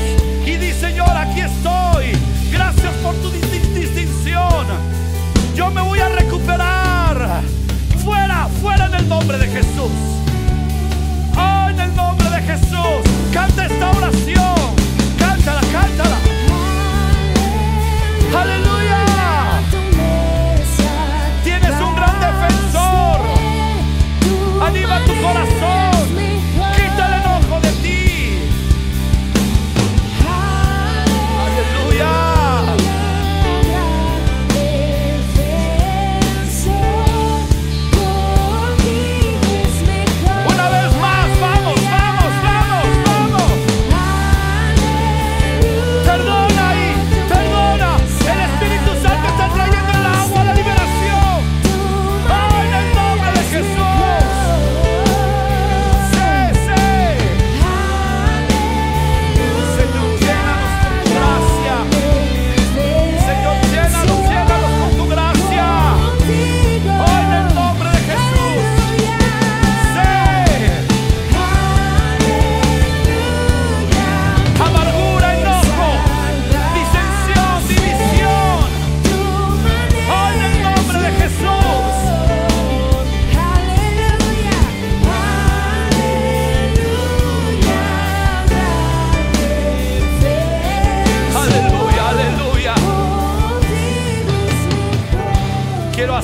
y 0.46 0.56
di, 0.56 0.72
Señor, 0.72 1.10
aquí 1.10 1.40
estoy. 1.40 2.12
Gracias 2.52 2.92
por 3.02 3.14
tu 3.16 3.30
distinción. 3.30 4.66
Yo 5.56 5.70
me 5.70 5.82
voy 5.82 5.98
a 5.98 6.08
recuperar. 6.08 7.42
Fuera, 8.04 8.48
fuera 8.60 8.86
en 8.86 8.94
el 8.94 9.08
nombre 9.08 9.38
de 9.38 9.48
Jesús. 9.48 9.90
Oh, 11.36 11.68
en 11.68 11.80
el 11.80 11.94
nombre 11.96 12.30
de 12.30 12.42
Jesús. 12.42 13.02
Canta 13.32 13.66
esta 13.66 13.90
oración. 13.90 14.61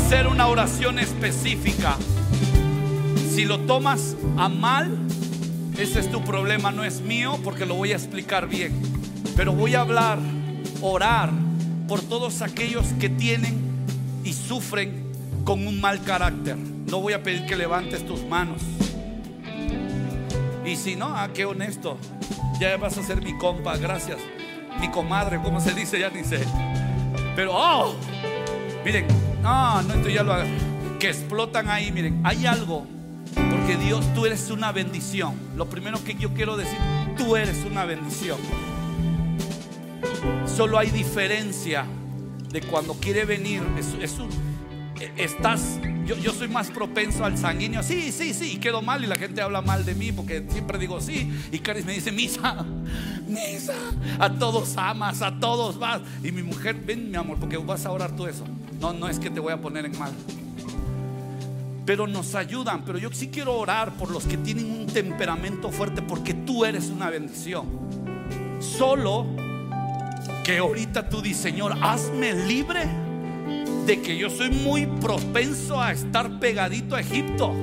Hacer 0.09 0.27
una 0.27 0.47
oración 0.47 0.99
específica. 0.99 1.99
Si 3.31 3.45
lo 3.45 3.61
tomas 3.61 4.17
a 4.39 4.49
mal, 4.49 4.97
ese 5.77 6.01
es 6.01 6.11
tu 6.11 6.25
problema, 6.25 6.71
no 6.71 6.83
es 6.83 7.03
mío, 7.03 7.39
porque 7.45 7.67
lo 7.67 7.75
voy 7.75 7.93
a 7.93 7.97
explicar 7.97 8.49
bien. 8.49 8.73
Pero 9.37 9.53
voy 9.53 9.75
a 9.75 9.83
hablar, 9.83 10.19
orar 10.81 11.31
por 11.87 12.01
todos 12.01 12.41
aquellos 12.41 12.87
que 12.99 13.11
tienen 13.11 13.61
y 14.25 14.33
sufren 14.33 15.13
con 15.45 15.67
un 15.67 15.79
mal 15.79 16.03
carácter. 16.03 16.57
No 16.57 17.03
voy 17.03 17.13
a 17.13 17.23
pedir 17.23 17.45
que 17.45 17.57
levantes 17.57 18.07
tus 18.07 18.25
manos. 18.25 18.63
Y 20.65 20.77
si 20.77 20.97
no, 20.97 21.09
ah, 21.15 21.29
qué 21.35 21.45
honesto. 21.45 21.99
Ya 22.59 22.75
vas 22.79 22.97
a 22.97 23.03
ser 23.03 23.21
mi 23.21 23.37
compa, 23.37 23.77
gracias. 23.77 24.17
Mi 24.81 24.89
comadre, 24.89 25.39
como 25.43 25.61
se 25.61 25.75
dice, 25.75 26.01
ya 26.01 26.11
sé. 26.25 26.41
Pero, 27.37 27.53
oh, 27.55 27.95
miren, 28.87 29.07
no, 29.43 29.83
no, 29.83 29.95
esto 29.95 30.09
ya 30.09 30.23
lo 30.23 30.33
hago. 30.33 30.49
Que 30.99 31.09
explotan 31.09 31.69
ahí, 31.69 31.93
miren, 31.93 32.21
hay 32.25 32.47
algo. 32.47 32.87
Porque 33.35 33.77
Dios, 33.77 34.05
tú 34.15 34.27
eres 34.27 34.51
una 34.51 34.73
bendición. 34.73 35.35
Lo 35.57 35.69
primero 35.69 36.03
que 36.03 36.15
yo 36.15 36.33
quiero 36.35 36.57
decir, 36.57 36.79
tú 37.17 37.37
eres 37.37 37.65
una 37.65 37.85
bendición. 37.85 38.39
Solo 40.47 40.79
hay 40.79 40.91
diferencia 40.91 41.87
de 42.51 42.63
cuando 42.63 42.95
quiere 42.95 43.25
venir. 43.25 43.63
Es, 43.77 44.19
un, 44.19 44.29
estás, 45.17 45.79
yo, 46.05 46.17
yo 46.17 46.33
soy 46.33 46.49
más 46.49 46.69
propenso 46.71 47.25
al 47.25 47.39
sanguíneo. 47.39 47.83
Sí, 47.83 48.11
sí, 48.13 48.35
sí. 48.35 48.53
Y 48.55 48.57
quedo 48.57 48.83
mal 48.83 49.05
y 49.05 49.07
la 49.07 49.17
gente 49.17 49.41
habla 49.41 49.61
mal 49.61 49.85
de 49.85 49.95
mí 49.95 50.11
porque 50.13 50.45
siempre 50.49 50.79
digo 50.79 51.01
sí. 51.01 51.33
Y 51.53 51.59
Caris 51.59 51.85
me 51.85 51.93
dice, 51.93 52.11
Misa, 52.11 52.65
Misa, 53.29 53.75
a 54.19 54.33
todos 54.33 54.77
amas, 54.77 55.23
a 55.23 55.39
todos 55.39 55.79
vas. 55.79 56.01
Y 56.25 56.33
mi 56.33 56.43
mujer, 56.43 56.75
ven 56.75 57.11
mi 57.11 57.17
amor, 57.17 57.39
porque 57.39 57.57
vas 57.57 57.87
a 57.87 57.91
orar 57.93 58.17
tú 58.17 58.27
eso. 58.27 58.45
No, 58.81 58.93
no 58.93 59.09
es 59.09 59.19
que 59.19 59.31
te 59.31 59.41
voy 59.41 59.53
a 59.53 59.61
poner 59.61 59.87
en 59.87 59.99
mal. 59.99 60.13
Pero 61.85 62.07
nos 62.07 62.35
ayudan. 62.35 62.85
Pero 62.85 62.99
yo 62.99 63.11
sí 63.13 63.29
quiero 63.29 63.57
orar 63.57 63.93
por 63.95 64.11
los 64.11 64.25
que 64.25 64.37
tienen 64.37 64.71
un 64.71 64.87
temperamento 64.87 65.71
fuerte 65.71 66.03
porque 66.03 66.35
tú 66.35 66.65
eres 66.65 66.89
una 66.91 67.11
bendición. 67.11 67.67
Solo 68.61 69.27
que 70.45 70.59
ahorita 70.59 71.09
tú 71.09 71.21
dices, 71.21 71.43
Señor, 71.43 71.77
hazme 71.81 72.33
libre 72.47 72.87
de 73.87 74.03
que 74.03 74.17
yo 74.17 74.29
soy 74.29 74.51
muy 74.51 74.87
propenso 74.87 75.81
a 75.81 75.93
estar 75.93 76.39
pegadito 76.39 76.95
a 76.95 77.01
Egipto, 77.01 77.55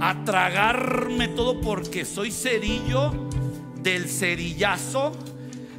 a 0.00 0.24
tragarme 0.24 1.28
todo 1.28 1.60
porque 1.60 2.04
soy 2.04 2.30
cerillo 2.30 3.12
del 3.82 4.08
cerillazo 4.08 5.12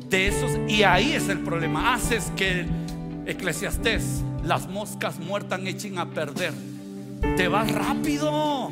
de 0.09 0.27
esos. 0.27 0.51
Y 0.67 0.83
ahí 0.83 1.13
es 1.13 1.29
el 1.29 1.39
problema. 1.39 1.93
Haces 1.93 2.31
que 2.35 2.65
Eclesiastés, 3.29 4.23
las 4.43 4.67
moscas 4.67 5.19
muertas 5.19 5.59
echen 5.65 5.99
a 5.99 6.09
perder. 6.09 6.51
Te 7.37 7.47
vas 7.47 7.71
rápido. 7.71 8.71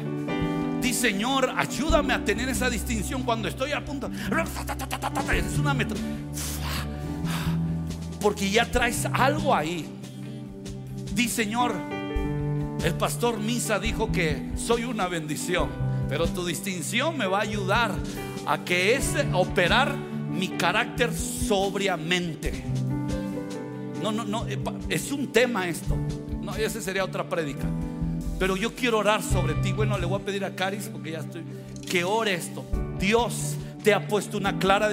Di 0.82 0.93
Señor, 0.93 1.53
ayúdame 1.55 2.14
a 2.16 2.26
tener 2.26 2.49
esa 2.49 2.68
distinción 2.68 3.22
cuando 3.22 3.47
estoy 3.47 3.74
a 3.74 3.86
punto. 3.86 4.10
Es 5.32 5.60
una 5.60 5.76
metro. 5.76 5.95
Porque 8.20 8.49
ya 8.49 8.66
traes 8.72 9.05
algo 9.14 9.53
ahí. 9.53 9.88
Di 11.14 11.28
Señor, 11.28 11.76
el 12.84 12.93
pastor 12.95 13.38
Misa 13.38 13.78
dijo 13.78 14.12
que 14.12 14.51
soy 14.55 14.86
una 14.86 15.08
bendición, 15.08 15.70
pero 16.10 16.26
tu 16.26 16.43
distinción 16.45 17.16
me 17.16 17.28
va 17.28 17.39
a 17.39 17.41
ayudar 17.41 17.91
a 18.47 18.64
que 18.64 18.95
ese 18.95 19.28
operar 19.34 19.95
mi 19.95 20.47
carácter 20.49 21.14
sobriamente. 21.14 22.64
No, 24.12 24.24
no, 24.24 24.45
no, 24.45 24.45
es 24.89 25.12
un 25.12 25.32
tema 25.32 25.68
esto. 25.68 25.97
No, 26.41 26.55
ese 26.55 26.82
sería 26.82 27.03
otra 27.03 27.28
prédica. 27.28 27.66
Pero 28.39 28.55
yo 28.55 28.74
quiero 28.74 28.99
orar 28.99 29.22
sobre 29.22 29.55
ti. 29.55 29.74
Bueno, 29.74 29.97
le 29.97 30.05
voy 30.05 30.22
a 30.22 30.26
pedir 30.26 30.45
a 30.45 30.55
Caris 30.55 30.89
porque 30.91 31.12
ya 31.12 31.20
estoy 31.20 31.43
que 31.89 32.03
ore 32.03 32.34
esto. 32.34 32.66
Dios 32.99 33.55
te 33.84 33.93
ha 33.93 34.08
puesto 34.08 34.38
una 34.38 34.60
clara 34.60 34.89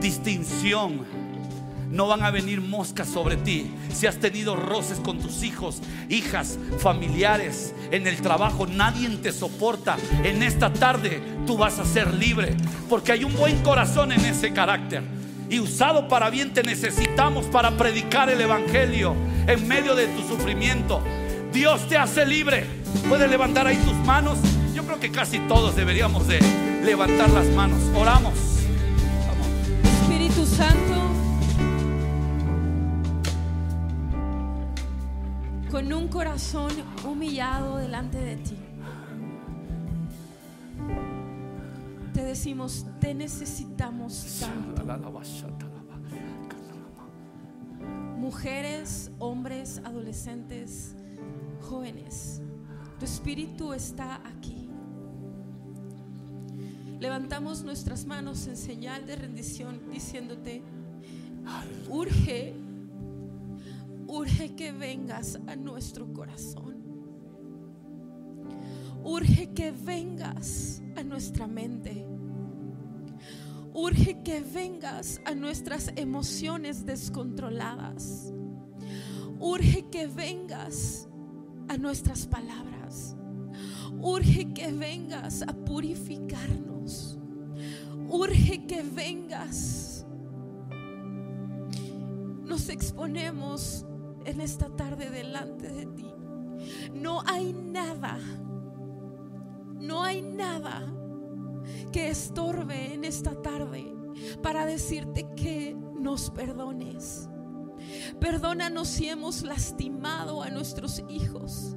distinción 0.00 1.24
no 1.94 2.08
van 2.08 2.24
a 2.24 2.30
venir 2.30 2.60
moscas 2.60 3.08
sobre 3.08 3.36
ti. 3.36 3.70
Si 3.92 4.06
has 4.06 4.16
tenido 4.16 4.56
roces 4.56 4.98
con 4.98 5.18
tus 5.18 5.44
hijos, 5.44 5.80
hijas, 6.08 6.58
familiares, 6.78 7.72
en 7.92 8.06
el 8.06 8.20
trabajo, 8.20 8.66
nadie 8.66 9.08
te 9.18 9.32
soporta. 9.32 9.96
En 10.24 10.42
esta 10.42 10.72
tarde 10.72 11.22
tú 11.46 11.56
vas 11.56 11.78
a 11.78 11.84
ser 11.84 12.12
libre, 12.14 12.56
porque 12.88 13.12
hay 13.12 13.24
un 13.24 13.34
buen 13.36 13.62
corazón 13.62 14.10
en 14.10 14.24
ese 14.24 14.52
carácter. 14.52 15.02
Y 15.54 15.60
usado 15.60 16.08
para 16.08 16.30
bien 16.30 16.52
te 16.52 16.64
necesitamos 16.64 17.46
para 17.46 17.76
predicar 17.76 18.28
el 18.28 18.40
Evangelio 18.40 19.14
en 19.46 19.68
medio 19.68 19.94
de 19.94 20.08
tu 20.08 20.26
sufrimiento. 20.26 21.00
Dios 21.52 21.86
te 21.86 21.96
hace 21.96 22.26
libre. 22.26 22.66
Puedes 23.08 23.30
levantar 23.30 23.68
ahí 23.68 23.76
tus 23.76 23.94
manos. 24.04 24.36
Yo 24.74 24.82
creo 24.84 24.98
que 24.98 25.12
casi 25.12 25.38
todos 25.46 25.76
deberíamos 25.76 26.26
de 26.26 26.40
levantar 26.84 27.30
las 27.30 27.46
manos. 27.50 27.78
Oramos. 27.94 28.34
Espíritu 29.84 30.44
Santo, 30.44 30.94
con 35.70 35.92
un 35.92 36.08
corazón 36.08 36.72
humillado 37.04 37.76
delante 37.76 38.18
de 38.18 38.36
ti, 38.38 38.56
decimos, 42.24 42.86
te 43.00 43.14
necesitamos 43.14 44.40
tanto. 44.40 44.82
Mujeres, 48.18 49.10
hombres, 49.18 49.80
adolescentes, 49.84 50.94
jóvenes, 51.60 52.40
tu 52.98 53.04
espíritu 53.04 53.72
está 53.72 54.16
aquí. 54.26 54.68
Levantamos 57.00 57.62
nuestras 57.62 58.06
manos 58.06 58.46
en 58.46 58.56
señal 58.56 59.04
de 59.04 59.16
rendición 59.16 59.90
diciéndote, 59.92 60.62
urge, 61.90 62.54
urge 64.06 64.54
que 64.54 64.72
vengas 64.72 65.38
a 65.46 65.56
nuestro 65.56 66.10
corazón. 66.14 66.74
Urge 69.02 69.52
que 69.52 69.70
vengas 69.70 70.82
a 70.96 71.02
nuestra 71.02 71.46
mente. 71.46 72.06
Urge 73.76 74.22
que 74.22 74.38
vengas 74.40 75.20
a 75.24 75.34
nuestras 75.34 75.90
emociones 75.96 76.86
descontroladas. 76.86 78.32
Urge 79.40 79.90
que 79.90 80.06
vengas 80.06 81.08
a 81.68 81.76
nuestras 81.76 82.24
palabras. 82.24 83.16
Urge 84.00 84.54
que 84.54 84.70
vengas 84.70 85.42
a 85.42 85.52
purificarnos. 85.52 87.18
Urge 88.08 88.64
que 88.64 88.82
vengas. 88.82 90.06
Nos 92.44 92.68
exponemos 92.68 93.84
en 94.24 94.40
esta 94.40 94.68
tarde 94.76 95.10
delante 95.10 95.68
de 95.68 95.86
ti. 95.86 96.06
No 96.94 97.22
hay 97.26 97.52
nada, 97.52 98.20
no 99.80 100.04
hay 100.04 100.22
nada 100.22 101.03
que 101.92 102.08
estorbe 102.08 102.94
en 102.94 103.04
esta 103.04 103.40
tarde 103.40 103.94
para 104.42 104.66
decirte 104.66 105.28
que 105.36 105.76
nos 105.98 106.30
perdones. 106.30 107.28
Perdónanos 108.20 108.88
si 108.88 109.08
hemos 109.08 109.42
lastimado 109.42 110.42
a 110.42 110.50
nuestros 110.50 111.02
hijos. 111.08 111.76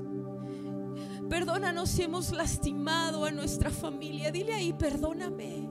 Perdónanos 1.30 1.90
si 1.90 2.04
hemos 2.04 2.32
lastimado 2.32 3.26
a 3.26 3.32
nuestra 3.32 3.70
familia. 3.70 4.32
Dile 4.32 4.54
ahí, 4.54 4.74
perdóname. 4.74 5.70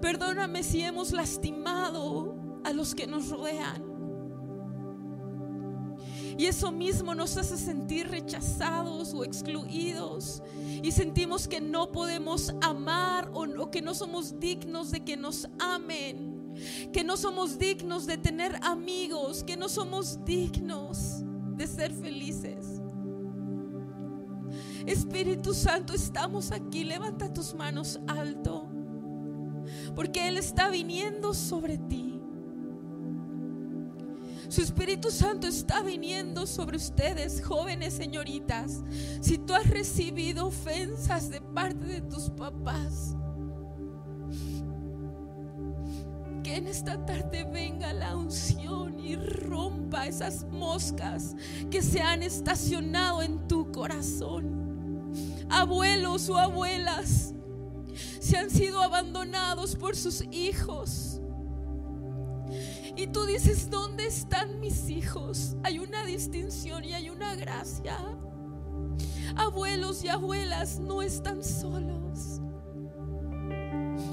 Perdóname 0.00 0.62
si 0.62 0.82
hemos 0.82 1.12
lastimado 1.12 2.60
a 2.64 2.72
los 2.72 2.94
que 2.94 3.06
nos 3.06 3.28
rodean. 3.28 3.87
Y 6.38 6.46
eso 6.46 6.70
mismo 6.70 7.16
nos 7.16 7.36
hace 7.36 7.58
sentir 7.58 8.06
rechazados 8.08 9.12
o 9.12 9.24
excluidos. 9.24 10.40
Y 10.84 10.92
sentimos 10.92 11.48
que 11.48 11.60
no 11.60 11.90
podemos 11.90 12.54
amar 12.60 13.28
o, 13.34 13.68
que 13.72 13.82
no 13.82 13.92
somos 13.92 14.38
dignos 14.38 14.92
de 14.92 15.00
que 15.00 15.16
nos 15.16 15.48
amen. 15.58 16.54
Que 16.92 17.02
no 17.02 17.16
somos 17.16 17.58
dignos 17.58 18.06
de 18.06 18.18
tener 18.18 18.56
amigos. 18.62 19.42
Que 19.42 19.56
no 19.56 19.68
somos 19.68 20.24
dignos 20.24 21.24
de 21.56 21.66
ser 21.66 21.92
felices. 21.92 22.80
Espíritu 24.86 25.52
Santo, 25.52 25.92
estamos 25.92 26.52
aquí. 26.52 26.84
Levanta 26.84 27.32
tus 27.32 27.52
manos 27.52 27.98
alto. 28.06 28.68
Porque 29.96 30.28
Él 30.28 30.38
está 30.38 30.70
viniendo 30.70 31.34
sobre 31.34 31.78
ti. 31.78 32.07
Su 34.48 34.62
Espíritu 34.62 35.10
Santo 35.10 35.46
está 35.46 35.82
viniendo 35.82 36.46
sobre 36.46 36.78
ustedes, 36.78 37.44
jóvenes 37.44 37.92
señoritas. 37.92 38.82
Si 39.20 39.36
tú 39.36 39.52
has 39.52 39.68
recibido 39.68 40.46
ofensas 40.46 41.28
de 41.28 41.40
parte 41.40 41.84
de 41.84 42.00
tus 42.00 42.30
papás, 42.30 43.14
que 46.42 46.56
en 46.56 46.66
esta 46.66 47.04
tarde 47.04 47.44
venga 47.44 47.92
la 47.92 48.16
unción 48.16 48.98
y 48.98 49.16
rompa 49.16 50.06
esas 50.06 50.44
moscas 50.50 51.36
que 51.70 51.82
se 51.82 52.00
han 52.00 52.22
estacionado 52.22 53.22
en 53.22 53.46
tu 53.48 53.70
corazón. 53.70 55.12
Abuelos 55.50 56.28
o 56.30 56.38
abuelas 56.38 57.34
se 58.20 58.36
han 58.36 58.50
sido 58.50 58.82
abandonados 58.82 59.76
por 59.76 59.94
sus 59.94 60.22
hijos. 60.30 61.07
Y 62.98 63.06
tú 63.06 63.24
dices, 63.26 63.70
¿dónde 63.70 64.08
están 64.08 64.58
mis 64.58 64.90
hijos? 64.90 65.56
Hay 65.62 65.78
una 65.78 66.04
distinción 66.04 66.84
y 66.84 66.94
hay 66.94 67.10
una 67.10 67.36
gracia. 67.36 67.96
Abuelos 69.36 70.02
y 70.02 70.08
abuelas 70.08 70.80
no 70.80 71.00
están 71.00 71.44
solos. 71.44 72.40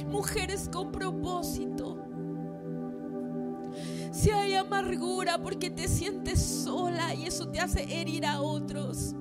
Mujeres 0.08 0.70
con 0.72 0.92
propósito. 0.92 1.98
Si 4.12 4.30
hay 4.30 4.54
amargura 4.54 5.42
porque 5.42 5.72
te 5.72 5.88
sientes 5.88 6.40
sola 6.46 7.16
y 7.16 7.26
eso 7.26 7.50
te 7.50 7.60
hace 7.60 7.88
herir 7.90 8.24
a 8.24 8.40
otros. 8.40 9.16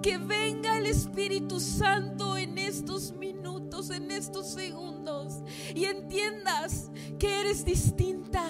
Que 0.00 0.16
venga 0.16 0.78
el 0.78 0.86
Espíritu 0.86 1.60
Santo 1.60 2.38
en 2.38 2.56
estos 2.56 3.12
minutos, 3.12 3.33
en 3.74 4.10
estos 4.12 4.46
segundos 4.52 5.42
y 5.74 5.86
entiendas 5.86 6.90
que 7.18 7.40
eres 7.40 7.64
distinta. 7.64 8.44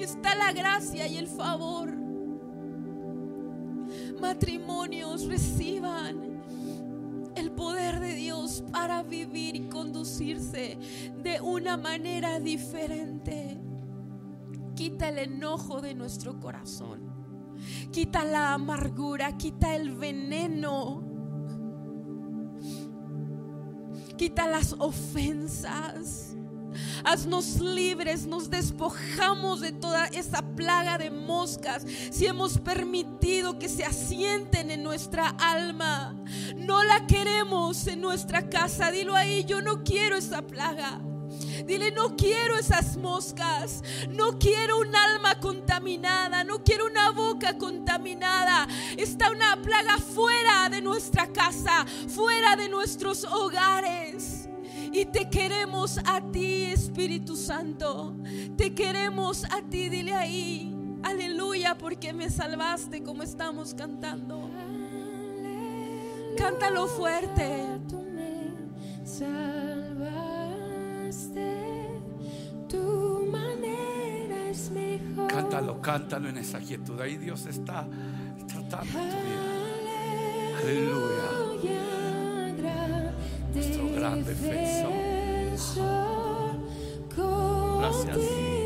Está 0.00 0.34
la 0.34 0.52
gracia 0.52 1.06
y 1.06 1.18
el 1.18 1.28
favor. 1.28 1.94
Matrimonios 4.20 5.26
reciban 5.26 6.42
el 7.36 7.52
poder 7.52 8.00
de 8.00 8.14
Dios 8.14 8.64
para 8.72 9.04
vivir 9.04 9.54
y 9.54 9.68
conducirse 9.68 10.78
de 11.22 11.40
una 11.40 11.76
manera 11.76 12.40
diferente. 12.40 13.60
Quita 14.74 15.10
el 15.10 15.18
enojo 15.18 15.80
de 15.80 15.94
nuestro 15.94 16.40
corazón. 16.40 17.12
Quita 17.92 18.24
la 18.24 18.54
amargura, 18.54 19.36
quita 19.38 19.76
el 19.76 19.94
veneno. 19.94 21.11
Quita 24.22 24.46
las 24.46 24.76
ofensas. 24.78 26.36
Haznos 27.02 27.58
libres, 27.58 28.24
nos 28.24 28.48
despojamos 28.48 29.60
de 29.60 29.72
toda 29.72 30.06
esa 30.06 30.42
plaga 30.42 30.96
de 30.96 31.10
moscas. 31.10 31.84
Si 32.12 32.26
hemos 32.26 32.56
permitido 32.58 33.58
que 33.58 33.68
se 33.68 33.84
asienten 33.84 34.70
en 34.70 34.84
nuestra 34.84 35.26
alma, 35.40 36.14
no 36.54 36.84
la 36.84 37.04
queremos 37.08 37.88
en 37.88 38.00
nuestra 38.00 38.48
casa. 38.48 38.92
Dilo 38.92 39.16
ahí, 39.16 39.42
yo 39.42 39.60
no 39.60 39.82
quiero 39.82 40.14
esa 40.14 40.42
plaga. 40.42 41.00
Dile, 41.66 41.90
no 41.90 42.16
quiero 42.16 42.56
esas 42.56 42.96
moscas, 42.96 43.82
no 44.08 44.38
quiero 44.38 44.78
un 44.78 44.94
alma 44.94 45.38
contaminada, 45.40 46.44
no 46.44 46.62
quiero 46.62 46.86
una 46.86 47.10
boca 47.10 47.58
contaminada. 47.58 48.66
Está 48.96 49.30
una 49.30 49.60
plaga 49.60 49.98
fuera 49.98 50.68
de 50.68 50.80
nuestra 50.80 51.26
casa, 51.28 51.84
fuera 52.08 52.56
de 52.56 52.68
nuestros 52.68 53.24
hogares. 53.24 54.48
Y 54.92 55.06
te 55.06 55.30
queremos 55.30 55.98
a 56.04 56.20
ti, 56.20 56.64
Espíritu 56.64 57.36
Santo. 57.36 58.14
Te 58.56 58.74
queremos 58.74 59.44
a 59.44 59.62
ti, 59.62 59.88
dile 59.88 60.14
ahí. 60.14 60.74
Aleluya, 61.02 61.76
porque 61.76 62.12
me 62.12 62.30
salvaste 62.30 63.02
como 63.02 63.22
estamos 63.22 63.74
cantando. 63.74 64.50
Cántalo 66.36 66.86
fuerte. 66.86 67.72
Cántalo, 75.42 75.80
cántalo 75.80 76.28
en 76.28 76.38
esa 76.38 76.60
quietud. 76.60 77.00
Ahí 77.00 77.16
Dios 77.16 77.46
está 77.46 77.84
tratando 78.46 78.92
tu 78.92 78.98
vida. 78.98 80.58
Aleluya. 80.62 81.30
Nuestro 83.52 83.90
gran 83.92 84.24
defensor. 84.24 84.92
Gracias. 87.80 88.61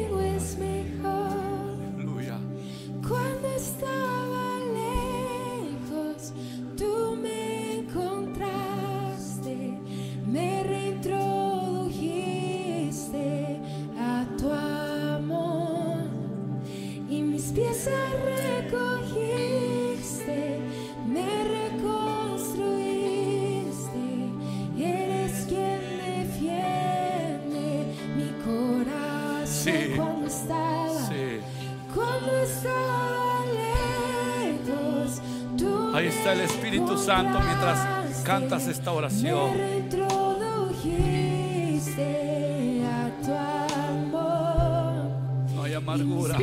Santo 37.07 37.39
mientras 37.39 38.23
cantas 38.25 38.67
esta 38.67 38.91
oración. 38.91 39.53
No 45.55 45.63
hay 45.63 45.75
amargura. 45.75 46.37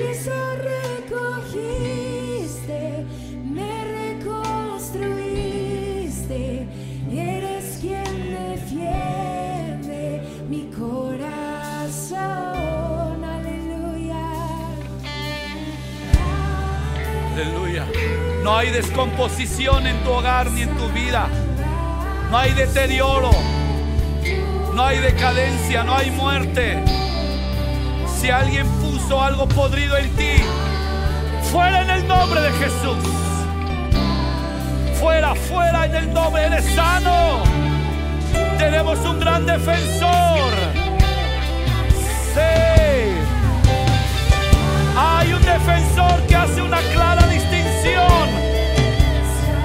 No 18.43 18.57
hay 18.57 18.71
descomposición 18.71 19.87
en 19.87 20.03
tu 20.03 20.11
hogar 20.11 20.51
ni 20.51 20.63
en 20.63 20.75
tu 20.75 20.89
vida. 20.89 21.29
No 22.29 22.37
hay 22.37 22.51
deterioro. 22.51 23.31
No 24.73 24.83
hay 24.83 24.97
decadencia. 24.99 25.85
No 25.85 25.95
hay 25.95 26.11
muerte. 26.11 26.83
Si 28.19 28.29
alguien 28.29 28.67
puso 28.81 29.21
algo 29.21 29.47
podrido 29.47 29.97
en 29.97 30.09
ti, 30.17 30.33
fuera 31.53 31.83
en 31.83 31.89
el 31.89 32.05
nombre 32.05 32.41
de 32.41 32.51
Jesús. 32.51 32.97
Fuera, 34.99 35.35
fuera 35.35 35.85
en 35.85 35.95
el 35.95 36.13
nombre. 36.13 36.43
Eres 36.43 36.65
sano. 36.75 37.43
Tenemos 38.57 38.99
un 38.99 39.21
gran 39.21 39.45
defensor. 39.45 40.51
Sí. 42.33 43.13
Hay 44.97 45.31
un 45.31 45.41
defensor 45.41 46.27
que 46.27 46.35
hace 46.35 46.61
una 46.61 46.79
clara 46.93 47.25
distinción 47.27 47.52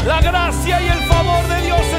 la 0.09 0.23
gracia 0.23 0.81
y 0.81 0.89
el 0.89 1.01
favor 1.01 1.47
de 1.49 1.61
Dios 1.67 1.98